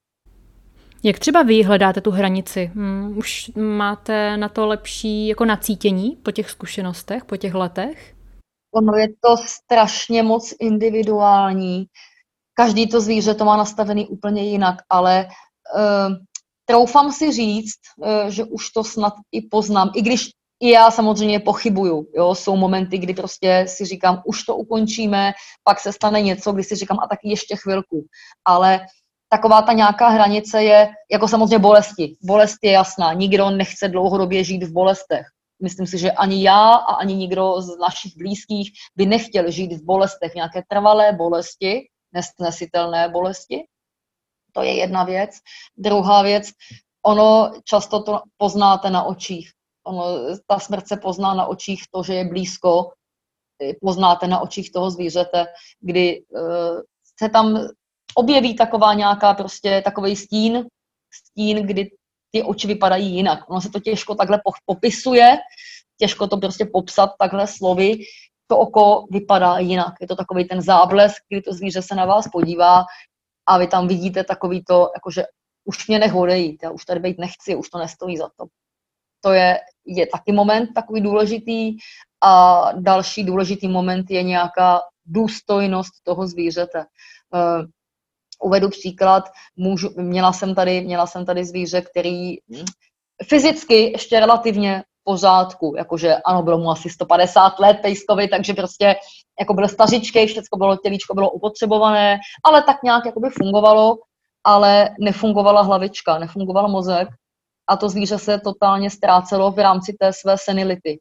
Jak 1.06 1.20
třeba 1.20 1.44
vy 1.44 1.64
hledáte 1.64 2.02
tu 2.02 2.12
hranici? 2.12 2.72
Hmm, 2.76 3.18
už 3.18 3.52
máte 3.56 4.38
na 4.38 4.50
to 4.50 4.68
lepší 4.68 5.28
jako 5.28 5.46
nacítění 5.46 6.16
po 6.24 6.32
těch 6.32 6.50
zkušenostech, 6.50 7.26
po 7.26 7.38
těch 7.38 7.54
letech? 7.54 8.16
Ono 8.76 8.98
je 8.98 9.08
to 9.08 9.38
strašně 9.38 10.24
moc 10.24 10.54
individuální. 10.60 11.86
Každý 12.54 12.88
to 12.88 13.02
zvíře 13.02 13.34
to 13.34 13.46
má 13.46 13.58
nastavený 13.58 14.08
úplně 14.08 14.44
jinak, 14.44 14.76
ale 14.90 15.28
uh, 15.28 16.16
troufám 16.66 17.12
si 17.12 17.32
říct, 17.32 17.80
uh, 17.98 18.30
že 18.30 18.44
už 18.44 18.70
to 18.70 18.84
snad 18.84 19.14
i 19.32 19.42
poznám, 19.42 19.92
i 19.96 20.02
když 20.02 20.30
i 20.60 20.70
já 20.70 20.92
samozřejmě 20.92 21.40
pochybuju. 21.40 22.08
Jo? 22.16 22.36
Jsou 22.36 22.56
momenty, 22.56 22.98
kdy 22.98 23.14
prostě 23.14 23.66
si 23.68 23.86
říkám, 23.86 24.22
už 24.26 24.44
to 24.44 24.56
ukončíme, 24.56 25.34
pak 25.64 25.80
se 25.80 25.94
stane 25.94 26.22
něco, 26.22 26.52
kdy 26.52 26.64
si 26.64 26.76
říkám, 26.76 27.00
a 27.00 27.08
tak 27.08 27.20
ještě 27.24 27.56
chvilku. 27.56 28.06
Ale 28.46 28.80
taková 29.36 29.62
ta 29.62 29.74
nějaká 29.74 30.10
hranice 30.10 30.64
je 30.64 30.90
jako 31.12 31.28
samozřejmě 31.28 31.60
bolesti. 31.60 32.16
Bolest 32.24 32.58
je 32.64 32.72
jasná, 32.72 33.14
nikdo 33.14 33.50
nechce 33.50 33.88
dlouhodobě 33.88 34.44
žít 34.44 34.64
v 34.64 34.72
bolestech. 34.72 35.26
Myslím 35.64 35.88
si, 35.88 35.98
že 35.98 36.12
ani 36.12 36.44
já 36.44 36.74
a 36.74 36.96
ani 36.96 37.16
nikdo 37.16 37.62
z 37.62 37.78
našich 37.78 38.18
blízkých 38.18 38.72
by 38.96 39.06
nechtěl 39.06 39.52
žít 39.52 39.74
v 39.74 39.84
bolestech, 39.84 40.36
nějaké 40.36 40.64
trvalé 40.70 41.14
bolesti, 41.14 41.88
nesnesitelné 42.14 43.10
bolesti. 43.10 43.66
To 44.54 44.62
je 44.62 44.76
jedna 44.76 45.04
věc. 45.04 45.32
Druhá 45.78 46.22
věc, 46.22 46.50
ono 47.06 47.52
často 47.64 48.04
to 48.04 48.22
poznáte 48.38 48.90
na 48.90 49.04
očích. 49.04 49.52
Ono, 49.88 50.06
ta 50.48 50.60
smrt 50.60 50.88
se 50.88 50.98
pozná 50.98 51.34
na 51.34 51.46
očích 51.46 51.84
to, 51.92 52.04
že 52.04 52.14
je 52.14 52.26
blízko, 52.26 52.92
poznáte 53.82 54.28
na 54.28 54.40
očích 54.40 54.72
toho 54.72 54.92
zvířete, 54.92 55.46
kdy 55.80 56.26
uh, 56.30 56.82
se 57.20 57.30
tam 57.30 57.68
objeví 58.16 58.56
taková 58.56 58.94
nějaká 58.94 59.34
prostě 59.34 59.82
takový 59.86 60.16
stín, 60.16 60.66
stín, 61.14 61.68
kdy 61.68 61.90
ty 62.32 62.44
oči 62.44 62.68
vypadají 62.68 63.16
jinak. 63.16 63.50
Ono 63.50 63.62
se 63.62 63.70
to 63.70 63.80
těžko 63.80 64.16
takhle 64.16 64.42
popisuje, 64.66 65.38
těžko 65.98 66.28
to 66.28 66.38
prostě 66.38 66.66
popsat 66.66 67.10
takhle 67.20 67.48
slovy. 67.48 67.98
To 68.48 68.58
oko 68.58 69.06
vypadá 69.12 69.58
jinak. 69.58 69.94
Je 70.02 70.08
to 70.08 70.16
takový 70.16 70.46
ten 70.46 70.62
záblesk, 70.62 71.24
kdy 71.30 71.42
to 71.42 71.54
zvíře 71.54 71.82
se 71.82 71.96
na 71.96 72.06
vás 72.06 72.28
podívá 72.28 72.84
a 73.48 73.58
vy 73.58 73.68
tam 73.68 73.88
vidíte 73.88 74.24
takový 74.24 74.64
to, 74.64 74.92
jakože 74.96 75.24
už 75.66 75.88
mě 75.88 76.00
nech 76.00 76.16
odejít, 76.16 76.64
já 76.64 76.72
už 76.72 76.86
tady 76.86 77.00
být 77.00 77.20
nechci, 77.20 77.56
už 77.56 77.70
to 77.70 77.78
nestojí 77.78 78.18
za 78.18 78.30
to. 78.38 78.46
To 79.22 79.32
je, 79.32 79.60
je 79.86 80.08
taky 80.08 80.32
moment 80.32 80.70
takový 80.76 81.02
důležitý 81.02 81.78
a 82.24 82.62
další 82.72 83.24
důležitý 83.24 83.68
moment 83.68 84.06
je 84.10 84.24
nějaká 84.24 84.82
důstojnost 85.06 85.94
toho 86.04 86.28
zvířete. 86.28 86.86
Uvedu 88.44 88.70
příklad, 88.70 89.24
můžu, 89.56 89.90
měla, 89.98 90.34
jsem 90.34 90.56
tady, 90.56 90.82
měla 90.82 91.08
jsem 91.08 91.26
tady 91.26 91.46
zvíře, 91.46 91.82
který 91.82 92.36
fyzicky 93.30 93.92
ještě 93.92 94.20
relativně 94.20 94.84
pořádku, 95.04 95.74
jakože 95.78 96.16
ano, 96.16 96.44
bylo 96.44 96.58
mu 96.58 96.70
asi 96.70 96.90
150 96.90 97.60
let 97.60 97.78
pejskovi, 97.82 98.28
takže 98.28 98.54
prostě 98.54 98.96
jako 99.40 99.54
byl 99.54 99.68
stařičkej, 99.68 100.28
všechno 100.28 100.58
bylo, 100.58 100.78
tělíčko 100.78 101.14
bylo 101.14 101.32
upotřebované, 101.32 102.20
ale 102.44 102.64
tak 102.64 102.84
nějak 102.84 103.06
jakoby 103.06 103.30
fungovalo, 103.30 103.98
ale 104.44 104.90
nefungovala 105.00 105.62
hlavička, 105.62 106.20
nefungoval 106.20 106.68
mozek 106.68 107.08
a 107.68 107.78
to 107.78 107.90
zvíře 107.90 108.18
se 108.18 108.40
totálně 108.40 108.90
ztrácelo 108.90 109.52
v 109.52 109.60
rámci 109.60 109.96
té 110.00 110.14
své 110.14 110.38
senility. 110.38 111.00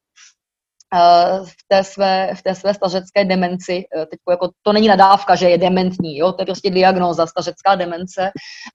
Eh, 0.95 1.41
v 1.45 1.55
té 1.68 1.85
své, 1.85 2.35
v 2.35 2.43
té 2.43 2.55
své 2.55 2.74
stařecké 2.74 3.24
demenci. 3.24 3.85
Eh, 3.97 4.07
teď 4.07 4.18
jako, 4.30 4.51
to 4.62 4.72
není 4.72 4.89
nadávka, 4.89 5.35
že 5.35 5.51
je 5.51 5.59
dementní, 5.59 6.16
jo? 6.16 6.32
to 6.32 6.43
je 6.43 6.47
prostě 6.47 6.70
diagnóza, 6.70 7.26
stařecká 7.26 7.74
demence. 7.74 8.30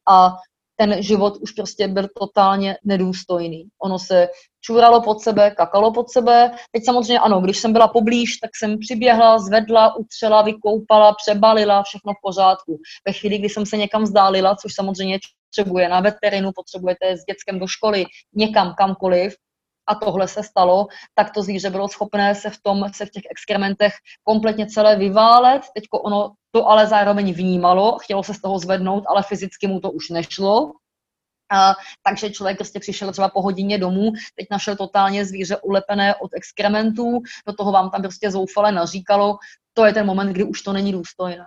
A 0.10 0.36
ten 0.80 1.04
život 1.04 1.38
už 1.42 1.52
prostě 1.52 1.88
byl 1.88 2.08
totálně 2.20 2.78
nedůstojný. 2.84 3.68
Ono 3.84 4.00
se 4.00 4.28
čuralo 4.62 5.02
pod 5.02 5.22
sebe, 5.22 5.52
kakalo 5.52 5.94
pod 5.94 6.10
sebe. 6.10 6.52
Teď 6.72 6.86
samozřejmě 6.86 7.20
ano, 7.20 7.42
když 7.42 7.58
jsem 7.58 7.74
byla 7.74 7.88
poblíž, 7.88 8.38
tak 8.38 8.52
jsem 8.56 8.80
přiběhla, 8.80 9.40
zvedla, 9.40 9.96
utřela, 9.96 10.42
vykoupala, 10.42 11.16
přebalila, 11.24 11.84
všechno 11.84 12.14
v 12.14 12.22
pořádku. 12.22 12.78
Ve 13.08 13.14
chvíli, 13.14 13.38
kdy 13.38 13.50
jsem 13.50 13.66
se 13.66 13.78
někam 13.78 14.04
vzdálila, 14.04 14.56
což 14.56 14.74
samozřejmě 14.76 15.20
potřebuje 15.50 15.90
na 15.90 16.00
veterinu, 16.00 16.52
potřebujete 16.56 17.18
s 17.18 17.26
dětskem 17.26 17.60
do 17.60 17.68
školy, 17.68 18.06
někam, 18.36 18.74
kamkoliv, 18.78 19.36
a 19.90 19.96
tohle 19.96 20.28
se 20.28 20.44
stalo, 20.44 20.88
tak 21.16 21.34
to 21.34 21.44
zvíře 21.44 21.70
bylo 21.70 21.88
schopné 21.88 22.36
se 22.36 22.50
v 22.50 22.58
tom, 22.62 22.86
se 22.96 23.06
v 23.06 23.10
těch 23.10 23.24
exkrementech 23.32 23.94
kompletně 24.24 24.68
celé 24.68 24.96
vyválet. 24.96 25.62
Teď 25.76 25.84
ono 26.04 26.34
to 26.52 26.68
ale 26.68 26.88
zároveň 26.88 27.34
vnímalo, 27.34 27.98
chtělo 27.98 28.24
se 28.24 28.34
z 28.34 28.42
toho 28.42 28.60
zvednout, 28.60 29.04
ale 29.08 29.24
fyzicky 29.24 29.68
mu 29.68 29.80
to 29.80 29.92
už 29.92 30.10
nešlo. 30.10 30.72
A, 31.52 31.76
takže 32.04 32.30
člověk 32.30 32.58
prostě 32.58 32.80
přišel 32.80 33.12
třeba 33.12 33.30
po 33.30 33.42
hodině 33.42 33.78
domů, 33.78 34.12
teď 34.36 34.48
našel 34.52 34.76
totálně 34.76 35.26
zvíře 35.26 35.58
ulepené 35.58 36.16
od 36.16 36.32
exkrementů, 36.34 37.22
do 37.48 37.54
toho 37.54 37.72
vám 37.72 37.90
tam 37.90 38.02
prostě 38.02 38.32
zoufale 38.32 38.72
naříkalo, 38.72 39.38
to 39.74 39.86
je 39.86 39.94
ten 39.94 40.06
moment, 40.06 40.34
kdy 40.34 40.44
už 40.44 40.62
to 40.62 40.74
není 40.74 40.92
důstojné. 40.92 41.46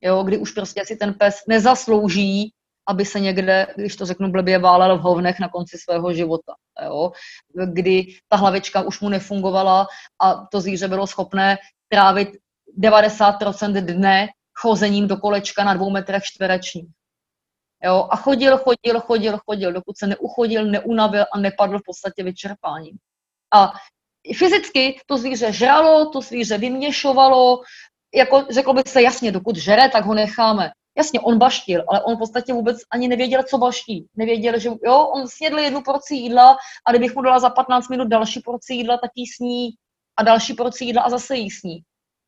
Jo, 0.00 0.22
kdy 0.22 0.38
už 0.38 0.52
prostě 0.52 0.82
si 0.86 0.96
ten 0.96 1.14
pes 1.14 1.42
nezaslouží 1.48 2.52
aby 2.88 3.04
se 3.04 3.20
někde, 3.20 3.66
když 3.76 3.96
to 3.96 4.06
řeknu 4.06 4.30
blbě, 4.30 4.58
válel 4.58 4.98
v 4.98 5.00
hovnech 5.00 5.40
na 5.40 5.48
konci 5.48 5.78
svého 5.78 6.12
života. 6.12 6.54
Jo? 6.84 7.12
Kdy 7.72 8.06
ta 8.28 8.36
hlavička 8.36 8.82
už 8.82 9.00
mu 9.00 9.08
nefungovala 9.08 9.86
a 10.22 10.46
to 10.52 10.60
zvíře 10.60 10.88
bylo 10.88 11.06
schopné 11.06 11.58
trávit 11.88 12.28
90% 12.82 13.72
dne 13.72 14.28
chozením 14.60 15.08
do 15.08 15.16
kolečka 15.16 15.64
na 15.64 15.74
dvou 15.74 15.90
metrech 15.90 16.22
čtverečních. 16.22 16.88
Jo? 17.84 18.08
A 18.10 18.16
chodil, 18.16 18.58
chodil, 18.58 19.00
chodil, 19.00 19.38
chodil, 19.46 19.72
dokud 19.72 19.98
se 19.98 20.06
neuchodil, 20.06 20.64
neunavil 20.64 21.24
a 21.32 21.38
nepadl 21.38 21.78
v 21.78 21.82
podstatě 21.86 22.22
vyčerpáním. 22.22 22.96
A 23.54 23.72
fyzicky 24.36 25.00
to 25.06 25.18
zvíře 25.18 25.52
žralo, 25.52 26.10
to 26.10 26.20
zvíře 26.20 26.58
vyměšovalo, 26.58 27.60
jako 28.14 28.46
řeklo 28.50 28.74
by 28.74 28.82
se 28.86 29.02
jasně, 29.02 29.32
dokud 29.32 29.56
žere, 29.56 29.88
tak 29.88 30.04
ho 30.04 30.14
necháme. 30.14 30.70
Jasně, 30.98 31.20
on 31.20 31.38
baštil, 31.38 31.84
ale 31.88 32.02
on 32.02 32.16
v 32.16 32.18
podstatě 32.18 32.52
vůbec 32.52 32.78
ani 32.92 33.08
nevěděl, 33.08 33.42
co 33.42 33.58
baští. 33.58 34.06
Nevěděl, 34.16 34.58
že 34.58 34.68
jo, 34.84 34.98
on 34.98 35.28
snědl 35.28 35.58
jednu 35.58 35.82
porci 35.82 36.14
jídla 36.14 36.56
a 36.86 36.90
kdybych 36.90 37.14
mu 37.14 37.22
dala 37.22 37.38
za 37.38 37.50
15 37.50 37.88
minut 37.88 38.08
další 38.08 38.40
porci 38.40 38.74
jídla, 38.74 38.98
tak 38.98 39.10
jí 39.14 39.26
sní 39.26 39.68
a 40.16 40.22
další 40.22 40.54
porci 40.54 40.84
jídla 40.84 41.02
a 41.02 41.10
zase 41.10 41.36
jí 41.36 41.50
sní. 41.50 41.80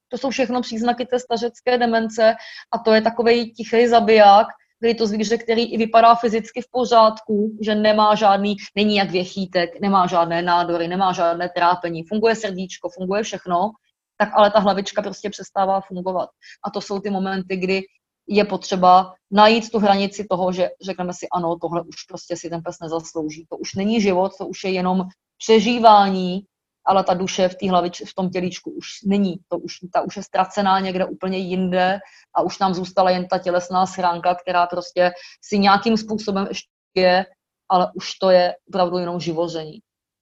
To 0.08 0.18
jsou 0.18 0.30
všechno 0.30 0.60
příznaky 0.60 1.06
té 1.06 1.18
stařecké 1.18 1.78
demence 1.78 2.34
a 2.72 2.78
to 2.78 2.92
je 2.92 3.02
takový 3.02 3.52
tichý 3.52 3.88
zabiják, 3.88 4.46
kdy 4.80 4.94
to 4.94 5.06
zvíře, 5.06 5.38
který 5.38 5.72
i 5.72 5.78
vypadá 5.78 6.14
fyzicky 6.14 6.62
v 6.62 6.70
pořádku, 6.70 7.58
že 7.60 7.74
nemá 7.74 8.14
žádný, 8.14 8.56
není 8.76 8.96
jak 8.96 9.10
věchýtek, 9.10 9.80
nemá 9.80 10.06
žádné 10.06 10.42
nádory, 10.42 10.88
nemá 10.88 11.12
žádné 11.12 11.48
trápení, 11.48 12.04
funguje 12.04 12.36
srdíčko, 12.36 12.88
funguje 12.88 13.22
všechno, 13.22 13.70
tak 14.16 14.28
ale 14.34 14.50
ta 14.50 14.58
hlavička 14.58 15.02
prostě 15.02 15.30
přestává 15.30 15.80
fungovat. 15.80 16.28
A 16.64 16.70
to 16.70 16.80
jsou 16.80 17.00
ty 17.00 17.10
momenty, 17.10 17.56
kdy 17.56 17.82
je 18.30 18.44
potřeba 18.44 19.14
najít 19.30 19.70
tu 19.70 19.78
hranici 19.78 20.26
toho, 20.30 20.52
že 20.52 20.70
řekneme 20.82 21.12
si 21.14 21.26
ano, 21.32 21.56
tohle 21.60 21.82
už 21.82 21.96
prostě 22.08 22.36
si 22.36 22.50
ten 22.50 22.62
pes 22.62 22.76
nezaslouží. 22.82 23.46
To 23.50 23.56
už 23.56 23.74
není 23.74 24.00
život, 24.00 24.32
to 24.38 24.46
už 24.46 24.64
je 24.64 24.70
jenom 24.70 25.02
přežívání, 25.38 26.42
ale 26.86 27.04
ta 27.04 27.14
duše 27.14 27.48
v 27.48 27.54
té 27.54 27.70
hlavič, 27.70 28.02
v 28.06 28.14
tom 28.14 28.30
tělíčku 28.30 28.70
už 28.70 28.86
není. 29.06 29.36
To 29.48 29.58
už, 29.58 29.74
ta 29.92 30.02
už 30.02 30.16
je 30.16 30.22
ztracená 30.22 30.80
někde 30.80 31.04
úplně 31.04 31.38
jinde 31.38 31.98
a 32.34 32.42
už 32.42 32.58
nám 32.58 32.74
zůstala 32.74 33.10
jen 33.10 33.28
ta 33.28 33.38
tělesná 33.38 33.86
schránka, 33.86 34.34
která 34.34 34.66
prostě 34.66 35.10
si 35.44 35.58
nějakým 35.58 35.96
způsobem 35.96 36.46
ještě 36.48 36.70
je, 36.94 37.24
ale 37.68 37.90
už 37.94 38.14
to 38.14 38.30
je 38.30 38.54
opravdu 38.68 38.98
jenom 38.98 39.20
živoření. 39.20 39.78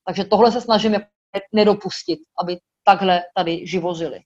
Takže 0.06 0.24
tohle 0.24 0.52
se 0.52 0.60
snažíme 0.60 1.06
nedopustit, 1.52 2.18
aby 2.42 2.58
takhle 2.84 3.22
tady 3.36 3.66
živořili. 3.66 4.20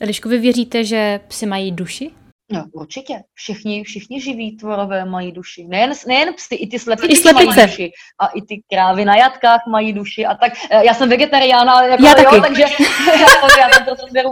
Eliško, 0.00 0.28
vy 0.28 0.38
věříte, 0.38 0.84
že 0.84 1.20
psy 1.28 1.46
mají 1.46 1.72
duši? 1.72 2.10
No, 2.50 2.64
určitě. 2.72 3.22
Všichni, 3.34 3.84
všichni 3.84 4.20
živí 4.20 4.56
tvorové 4.56 5.04
mají 5.04 5.32
duši. 5.32 5.64
Nejen, 5.68 5.92
nejen 6.06 6.34
psy, 6.34 6.54
i 6.54 6.66
ty 6.66 6.78
slepice, 6.78 7.06
I 7.12 7.16
slepice. 7.16 7.44
mají 7.46 7.68
duši. 7.68 7.90
A 8.20 8.26
i 8.26 8.42
ty 8.42 8.62
krávy 8.72 9.04
na 9.04 9.16
jatkách 9.16 9.60
mají 9.70 9.92
duši. 9.92 10.26
A 10.26 10.34
tak, 10.34 10.52
eh, 10.70 10.84
já 10.86 10.94
jsem 10.94 11.08
vegetariána, 11.08 11.82
jako, 11.82 12.04
Já 12.04 12.14
taky. 12.14 12.36
jo, 12.36 12.42
takže 12.42 12.62
já 13.20 13.26
to, 13.40 13.58
já, 13.60 13.68
to 13.84 13.84
prostě 13.96 14.12
beru, 14.12 14.30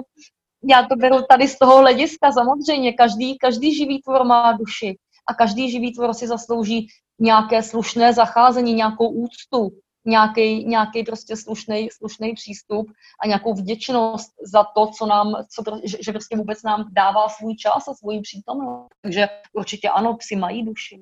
já 0.71 0.83
to 0.83 0.97
beru 0.97 1.23
tady 1.29 1.49
z 1.49 1.59
toho 1.59 1.79
hlediska. 1.79 2.33
Samozřejmě, 2.33 2.93
každý, 2.93 3.39
každý 3.39 3.75
živý 3.75 4.03
tvor 4.03 4.25
má 4.25 4.53
duši. 4.53 4.97
A 5.29 5.35
každý 5.35 5.71
živý 5.71 5.93
tvor 5.95 6.15
si 6.15 6.27
zaslouží 6.27 6.87
nějaké 7.21 7.63
slušné 7.63 8.13
zacházení, 8.13 8.75
nějakou 8.75 9.09
úctu 9.09 9.71
nějaký, 10.07 10.65
nějaký 10.65 11.03
prostě 11.03 11.37
slušný, 11.37 11.89
slušný 11.91 12.35
přístup 12.35 12.87
a 13.23 13.27
nějakou 13.27 13.55
vděčnost 13.55 14.33
za 14.45 14.65
to, 14.65 14.87
co 14.87 15.07
nám, 15.07 15.35
co, 15.51 15.63
že, 15.85 15.99
že 16.05 16.13
prostě 16.13 16.37
vůbec 16.37 16.63
nám 16.63 16.89
dává 16.93 17.29
svůj 17.29 17.57
čas 17.57 17.89
a 17.89 17.95
svůj 17.95 18.21
přítomnost. 18.21 18.87
Takže 19.03 19.29
určitě 19.53 19.89
ano, 19.89 20.17
psi 20.17 20.37
mají 20.37 20.65
duši. 20.65 21.01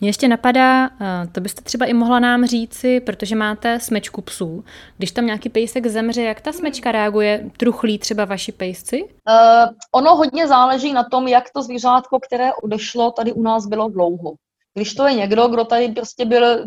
Mně 0.00 0.08
ještě 0.08 0.28
napadá, 0.28 0.86
eh, 0.86 1.26
to 1.32 1.40
byste 1.40 1.62
třeba 1.62 1.86
i 1.86 1.92
mohla 1.92 2.18
nám 2.18 2.46
říci, 2.46 3.00
protože 3.00 3.36
máte 3.36 3.80
smečku 3.80 4.22
psů. 4.22 4.64
Když 4.98 5.12
tam 5.12 5.26
nějaký 5.26 5.48
pejsek 5.48 5.86
zemře, 5.86 6.22
jak 6.22 6.40
ta 6.40 6.52
smečka 6.52 6.92
reaguje? 6.92 7.50
Truchlí 7.56 7.98
třeba 7.98 8.24
vaši 8.24 8.52
pejsci? 8.52 9.02
Uh, 9.02 9.74
ono 9.92 10.16
hodně 10.16 10.48
záleží 10.48 10.92
na 10.92 11.04
tom, 11.04 11.28
jak 11.28 11.44
to 11.54 11.62
zvířátko, 11.62 12.20
které 12.20 12.52
odešlo, 12.62 13.10
tady 13.10 13.32
u 13.32 13.42
nás 13.42 13.66
bylo 13.66 13.88
dlouho. 13.88 14.34
Když 14.74 14.94
to 14.94 15.06
je 15.06 15.14
někdo, 15.14 15.48
kdo 15.48 15.64
tady 15.64 15.88
prostě 15.88 16.24
byl 16.24 16.64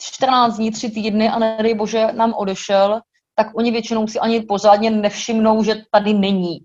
14 0.00 0.56
dní, 0.56 0.70
3 0.70 0.90
týdny 0.90 1.28
a 1.28 1.38
nedej 1.38 1.74
bože 1.74 2.06
nám 2.12 2.34
odešel, 2.34 3.00
tak 3.34 3.46
oni 3.54 3.70
většinou 3.70 4.06
si 4.06 4.18
ani 4.18 4.40
pořádně 4.40 4.90
nevšimnou, 4.90 5.62
že 5.62 5.82
tady 5.90 6.14
není. 6.14 6.58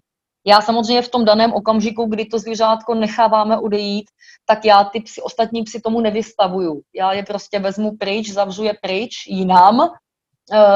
Já 0.46 0.62
samozřejmě 0.62 1.02
v 1.02 1.10
tom 1.10 1.26
daném 1.26 1.54
okamžiku, 1.54 2.06
kdy 2.06 2.26
to 2.26 2.40
zvířátko 2.40 2.96
necháváme 2.96 3.58
odejít, 3.58 4.06
tak 4.46 4.66
já 4.66 4.84
ty 4.84 5.00
psy, 5.00 5.22
ostatní 5.22 5.64
psy 5.64 5.82
tomu 5.82 6.02
nevystavuju. 6.02 6.82
Já 6.96 7.14
je 7.14 7.24
prostě 7.24 7.60
vezmu 7.60 7.98
pryč, 7.98 8.32
zavřu 8.32 8.64
je 8.64 8.74
pryč 8.82 9.28
jinam 9.28 9.90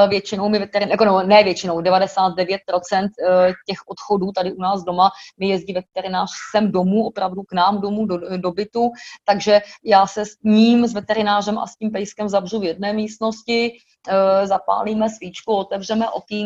většinou 0.08 0.50
mi 0.50 0.60
veterin, 0.60 0.90
jako 0.90 1.06
no, 1.06 1.24
ne 1.24 1.44
většinou, 1.44 1.82
99% 1.82 2.60
eh, 2.70 3.54
těch 3.70 3.78
odchodů 3.88 4.32
tady 4.32 4.54
u 4.54 4.62
nás 4.62 4.84
doma 4.84 5.10
mi 5.38 5.50
jezdí 5.50 5.74
veterinář 5.74 6.30
sem 6.52 6.72
domů, 6.72 7.06
opravdu 7.06 7.42
k 7.44 7.54
nám 7.54 7.82
domů, 7.82 8.06
do, 8.06 8.38
do 8.38 8.52
bytu, 8.52 8.92
takže 9.26 9.62
já 9.84 10.08
se 10.08 10.26
s 10.26 10.38
ním, 10.44 10.88
s 10.88 10.94
veterinářem 10.94 11.58
a 11.58 11.68
s 11.68 11.76
tím 11.76 11.92
pejskem 11.92 12.30
zavřu 12.30 12.60
v 12.60 12.64
jedné 12.64 12.94
místnosti, 12.94 13.72
eh, 14.10 14.48
zapálíme 14.48 15.10
svíčku, 15.10 15.54
otevřeme 15.54 16.06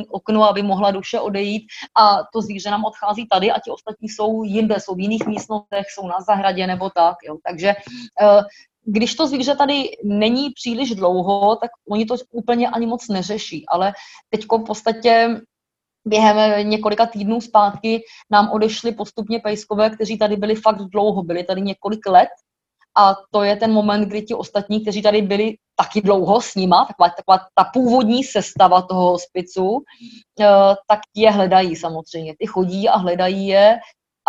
okno, 0.09 0.49
aby 0.49 0.63
mohla 0.63 0.91
duše 0.91 1.19
odejít 1.19 1.63
a 1.97 2.17
to 2.34 2.41
zvíře 2.41 2.72
nám 2.72 2.86
odchází 2.86 3.28
tady 3.28 3.51
a 3.51 3.59
ti 3.59 3.72
ostatní 3.72 4.09
jsou 4.09 4.43
jinde, 4.43 4.76
jsou 4.80 4.95
v 4.95 4.99
jiných 4.99 5.26
místnostech, 5.28 5.86
jsou 5.89 6.07
na 6.07 6.22
zahradě 6.28 6.67
nebo 6.67 6.89
tak. 6.89 7.15
Jo. 7.28 7.38
Takže 7.45 7.76
když 8.86 9.15
to 9.15 9.27
zvíře 9.27 9.55
tady 9.55 9.89
není 10.03 10.49
příliš 10.49 10.95
dlouho, 10.95 11.55
tak 11.55 11.71
oni 11.89 12.05
to 12.05 12.15
úplně 12.32 12.69
ani 12.69 12.86
moc 12.86 13.07
neřeší, 13.07 13.65
ale 13.67 13.93
teď 14.29 14.45
v 14.45 14.63
podstatě 14.63 15.41
během 16.05 16.69
několika 16.69 17.05
týdnů 17.05 17.41
zpátky 17.41 18.01
nám 18.32 18.51
odešli 18.51 18.91
postupně 18.91 19.39
pejskové, 19.39 19.89
kteří 19.89 20.17
tady 20.17 20.36
byli 20.36 20.55
fakt 20.55 20.82
dlouho, 20.82 21.23
byli 21.23 21.43
tady 21.43 21.61
několik 21.61 22.07
let 22.07 22.29
a 22.97 23.15
to 23.32 23.43
je 23.43 23.55
ten 23.55 23.71
moment, 23.71 24.05
kdy 24.05 24.21
ti 24.21 24.34
ostatní, 24.34 24.82
kteří 24.82 25.01
tady 25.01 25.21
byli 25.21 25.55
taky 25.75 26.01
dlouho 26.01 26.41
s 26.41 26.55
nima, 26.55 26.86
taková, 26.86 27.09
taková 27.09 27.47
ta 27.55 27.63
původní 27.73 28.23
sestava 28.23 28.82
toho 28.82 29.11
hospicu, 29.11 29.84
eh, 30.39 30.45
tak 30.88 30.99
je 31.15 31.32
hledají 31.32 31.75
samozřejmě. 31.75 32.36
Ty 32.39 32.45
chodí 32.45 32.89
a 32.89 32.97
hledají 32.97 33.47
je 33.47 33.79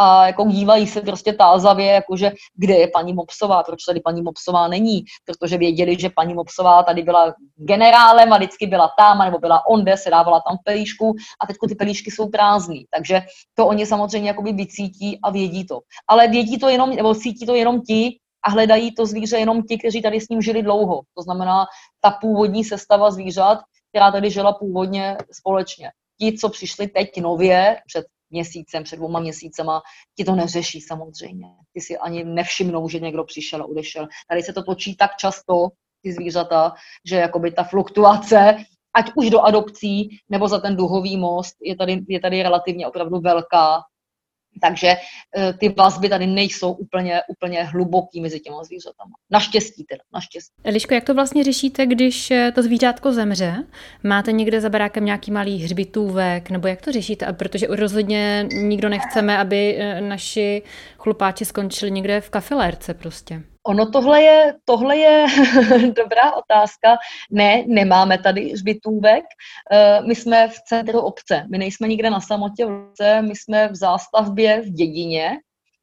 a 0.02 0.26
jako 0.26 0.44
dívají 0.44 0.86
se 0.86 1.00
prostě 1.00 1.32
tázavě, 1.32 1.86
jakože 1.86 2.32
kde 2.54 2.74
je 2.74 2.88
paní 2.88 3.12
Mopsová, 3.12 3.62
proč 3.62 3.84
tady 3.84 4.00
paní 4.00 4.22
Mopsová 4.22 4.68
není, 4.68 5.04
protože 5.24 5.58
věděli, 5.58 5.96
že 6.00 6.10
paní 6.10 6.34
Mopsová 6.34 6.82
tady 6.82 7.02
byla 7.02 7.34
generálem 7.56 8.32
a 8.32 8.36
vždycky 8.36 8.66
byla 8.66 8.90
tam, 8.98 9.18
nebo 9.18 9.38
byla 9.38 9.66
onde, 9.66 9.96
se 9.96 10.10
dávala 10.10 10.40
tam 10.48 10.58
pelíšku 10.64 11.14
a 11.40 11.46
teď 11.46 11.56
ty 11.68 11.74
pelíšky 11.74 12.10
jsou 12.10 12.28
prázdný, 12.28 12.86
takže 12.90 13.22
to 13.54 13.66
oni 13.66 13.86
samozřejmě 13.86 14.28
jakoby 14.28 14.52
vycítí 14.52 15.18
a 15.22 15.30
vědí 15.30 15.66
to. 15.66 15.80
Ale 16.08 16.28
vědí 16.28 16.58
to 16.58 16.68
jenom, 16.68 16.90
nebo 16.90 17.14
cítí 17.14 17.46
to 17.46 17.54
jenom 17.54 17.80
ti, 17.80 18.18
a 18.44 18.50
hledají 18.50 18.94
to 18.94 19.06
zvíře 19.06 19.38
jenom 19.38 19.62
ti, 19.62 19.78
kteří 19.78 20.02
tady 20.02 20.20
s 20.20 20.28
ním 20.28 20.42
žili 20.42 20.62
dlouho. 20.62 21.00
To 21.14 21.22
znamená 21.22 21.66
ta 22.00 22.10
původní 22.10 22.64
sestava 22.64 23.10
zvířat, 23.10 23.58
která 23.92 24.10
tady 24.12 24.30
žila 24.30 24.52
původně 24.52 25.16
společně. 25.32 25.90
Ti, 26.20 26.38
co 26.38 26.48
přišli 26.48 26.88
teď 26.88 27.20
nově, 27.20 27.76
před 27.86 28.06
měsícem, 28.32 28.84
před 28.84 28.96
dvouma 28.96 29.20
měsícema, 29.20 29.82
ti 30.16 30.24
to 30.24 30.34
neřeší 30.34 30.80
samozřejmě. 30.80 31.46
Ty 31.72 31.80
si 31.80 31.98
ani 31.98 32.24
nevšimnou, 32.24 32.88
že 32.88 33.00
někdo 33.00 33.24
přišel 33.24 33.62
a 33.62 33.66
odešel. 33.66 34.08
Tady 34.28 34.42
se 34.42 34.52
to 34.52 34.62
točí 34.62 34.96
tak 34.96 35.16
často, 35.16 35.68
ty 36.02 36.12
zvířata, 36.12 36.72
že 37.06 37.16
jakoby 37.16 37.50
ta 37.50 37.64
fluktuace, 37.64 38.56
ať 38.94 39.10
už 39.16 39.30
do 39.30 39.40
adopcí, 39.40 40.08
nebo 40.28 40.48
za 40.48 40.60
ten 40.60 40.76
duhový 40.76 41.16
most, 41.16 41.56
je 41.62 41.76
tady, 41.76 42.00
je 42.08 42.20
tady 42.20 42.42
relativně 42.42 42.86
opravdu 42.86 43.20
velká. 43.20 43.82
Takže 44.62 44.88
eh, 44.88 45.52
ty 45.52 45.68
vazby 45.68 46.08
tady 46.08 46.26
nejsou 46.26 46.72
úplně, 46.72 47.22
úplně 47.28 47.62
hluboký 47.62 48.20
mezi 48.20 48.40
těma 48.40 48.64
zvířatama. 48.64 49.10
Naštěstí 49.30 49.84
teda, 49.84 50.02
naštěstí. 50.14 50.52
Eliško, 50.64 50.94
jak 50.94 51.04
to 51.04 51.14
vlastně 51.14 51.44
řešíte, 51.44 51.86
když 51.86 52.30
eh, 52.30 52.52
to 52.54 52.62
zvířátko 52.62 53.12
zemře? 53.12 53.64
Máte 54.02 54.32
někde 54.32 54.60
za 54.60 54.68
barákem 54.68 55.04
nějaký 55.04 55.30
malý 55.30 55.62
hřbitůvek, 55.62 56.50
nebo 56.50 56.68
jak 56.68 56.82
to 56.82 56.92
řešíte? 56.92 57.32
Protože 57.32 57.66
rozhodně 57.70 58.48
nikdo 58.52 58.88
nechceme, 58.88 59.38
aby 59.38 59.76
eh, 59.78 60.00
naši 60.00 60.62
chlupáči 60.98 61.44
skončili 61.44 61.90
někde 61.90 62.20
v 62.20 62.30
kafilérce 62.30 62.94
prostě. 62.94 63.42
Ono 63.66 63.90
tohle 63.90 64.22
je, 64.22 64.54
tohle 64.64 64.96
je 64.96 65.26
dobrá 65.96 66.32
otázka. 66.36 66.96
Ne, 67.30 67.64
nemáme 67.66 68.18
tady 68.18 68.50
hřbitůvek. 68.52 69.24
Eh, 69.72 70.00
my 70.06 70.14
jsme 70.14 70.48
v 70.48 70.60
centru 70.66 71.00
obce. 71.00 71.46
My 71.50 71.58
nejsme 71.58 71.88
nikde 71.88 72.10
na 72.10 72.20
samotě 72.20 72.66
v 72.66 72.72
obce, 72.72 73.22
my 73.22 73.36
jsme 73.36 73.68
v 73.68 73.76
zástavbě 73.76 74.60
v 74.60 74.70
dědině, 74.70 75.30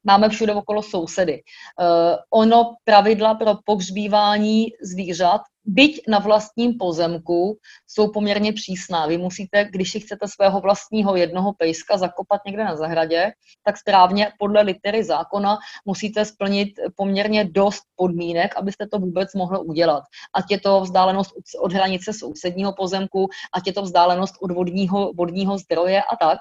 máme 0.04 0.28
všude 0.28 0.54
okolo 0.54 0.82
sousedy. 0.82 1.42
Uh, 1.80 2.40
ono 2.42 2.74
pravidla 2.84 3.34
pro 3.34 3.54
pohřbívání 3.64 4.66
zvířat, 4.82 5.40
byť 5.64 6.00
na 6.08 6.18
vlastním 6.18 6.78
pozemku, 6.78 7.58
jsou 7.86 8.12
poměrně 8.12 8.52
přísná. 8.52 9.06
Vy 9.06 9.18
musíte, 9.18 9.64
když 9.64 9.90
si 9.90 10.00
chcete 10.00 10.28
svého 10.28 10.60
vlastního 10.60 11.16
jednoho 11.16 11.52
pejska 11.52 11.98
zakopat 11.98 12.40
někde 12.46 12.64
na 12.64 12.76
zahradě, 12.76 13.32
tak 13.64 13.78
správně 13.78 14.32
podle 14.38 14.62
litery 14.62 15.04
zákona 15.04 15.58
musíte 15.84 16.24
splnit 16.24 16.68
poměrně 16.96 17.44
dost 17.44 17.82
podmínek, 17.96 18.56
abyste 18.56 18.86
to 18.88 18.98
vůbec 18.98 19.34
mohli 19.34 19.58
udělat. 19.58 20.02
Ať 20.34 20.44
je 20.50 20.60
to 20.60 20.80
vzdálenost 20.80 21.30
od 21.60 21.72
hranice 21.72 22.12
sousedního 22.12 22.72
pozemku, 22.72 23.28
ať 23.54 23.66
je 23.66 23.72
to 23.72 23.82
vzdálenost 23.82 24.34
od 24.40 24.50
vodního, 24.50 25.12
vodního 25.12 25.58
zdroje 25.58 26.02
a 26.02 26.16
tak. 26.16 26.38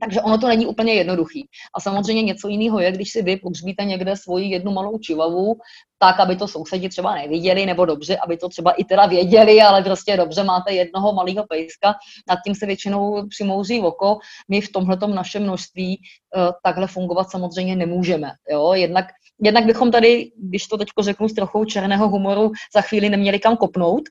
Takže 0.00 0.20
ono 0.20 0.38
to 0.38 0.48
není 0.48 0.66
úplně 0.66 0.94
jednoduchý. 0.94 1.48
A 1.76 1.80
samozřejmě 1.80 2.22
něco 2.22 2.48
jiného 2.48 2.80
je, 2.80 2.92
když 2.92 3.10
si 3.10 3.22
vy 3.22 3.36
pohřbíte 3.36 3.84
někde 3.84 4.16
svoji 4.16 4.50
jednu 4.50 4.72
malou 4.72 4.98
čivavu, 4.98 5.56
tak, 5.98 6.20
aby 6.20 6.36
to 6.36 6.48
sousedi 6.48 6.88
třeba 6.88 7.14
neviděli, 7.14 7.66
nebo 7.66 7.84
dobře, 7.84 8.16
aby 8.16 8.36
to 8.36 8.48
třeba 8.48 8.70
i 8.70 8.84
teda 8.84 9.06
věděli, 9.06 9.60
ale 9.60 9.82
prostě 9.82 10.16
dobře 10.16 10.44
máte 10.44 10.72
jednoho 10.72 11.12
malého 11.12 11.46
pejska, 11.48 11.94
nad 12.28 12.38
tím 12.46 12.54
se 12.54 12.66
většinou 12.66 13.28
přimouří 13.28 13.80
oko. 13.80 14.18
My 14.48 14.60
v 14.60 14.72
tomhletom 14.72 15.14
našem 15.14 15.42
množství 15.42 15.98
uh, 15.98 16.52
takhle 16.64 16.86
fungovat 16.86 17.30
samozřejmě 17.30 17.76
nemůžeme. 17.76 18.30
Jo? 18.50 18.72
Jednak, 18.74 19.04
jednak 19.42 19.64
bychom 19.64 19.90
tady, 19.90 20.30
když 20.36 20.66
to 20.66 20.76
teď 20.78 20.88
řeknu 21.00 21.28
s 21.28 21.34
trochou 21.34 21.64
černého 21.64 22.08
humoru, 22.08 22.52
za 22.74 22.80
chvíli 22.80 23.08
neměli 23.08 23.38
kam 23.38 23.56
kopnout 23.56 24.02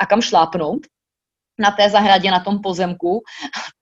a 0.00 0.06
kam 0.06 0.20
šlápnout, 0.20 0.80
na 1.58 1.70
té 1.70 1.90
zahradě, 1.90 2.30
na 2.30 2.40
tom 2.40 2.58
pozemku. 2.62 3.20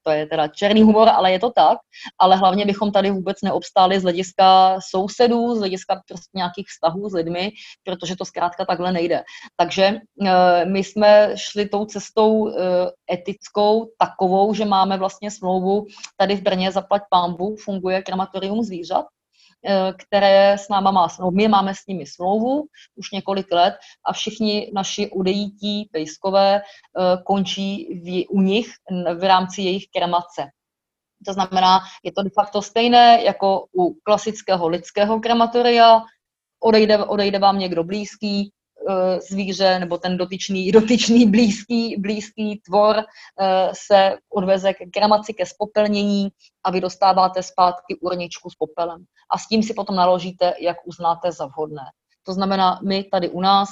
To 0.07 0.13
je 0.13 0.27
teda 0.27 0.49
černý 0.49 0.83
humor, 0.83 1.09
ale 1.09 1.33
je 1.33 1.39
to 1.39 1.51
tak. 1.51 1.79
Ale 2.21 2.37
hlavně 2.37 2.67
bychom 2.67 2.93
tady 2.93 3.11
vůbec 3.11 3.37
neobstáli 3.45 4.01
z 4.01 4.03
hlediska 4.03 4.79
sousedů, 4.91 5.55
z 5.55 5.59
hlediska 5.59 6.03
prostě 6.09 6.31
nějakých 6.35 6.67
vztahů 6.69 7.11
s 7.11 7.15
lidmi, 7.15 7.51
protože 7.85 8.17
to 8.17 8.25
zkrátka 8.25 8.65
takhle 8.65 8.93
nejde. 8.93 9.23
Takže 9.57 9.85
e, 9.85 9.99
my 10.65 10.79
jsme 10.79 11.33
šli 11.35 11.69
tou 11.69 11.85
cestou 11.85 12.49
e, 12.49 12.53
etickou, 13.13 13.91
takovou, 13.99 14.55
že 14.55 14.65
máme 14.65 14.97
vlastně 14.97 15.31
smlouvu 15.31 15.87
tady 16.17 16.37
v 16.37 16.43
Brně 16.43 16.73
zaplať 16.73 17.03
pámbu, 17.11 17.57
funguje 17.57 18.03
krematorium 18.03 18.63
zvířat, 18.63 19.07
Eh, 19.07 19.16
které 19.99 20.59
s 20.59 20.69
náma 20.69 20.91
má 20.91 21.09
smlouvu. 21.09 21.37
My 21.37 21.49
máme 21.49 21.75
s 21.75 21.87
nimi 21.89 22.07
smlouvu 22.07 22.67
už 22.97 23.11
několik 23.11 23.53
let 23.53 23.75
a 24.07 24.13
všichni 24.13 24.71
naši 24.75 25.11
odejítí 25.11 25.89
pejskové 25.93 26.61
eh, 26.61 26.63
končí 27.25 28.01
v, 28.05 28.27
u 28.29 28.41
nich 28.41 28.69
v 29.19 29.25
rámci 29.25 29.63
jejich 29.63 29.85
kremace. 29.97 30.51
To 31.27 31.33
znamená, 31.33 31.81
je 32.05 32.13
to 32.13 32.23
de 32.23 32.31
facto 32.35 32.63
stejné 32.63 33.23
jako 33.25 33.67
u 33.79 33.95
klasického 34.05 34.69
lidského 34.69 35.21
krematoria, 35.21 36.03
odejde, 36.61 36.99
odejde 36.99 37.39
vám 37.39 37.59
někdo 37.59 37.85
blízký, 37.85 38.53
Eh, 38.56 38.56
zvíře 39.31 39.79
nebo 39.79 39.99
ten 39.99 40.17
dotyčný, 40.17 40.73
dotyčný 40.73 41.31
blízký, 41.31 41.97
blízký 41.99 42.61
tvor 42.67 42.97
eh, 42.99 43.71
se 43.73 44.17
odveze 44.35 44.75
k 44.75 44.79
kremaci, 44.93 45.35
ke 45.35 45.47
spopelnění 45.47 46.29
a 46.65 46.71
vy 46.71 46.81
dostáváte 46.81 47.43
zpátky 47.43 47.95
urničku 48.01 48.51
s 48.51 48.55
popelem. 48.55 49.05
A 49.31 49.39
s 49.39 49.49
tím 49.49 49.63
si 49.63 49.75
potom 49.75 49.97
naložíte, 49.97 50.55
jak 50.61 50.77
uznáte 50.85 51.33
za 51.33 51.47
vhodné. 51.47 51.83
To 52.23 52.33
znamená, 52.33 52.81
my 52.85 53.05
tady 53.05 53.29
u 53.29 53.41
nás 53.41 53.69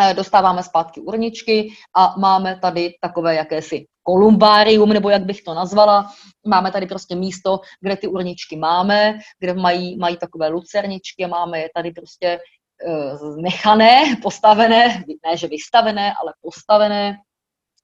eh, 0.00 0.14
dostáváme 0.14 0.62
zpátky 0.62 1.00
urničky 1.00 1.68
a 1.96 2.14
máme 2.18 2.58
tady 2.62 2.94
takové 3.00 3.34
jakési 3.34 3.86
kolumbárium, 4.02 4.88
nebo 4.88 5.10
jak 5.10 5.24
bych 5.24 5.42
to 5.42 5.54
nazvala. 5.54 6.12
Máme 6.46 6.72
tady 6.72 6.86
prostě 6.86 7.16
místo, 7.16 7.60
kde 7.80 7.96
ty 7.96 8.08
urničky 8.08 8.56
máme, 8.56 9.18
kde 9.38 9.54
mají, 9.54 9.98
mají 9.98 10.16
takové 10.16 10.48
lucerničky 10.48 11.26
máme 11.26 11.58
je 11.58 11.68
tady 11.74 11.90
prostě 11.90 12.38
Eh, 12.38 12.38
nechané, 13.36 14.16
postavené, 14.22 15.04
ne 15.26 15.36
že 15.36 15.48
vystavené, 15.48 16.14
ale 16.20 16.32
postavené. 16.40 17.16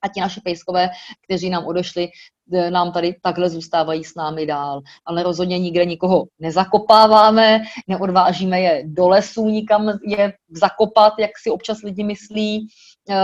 A 0.05 0.09
ti 0.09 0.21
naši 0.21 0.41
pejskové, 0.41 0.91
kteří 1.25 1.51
nám 1.51 1.67
odešli, 1.67 2.09
eh, 2.53 2.71
nám 2.71 2.93
tady 2.93 3.17
takhle 3.23 3.51
zůstávají 3.51 4.05
s 4.05 4.15
námi 4.15 4.47
dál. 4.47 4.83
Ale 5.07 5.23
rozhodně 5.23 5.59
nikde 5.59 5.85
nikoho 5.85 6.25
nezakopáváme, 6.39 7.63
neodvážíme 7.89 8.61
je 8.61 8.83
do 8.87 9.09
lesů 9.09 9.49
nikam 9.49 9.99
je 10.07 10.33
zakopat, 10.51 11.13
jak 11.19 11.31
si 11.43 11.51
občas 11.51 11.83
lidi 11.83 12.05
myslí, 12.05 12.67
eh, 13.11 13.17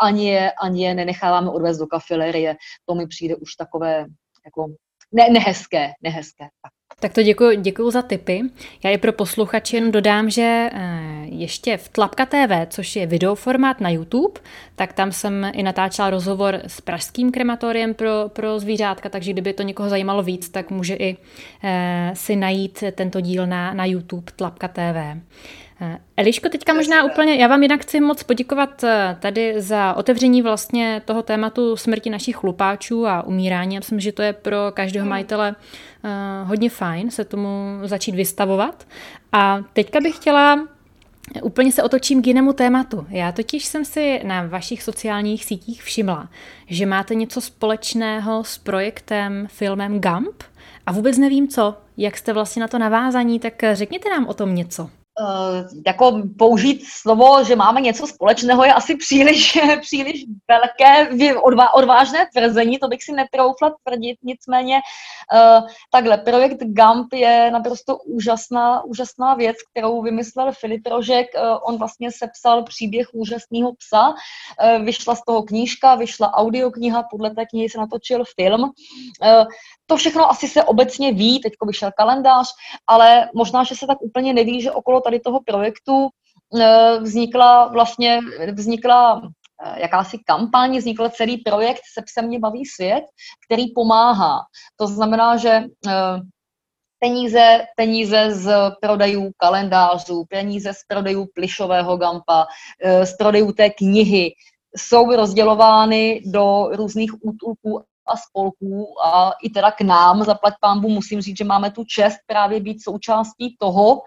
ani 0.00 0.28
je, 0.28 0.52
ani 0.52 0.84
je 0.84 0.94
nenecháváme 0.94 1.50
odvést 1.50 1.78
do 1.78 1.86
kafilerie. 1.86 2.56
To 2.84 2.94
mi 2.94 3.06
přijde 3.06 3.36
už 3.36 3.54
takové 3.54 4.04
jako 4.44 4.66
ne, 5.12 5.30
nehezké, 5.30 5.92
nehezké. 6.02 6.44
Tak. 6.62 6.85
Tak 7.00 7.12
to 7.12 7.22
děkuji, 7.22 7.56
děkuji 7.56 7.90
za 7.90 8.02
tipy. 8.02 8.42
Já 8.84 8.90
i 8.90 8.98
pro 8.98 9.12
posluchače 9.12 9.76
jen 9.76 9.92
dodám, 9.92 10.30
že 10.30 10.70
eh, 10.72 11.26
ještě 11.28 11.76
v 11.76 11.88
Tlapka 11.88 12.26
TV, 12.26 12.66
což 12.68 12.96
je 12.96 13.06
videoformát 13.06 13.80
na 13.80 13.90
YouTube, 13.90 14.40
tak 14.76 14.92
tam 14.92 15.12
jsem 15.12 15.50
i 15.54 15.62
natáčela 15.62 16.10
rozhovor 16.10 16.60
s 16.66 16.80
pražským 16.80 17.32
krematoriem 17.32 17.94
pro, 17.94 18.10
pro 18.28 18.58
zvířátka, 18.58 19.08
takže 19.08 19.32
kdyby 19.32 19.52
to 19.52 19.62
někoho 19.62 19.88
zajímalo 19.88 20.22
víc, 20.22 20.48
tak 20.48 20.70
může 20.70 20.94
i 20.94 21.16
eh, 21.64 22.10
si 22.14 22.36
najít 22.36 22.84
tento 22.94 23.20
díl 23.20 23.46
na, 23.46 23.74
na 23.74 23.84
YouTube 23.84 24.32
Tlapka 24.36 24.68
TV. 24.68 25.20
Eh, 25.80 25.98
Eliško, 26.16 26.48
teďka 26.48 26.74
možná 26.74 27.04
úplně, 27.04 27.34
já 27.34 27.48
vám 27.48 27.62
jinak 27.62 27.80
chci 27.82 28.00
moc 28.00 28.22
poděkovat 28.22 28.84
eh, 28.84 29.16
tady 29.20 29.60
za 29.60 29.94
otevření 29.94 30.42
vlastně 30.42 31.02
toho 31.04 31.22
tématu 31.22 31.76
smrti 31.76 32.10
našich 32.10 32.36
chlupáčů 32.36 33.06
a 33.06 33.22
umírání. 33.22 33.74
Já 33.74 33.80
myslím, 33.80 34.00
že 34.00 34.12
to 34.12 34.22
je 34.22 34.32
pro 34.32 34.56
každého 34.74 35.04
hmm. 35.04 35.10
majitele 35.10 35.54
uh, 36.04 36.48
hodně 36.48 36.70
fajn 36.70 37.10
se 37.10 37.24
tomu 37.24 37.78
začít 37.84 38.14
vystavovat. 38.14 38.86
A 39.32 39.62
teďka 39.72 40.00
bych 40.00 40.16
chtěla 40.16 40.68
Úplně 41.42 41.72
se 41.72 41.82
otočím 41.82 42.22
k 42.22 42.26
jinému 42.26 42.52
tématu. 42.52 43.06
Já 43.10 43.32
totiž 43.32 43.64
jsem 43.64 43.84
si 43.84 44.20
na 44.24 44.46
vašich 44.46 44.82
sociálních 44.82 45.44
sítích 45.44 45.82
všimla, 45.82 46.28
že 46.66 46.86
máte 46.86 47.14
něco 47.14 47.40
společného 47.40 48.44
s 48.44 48.58
projektem, 48.58 49.46
filmem 49.50 50.00
Gump 50.00 50.42
a 50.86 50.92
vůbec 50.92 51.18
nevím 51.18 51.48
co. 51.48 51.74
Jak 51.96 52.16
jste 52.16 52.32
vlastně 52.32 52.60
na 52.60 52.68
to 52.68 52.78
navázaní, 52.78 53.40
tak 53.40 53.62
řekněte 53.72 54.10
nám 54.10 54.26
o 54.26 54.34
tom 54.34 54.54
něco. 54.54 54.90
Uh, 55.20 55.82
jako 55.86 56.22
použít 56.38 56.82
slovo, 56.84 57.44
že 57.44 57.56
máme 57.56 57.80
něco 57.80 58.06
společného, 58.06 58.64
je 58.64 58.72
asi 58.72 58.96
příliš, 58.96 59.58
příliš 59.80 60.24
velké, 60.48 61.08
odvá, 61.40 61.74
odvážné 61.74 62.26
tvrzení, 62.36 62.78
to 62.78 62.88
bych 62.88 63.02
si 63.02 63.12
netroufla 63.12 63.74
tvrdit, 63.84 64.18
nicméně 64.22 64.74
uh, 64.76 65.66
takhle, 65.90 66.18
projekt 66.18 66.58
GAMP 66.60 67.12
je 67.12 67.50
naprosto 67.50 67.96
úžasná, 67.96 68.84
úžasná 68.84 69.34
věc, 69.34 69.56
kterou 69.70 70.02
vymyslel 70.02 70.52
Filip 70.52 70.86
Rožek, 70.86 71.26
uh, 71.34 71.58
on 71.62 71.78
vlastně 71.78 72.10
sepsal 72.12 72.62
příběh 72.62 73.06
úžasného 73.12 73.72
psa, 73.72 74.14
vyšla 74.84 75.14
z 75.14 75.24
toho 75.26 75.42
knížka, 75.42 75.94
vyšla 75.94 76.34
audiokniha, 76.34 77.02
podle 77.10 77.30
té 77.30 77.46
knihy 77.46 77.68
se 77.68 77.78
natočil 77.78 78.24
film, 78.40 78.72
to 79.86 79.96
všechno 79.96 80.30
asi 80.30 80.48
se 80.48 80.64
obecně 80.64 81.12
ví, 81.12 81.40
teď 81.40 81.52
vyšel 81.66 81.90
kalendář, 81.96 82.46
ale 82.86 83.28
možná, 83.34 83.64
že 83.64 83.74
se 83.74 83.86
tak 83.86 84.02
úplně 84.02 84.32
neví, 84.32 84.62
že 84.62 84.72
okolo 84.72 85.00
tady 85.06 85.20
toho 85.20 85.40
projektu 85.46 86.08
eh, 86.60 86.98
vznikla 87.00 87.68
vlastně, 87.68 88.20
vznikla 88.52 89.22
eh, 89.22 89.80
jakási 89.80 90.18
kampaň, 90.26 90.78
vznikl 90.78 91.08
celý 91.08 91.36
projekt 91.38 91.82
Se 91.94 92.02
psem 92.02 92.26
mě 92.26 92.38
baví 92.38 92.66
svět, 92.66 93.04
který 93.46 93.64
pomáhá. 93.74 94.38
To 94.76 94.86
znamená, 94.86 95.36
že 95.36 95.50
eh, 95.50 96.20
peníze, 96.98 97.64
peníze 97.76 98.30
z 98.30 98.52
prodejů 98.80 99.30
kalendářů, 99.36 100.24
peníze 100.28 100.72
z 100.72 100.80
prodejů 100.88 101.26
plišového 101.34 101.96
gampa, 101.96 102.46
z 103.04 103.16
prodejů 103.16 103.52
té 103.52 103.70
knihy 103.70 104.32
jsou 104.76 105.16
rozdělovány 105.16 106.22
do 106.26 106.68
různých 106.72 107.12
útulků 107.24 107.82
a 108.06 108.16
spolků 108.16 108.94
a 109.04 109.32
i 109.42 109.50
teda 109.50 109.70
k 109.70 109.80
nám, 109.80 110.24
zaplať 110.24 110.54
pámbu, 110.60 110.88
musím 110.88 111.20
říct, 111.20 111.38
že 111.38 111.44
máme 111.44 111.70
tu 111.70 111.84
čest 111.84 112.18
právě 112.26 112.60
být 112.60 112.84
součástí 112.84 113.56
toho, 113.58 114.02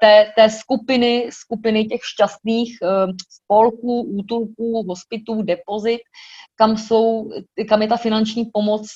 té, 0.00 0.32
té 0.36 0.50
skupiny, 0.50 1.28
skupiny 1.32 1.84
těch 1.84 2.00
šťastných 2.04 2.78
spolků, 3.30 4.02
útulků, 4.02 4.84
hospitů, 4.88 5.42
depozit, 5.42 6.00
kam, 6.54 6.76
jsou, 6.76 7.30
kam 7.68 7.82
je 7.82 7.88
ta 7.88 7.96
finanční 7.96 8.44
pomoc 8.52 8.86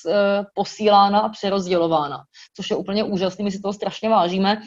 posílána 0.55 1.19
a 1.19 1.29
přerozdělována, 1.29 2.23
což 2.55 2.69
je 2.69 2.75
úplně 2.75 3.03
úžasné, 3.03 3.43
my 3.43 3.51
si 3.51 3.59
toho 3.59 3.73
strašně 3.73 4.09
vážíme 4.09 4.61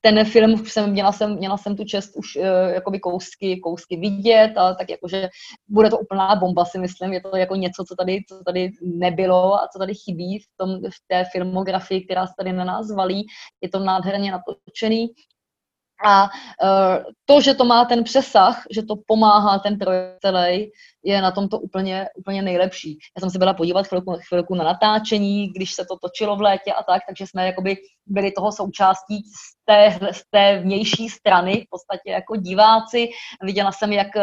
ten 0.00 0.24
film 0.24 0.66
jsem, 0.66 0.90
měla 0.90 1.12
jsem, 1.12 1.36
měla 1.36 1.56
jsem 1.56 1.76
tu 1.76 1.84
čest 1.84 2.16
už 2.16 2.36
uh, 2.36 2.44
jakoby 2.74 3.00
kousky, 3.00 3.60
kousky 3.60 3.96
vidět, 3.96 4.52
a 4.56 4.74
tak 4.74 4.90
jakože 4.90 5.28
bude 5.68 5.90
to 5.90 5.98
úplná 5.98 6.36
bomba, 6.36 6.64
si 6.64 6.78
myslím, 6.78 7.12
je 7.12 7.20
to 7.20 7.36
jako 7.36 7.54
něco, 7.54 7.84
co 7.88 7.94
tady, 7.94 8.20
co 8.28 8.44
tady 8.44 8.70
nebylo 8.82 9.54
a 9.54 9.68
co 9.72 9.78
tady 9.78 9.94
chybí 9.94 10.38
v, 10.38 10.46
tom, 10.56 10.80
v 10.80 10.98
té 11.06 11.24
filmografii, 11.32 12.04
která 12.04 12.26
se 12.26 12.32
tady 12.38 12.52
na 12.52 12.64
nás 12.64 12.94
valí. 12.94 13.26
Je 13.60 13.68
to 13.68 13.78
nádherně 13.78 14.32
natočený, 14.32 15.08
a 16.04 16.22
uh, 16.24 17.04
to, 17.24 17.40
že 17.40 17.54
to 17.54 17.64
má 17.64 17.84
ten 17.84 18.04
přesah, 18.04 18.62
že 18.70 18.82
to 18.82 18.94
pomáhá 19.06 19.58
ten 19.58 19.78
projekt 19.78 20.18
celý, 20.20 20.70
je 21.04 21.22
na 21.22 21.30
tom 21.30 21.48
to 21.48 21.58
úplně, 21.58 22.08
úplně 22.16 22.42
nejlepší. 22.42 22.98
Já 23.16 23.20
jsem 23.20 23.30
se 23.30 23.38
byla 23.38 23.54
podívat 23.54 23.86
chvilku, 23.86 24.16
chvilku 24.28 24.54
na 24.54 24.64
natáčení, 24.64 25.48
když 25.48 25.72
se 25.72 25.84
to 25.84 25.96
točilo 25.96 26.36
v 26.36 26.40
létě 26.40 26.72
a 26.72 26.82
tak, 26.82 27.02
takže 27.08 27.26
jsme 27.26 27.46
jakoby 27.46 27.76
byli 28.06 28.32
toho 28.32 28.52
součástí 28.52 29.22
z 29.22 29.64
té, 29.64 29.98
z 30.12 30.22
té 30.30 30.58
vnější 30.58 31.08
strany, 31.08 31.52
v 31.66 31.70
podstatě 31.70 32.10
jako 32.10 32.36
diváci. 32.36 33.08
Viděla 33.42 33.72
jsem, 33.72 33.92
jak, 33.92 34.16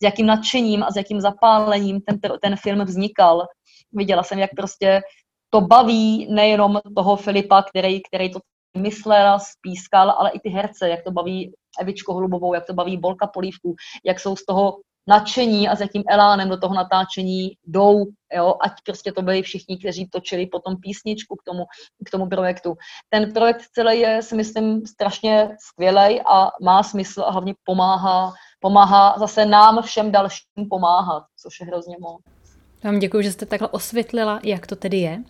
s 0.00 0.02
jakým 0.02 0.26
nadšením 0.26 0.82
a 0.82 0.90
s 0.90 0.96
jakým 0.96 1.20
zapálením 1.20 2.00
ten, 2.00 2.18
ten 2.42 2.56
film 2.56 2.84
vznikal. 2.84 3.46
Viděla 3.92 4.22
jsem, 4.22 4.38
jak 4.38 4.50
prostě 4.56 5.02
to 5.50 5.60
baví 5.60 6.26
nejenom 6.30 6.80
toho 6.96 7.16
Filipa, 7.16 7.62
který, 7.62 8.00
který 8.02 8.32
to 8.32 8.38
myslel, 8.76 9.38
spískal, 9.40 10.10
ale 10.10 10.30
i 10.30 10.40
ty 10.40 10.48
herce, 10.48 10.88
jak 10.88 11.02
to 11.04 11.10
baví 11.10 11.52
Evičko 11.80 12.14
Hlubovou, 12.14 12.54
jak 12.54 12.66
to 12.66 12.74
baví 12.74 12.96
Bolka 12.96 13.26
Polívku, 13.26 13.74
jak 14.04 14.20
jsou 14.20 14.36
z 14.36 14.44
toho 14.44 14.76
nadšení 15.06 15.68
a 15.68 15.76
s 15.76 15.80
jakým 15.80 16.02
elánem 16.08 16.48
do 16.48 16.56
toho 16.56 16.74
natáčení 16.74 17.50
jdou, 17.64 18.04
jo, 18.34 18.54
ať 18.60 18.72
prostě 18.86 19.12
to 19.12 19.22
byli 19.22 19.42
všichni, 19.42 19.78
kteří 19.78 20.08
točili 20.08 20.46
potom 20.46 20.76
písničku 20.76 21.36
k 21.36 21.42
tomu, 21.42 21.64
k 22.06 22.10
tomu 22.10 22.28
projektu. 22.28 22.74
Ten 23.08 23.32
projekt 23.32 23.62
celý 23.72 24.00
je, 24.00 24.22
si 24.22 24.34
myslím, 24.34 24.86
strašně 24.86 25.56
skvělý 25.60 26.20
a 26.20 26.50
má 26.62 26.82
smysl 26.82 27.22
a 27.22 27.30
hlavně 27.30 27.54
pomáhá, 27.64 28.32
pomáhá 28.60 29.14
zase 29.18 29.46
nám 29.46 29.82
všem 29.82 30.12
dalším 30.12 30.68
pomáhat, 30.70 31.22
což 31.42 31.60
je 31.60 31.66
hrozně 31.66 31.96
moc. 32.00 32.41
Vám 32.84 32.98
děkuji, 32.98 33.22
že 33.22 33.32
jste 33.32 33.46
takhle 33.46 33.68
osvětlila, 33.68 34.40
jak 34.42 34.66
to 34.66 34.76
tedy 34.76 34.96
je. 34.96 35.22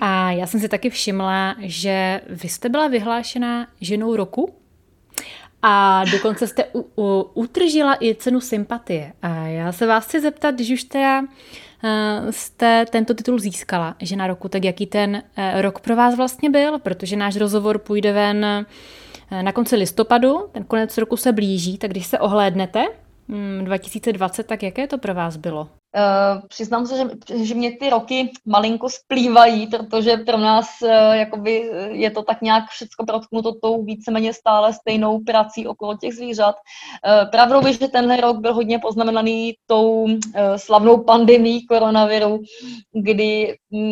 A 0.00 0.30
já 0.30 0.46
jsem 0.46 0.60
si 0.60 0.68
taky 0.68 0.90
všimla, 0.90 1.56
že 1.58 2.20
vy 2.28 2.48
jste 2.48 2.68
byla 2.68 2.88
vyhlášena 2.88 3.66
ženou 3.80 4.16
roku 4.16 4.54
a 5.62 6.04
dokonce 6.12 6.46
jste 6.46 6.64
u, 6.64 6.86
u, 6.96 7.22
utržila 7.34 7.96
i 8.00 8.14
cenu 8.14 8.40
sympatie. 8.40 9.12
A 9.22 9.28
já 9.46 9.72
se 9.72 9.86
vás 9.86 10.04
chci 10.04 10.20
zeptat, 10.20 10.54
když 10.54 10.70
už 10.70 10.84
teda 10.84 11.20
uh, 11.20 11.26
jste 12.30 12.86
tento 12.90 13.14
titul 13.14 13.38
získala, 13.38 13.96
žena 14.00 14.26
roku, 14.26 14.48
tak 14.48 14.64
jaký 14.64 14.86
ten 14.86 15.22
uh, 15.38 15.60
rok 15.60 15.80
pro 15.80 15.96
vás 15.96 16.16
vlastně 16.16 16.50
byl? 16.50 16.78
Protože 16.78 17.16
náš 17.16 17.36
rozhovor 17.36 17.78
půjde 17.78 18.12
ven 18.12 18.66
uh, 19.30 19.42
na 19.42 19.52
konci 19.52 19.76
listopadu, 19.76 20.48
ten 20.52 20.64
konec 20.64 20.98
roku 20.98 21.16
se 21.16 21.32
blíží, 21.32 21.78
tak 21.78 21.90
když 21.90 22.06
se 22.06 22.18
ohlédnete, 22.18 22.84
2020, 23.62 24.42
mm, 24.42 24.48
tak 24.48 24.62
jaké 24.62 24.86
to 24.86 24.98
pro 24.98 25.14
vás 25.14 25.36
bylo? 25.36 25.68
Uh, 25.96 26.46
přiznám 26.48 26.86
se, 26.86 26.96
že, 26.96 27.04
že 27.44 27.54
mě 27.54 27.76
ty 27.76 27.90
roky 27.90 28.32
malinko 28.46 28.88
splývají, 28.90 29.66
protože 29.66 30.16
pro 30.16 30.36
nás 30.36 30.66
uh, 30.82 30.90
jakoby 31.12 31.70
je 31.90 32.10
to 32.10 32.22
tak 32.22 32.42
nějak 32.42 32.64
všechno 32.68 33.06
protknuto 33.06 33.52
tou 33.62 33.84
víceméně 33.84 34.32
stále 34.32 34.72
stejnou 34.72 35.18
prací 35.18 35.66
okolo 35.66 35.96
těch 35.96 36.14
zvířat. 36.14 36.54
Uh, 36.54 37.30
pravdou 37.30 37.66
je, 37.66 37.72
že 37.72 37.88
tenhle 37.88 38.20
rok 38.20 38.36
byl 38.36 38.54
hodně 38.54 38.78
poznamenaný 38.78 39.54
tou 39.66 40.06
slavnou 40.56 41.04
pandemí 41.04 41.66
koronaviru, 41.66 42.40
kdy 42.92 43.56
uh, 43.70 43.90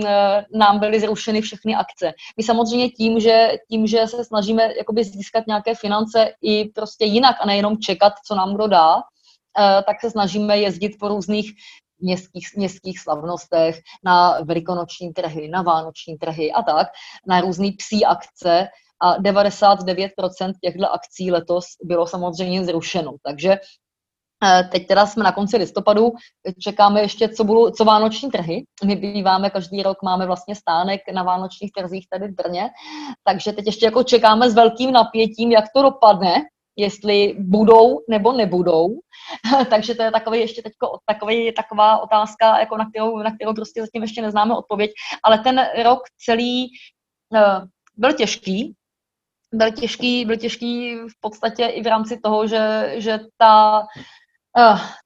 nám 0.55 0.79
byly 0.79 1.01
zrušeny 1.01 1.41
všechny 1.41 1.75
akce. 1.75 2.13
My 2.37 2.43
samozřejmě 2.43 2.89
tím, 2.89 3.21
že, 3.21 3.49
tím, 3.71 3.87
že 3.87 4.07
se 4.07 4.25
snažíme 4.25 4.73
jakoby 4.79 5.05
získat 5.05 5.47
nějaké 5.47 5.75
finance 5.75 6.33
i 6.43 6.65
prostě 6.65 7.05
jinak 7.05 7.37
a 7.41 7.47
nejenom 7.47 7.79
čekat, 7.79 8.13
co 8.27 8.35
nám 8.35 8.55
kdo 8.55 8.67
dá, 8.67 9.03
tak 9.87 10.01
se 10.01 10.11
snažíme 10.11 10.59
jezdit 10.59 10.97
po 11.01 11.09
různých 11.09 11.53
městských, 12.03 12.49
městských 12.57 13.01
slavnostech, 13.01 13.81
na 14.05 14.41
velikonoční 14.41 15.13
trhy, 15.13 15.49
na 15.49 15.63
vánoční 15.63 16.19
trhy 16.19 16.53
a 16.53 16.63
tak, 16.63 16.89
na 17.27 17.41
různé 17.41 17.69
psí 17.79 18.05
akce 18.05 18.69
a 19.03 19.19
99% 19.19 20.53
těchto 20.63 20.93
akcí 20.93 21.33
letos 21.33 21.65
bylo 21.83 22.07
samozřejmě 22.07 22.65
zrušeno. 22.65 23.13
Takže 23.23 23.57
eh, 24.45 24.69
Teď 24.73 24.87
teda 24.87 25.07
jsme 25.07 25.25
na 25.25 25.33
konci 25.33 25.57
listopadu, 25.57 26.13
čekáme 26.61 27.01
ještě, 27.01 27.29
co, 27.29 27.45
budou, 27.45 27.71
co 27.71 27.85
vánoční 27.85 28.31
trhy. 28.31 28.65
My 28.85 28.97
býváme 28.97 29.51
každý 29.51 29.83
rok, 29.83 30.03
máme 30.03 30.27
vlastně 30.27 30.55
stánek 30.55 31.01
na 31.15 31.23
vánočních 31.23 31.73
trzích 31.73 32.07
tady 32.11 32.29
v 32.29 32.35
Brně, 32.35 32.71
takže 33.25 33.53
teď 33.53 33.67
ještě 33.67 33.87
jako 33.87 34.03
čekáme 34.03 34.51
s 34.51 34.55
velkým 34.55 34.93
napětím, 34.93 35.53
jak 35.53 35.65
to 35.75 35.83
dopadne, 35.83 36.35
jestli 36.77 37.35
budou 37.39 38.01
nebo 38.09 38.33
nebudou. 38.33 38.89
Takže 39.71 39.95
to 39.95 40.03
je 40.03 40.11
takový 40.11 40.41
ještě 40.41 40.63
teďko, 40.63 40.99
takový, 41.07 41.53
taková 41.53 41.99
otázka, 41.99 42.59
jako 42.59 42.77
na, 42.77 42.91
kterou, 42.91 43.19
na 43.19 43.35
kterou 43.35 43.55
prostě 43.55 43.81
zatím 43.81 44.03
ještě 44.03 44.23
neznáme 44.23 44.57
odpověď. 44.57 44.91
Ale 45.23 45.39
ten 45.39 45.67
rok 45.83 46.03
celý 46.25 46.71
uh, 47.31 47.65
byl 47.97 48.13
těžký, 48.13 48.75
byl 49.53 49.73
těžký, 49.73 50.25
byl 50.25 50.37
těžký 50.37 50.95
v 50.95 51.21
podstatě 51.21 51.67
i 51.67 51.83
v 51.83 51.87
rámci 51.87 52.21
toho, 52.21 52.47
že, 52.47 52.95
že 52.97 53.21
ta 53.39 53.83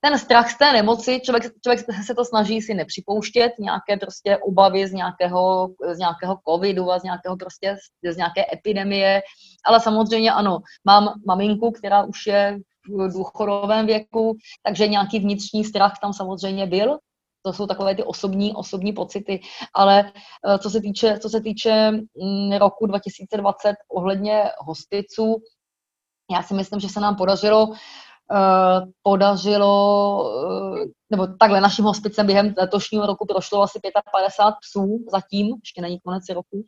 ten 0.00 0.18
strach 0.18 0.50
z 0.50 0.58
té 0.58 0.72
nemoci, 0.72 1.20
člověk, 1.20 1.44
člověk 1.62 2.04
se 2.06 2.14
to 2.14 2.24
snaží 2.24 2.62
si 2.62 2.74
nepřipouštět, 2.74 3.52
nějaké 3.58 3.96
prostě 4.00 4.38
obavy 4.38 4.88
z 4.88 4.92
nějakého, 4.92 5.68
z 5.92 5.98
nějakého 5.98 6.38
covidu 6.48 6.92
a 6.92 6.98
z 6.98 7.02
nějakého 7.02 7.36
prostě, 7.36 7.76
z 8.10 8.16
nějaké 8.16 8.44
epidemie, 8.52 9.22
ale 9.66 9.80
samozřejmě 9.80 10.32
ano, 10.32 10.58
mám 10.84 11.14
maminku, 11.26 11.70
která 11.70 12.04
už 12.04 12.26
je 12.26 12.58
v 12.88 13.12
důchodovém 13.12 13.86
věku, 13.86 14.36
takže 14.62 14.88
nějaký 14.88 15.18
vnitřní 15.18 15.64
strach 15.64 15.98
tam 16.02 16.12
samozřejmě 16.12 16.66
byl, 16.66 16.98
to 17.42 17.52
jsou 17.52 17.66
takové 17.66 17.94
ty 17.94 18.02
osobní, 18.02 18.54
osobní 18.54 18.92
pocity, 18.92 19.40
ale 19.74 20.12
uh, 20.46 20.58
co 20.58 20.70
se 20.70 20.80
týče, 20.80 21.18
co 21.18 21.28
se 21.28 21.40
týče 21.40 21.90
mm, 21.90 22.52
roku 22.58 22.86
2020 22.86 23.74
ohledně 23.90 24.44
hospiců, 24.58 25.36
já 26.32 26.42
si 26.42 26.54
myslím, 26.54 26.80
že 26.80 26.88
se 26.88 27.00
nám 27.00 27.16
podařilo 27.16 27.68
Eh, 27.68 28.05
podařilo, 29.02 30.32
eh, 30.82 30.86
nebo 31.10 31.26
takhle 31.26 31.60
naším 31.60 31.84
hospicem 31.84 32.26
během 32.26 32.54
letošního 32.58 33.06
roku 33.06 33.26
prošlo 33.26 33.62
asi 33.62 33.80
55 34.12 34.54
psů 34.60 35.04
zatím, 35.12 35.46
ještě 35.62 35.82
není 35.82 36.00
konec 36.00 36.24
roku, 36.34 36.64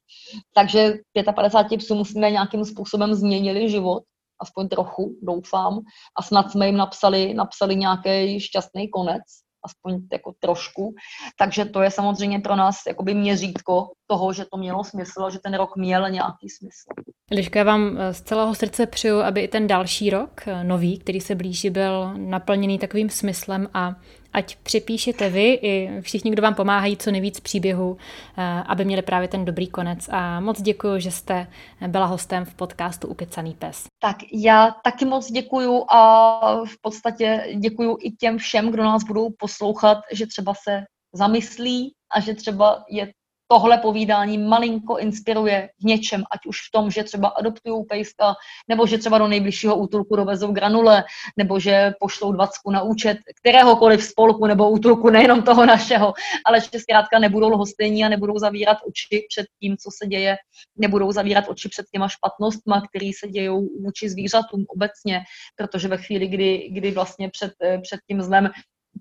takže 0.55 0.95
55 1.35 1.79
psů 1.79 1.95
musíme 1.95 2.31
nějakým 2.31 2.65
způsobem 2.65 3.15
změnili 3.15 3.71
život, 3.71 4.03
aspoň 4.41 4.69
trochu, 4.69 5.19
doufám, 5.23 5.81
a 6.19 6.23
snad 6.23 6.51
jsme 6.51 6.67
jim 6.67 6.77
napsali, 6.77 7.35
napsali 7.35 7.77
nějaký 7.77 8.41
šťastný 8.41 8.89
konec, 8.89 9.23
aspoň 9.65 10.01
jako 10.13 10.33
trošku. 10.41 10.95
Takže 11.39 11.65
to 11.65 11.83
je 11.83 11.91
samozřejmě 11.91 12.41
pro 12.41 12.57
nás 12.57 12.77
jakoby 12.87 13.15
měřítko 13.15 13.91
toho, 14.07 14.33
že 14.33 14.45
to 14.53 14.57
mělo 14.57 14.85
smysl 14.85 15.25
a 15.25 15.31
že 15.31 15.39
ten 15.39 15.55
rok 15.55 15.77
měl 15.77 16.11
nějaký 16.11 16.49
smysl. 16.49 16.89
Liška, 17.31 17.59
já 17.59 17.65
vám 17.65 17.99
eh, 17.99 18.15
z 18.15 18.23
celého 18.23 18.55
srdce 18.55 18.87
přeju, 18.87 19.21
aby 19.21 19.41
i 19.41 19.49
ten 19.49 19.67
další 19.67 20.11
rok, 20.11 20.41
eh, 20.47 20.65
nový, 20.65 20.99
který 20.99 21.21
se 21.21 21.35
blíží, 21.35 21.71
byl 21.71 22.13
naplněný 22.17 22.79
takovým 22.79 23.11
smyslem 23.11 23.69
a 23.75 23.95
ať 24.33 24.57
připíšete 24.57 25.31
vy 25.31 25.53
i 25.63 26.01
všichni, 26.01 26.31
kdo 26.31 26.43
vám 26.43 26.55
pomáhají, 26.55 26.97
co 26.97 27.11
nejvíc 27.11 27.41
příběhů, 27.41 27.97
eh, 28.37 28.43
aby 28.67 28.85
měli 28.85 29.03
právě 29.03 29.29
ten 29.29 29.45
dobrý 29.45 29.69
konec. 29.69 30.09
A 30.13 30.41
moc 30.41 30.63
děkuji, 30.63 31.01
že 31.01 31.11
jste 31.11 31.47
byla 31.87 32.07
hostem 32.07 32.45
v 32.45 32.55
podcastu 32.55 33.09
Ukecaný 33.09 33.55
pes. 33.55 33.85
Tak 34.03 34.17
já 34.33 34.75
taky 34.85 35.05
moc 35.05 35.31
děkuji 35.31 35.85
a 35.91 36.41
v 36.65 36.81
podstatě 36.83 37.55
děkuji 37.61 37.97
i 38.01 38.11
těm 38.11 38.39
všem, 38.39 38.71
kdo 38.71 38.83
nás 38.83 39.05
budou 39.05 39.29
poslouchat, 39.39 39.99
že 40.13 40.27
třeba 40.27 40.55
se 40.55 40.83
zamyslí 41.13 41.93
a 42.15 42.21
že 42.21 42.35
třeba 42.35 42.85
je 42.91 43.13
tohle 43.49 43.79
povídání 43.79 44.39
malinko 44.39 44.97
inspiruje 44.97 45.71
v 45.81 45.85
něčem, 45.85 46.25
ať 46.33 46.47
už 46.47 46.59
v 46.69 46.71
tom, 46.73 46.91
že 46.91 47.05
třeba 47.05 47.29
adoptují 47.29 47.85
pejska, 47.85 48.35
nebo 48.69 48.87
že 48.87 48.99
třeba 48.99 49.19
do 49.19 49.29
nejbližšího 49.29 49.77
útulku 49.77 50.17
dovezou 50.17 50.53
granule, 50.53 51.05
nebo 51.37 51.61
že 51.61 51.93
pošlou 52.01 52.33
dvacku 52.33 52.71
na 52.71 52.83
účet 52.83 53.19
kteréhokoliv 53.41 54.05
spolku 54.05 54.47
nebo 54.47 54.71
útulku, 54.71 55.11
nejenom 55.11 55.43
toho 55.43 55.67
našeho, 55.67 56.13
ale 56.47 56.61
že 56.61 56.79
zkrátka 56.79 57.19
nebudou 57.19 57.49
lhostejní 57.49 58.05
a 58.05 58.09
nebudou 58.09 58.39
zavírat 58.39 58.79
oči 58.89 59.27
před 59.29 59.47
tím, 59.61 59.77
co 59.77 59.91
se 59.99 60.07
děje, 60.07 60.37
nebudou 60.77 61.13
zavírat 61.13 61.45
oči 61.49 61.69
před 61.69 61.87
těma 61.93 62.09
špatnostma, 62.09 62.83
které 62.89 63.11
se 63.19 63.29
dějou 63.29 63.69
vůči 63.85 64.11
zvířatům 64.11 64.65
obecně, 64.69 65.21
protože 65.57 65.89
ve 65.89 65.97
chvíli, 65.97 66.27
kdy, 66.27 66.69
kdy 66.73 66.91
vlastně 66.91 67.31
před, 67.31 67.53
před 67.83 68.01
tím 68.09 68.23
zlem 68.23 68.51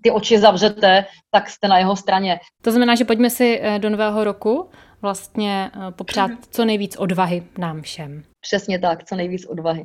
ty 0.02 0.10
oči 0.10 0.38
zavřete, 0.38 1.04
tak 1.30 1.50
jste 1.50 1.68
na 1.68 1.78
jeho 1.78 1.96
straně. 1.96 2.40
To 2.62 2.70
znamená, 2.70 2.94
že 2.94 3.04
pojďme 3.04 3.30
si 3.30 3.60
eh, 3.62 3.78
do 3.78 3.90
nového 3.90 4.24
roku 4.24 4.70
vlastně 5.02 5.70
eh, 5.74 5.92
popřát 5.92 6.30
mhm. 6.30 6.38
co 6.50 6.64
nejvíc 6.64 6.96
odvahy 6.96 7.42
nám 7.58 7.82
všem. 7.82 8.22
Přesně 8.40 8.78
tak, 8.78 9.04
co 9.04 9.16
nejvíc 9.16 9.46
odvahy. 9.46 9.84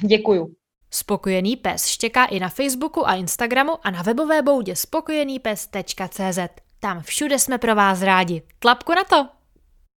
Děkuju. 0.00 0.54
Spokojený 0.90 1.56
pes 1.56 1.86
štěká 1.86 2.24
i 2.24 2.40
na 2.40 2.48
Facebooku 2.48 3.08
a 3.08 3.14
Instagramu 3.14 3.72
a 3.82 3.90
na 3.90 4.02
webové 4.02 4.42
boudě 4.42 4.76
spokojenýpes.cz. 4.76 6.38
Tam 6.80 7.02
všude 7.02 7.38
jsme 7.38 7.58
pro 7.58 7.74
vás 7.74 8.02
rádi. 8.02 8.42
Tlapku 8.58 8.92
na 8.94 9.04
to! 9.04 9.41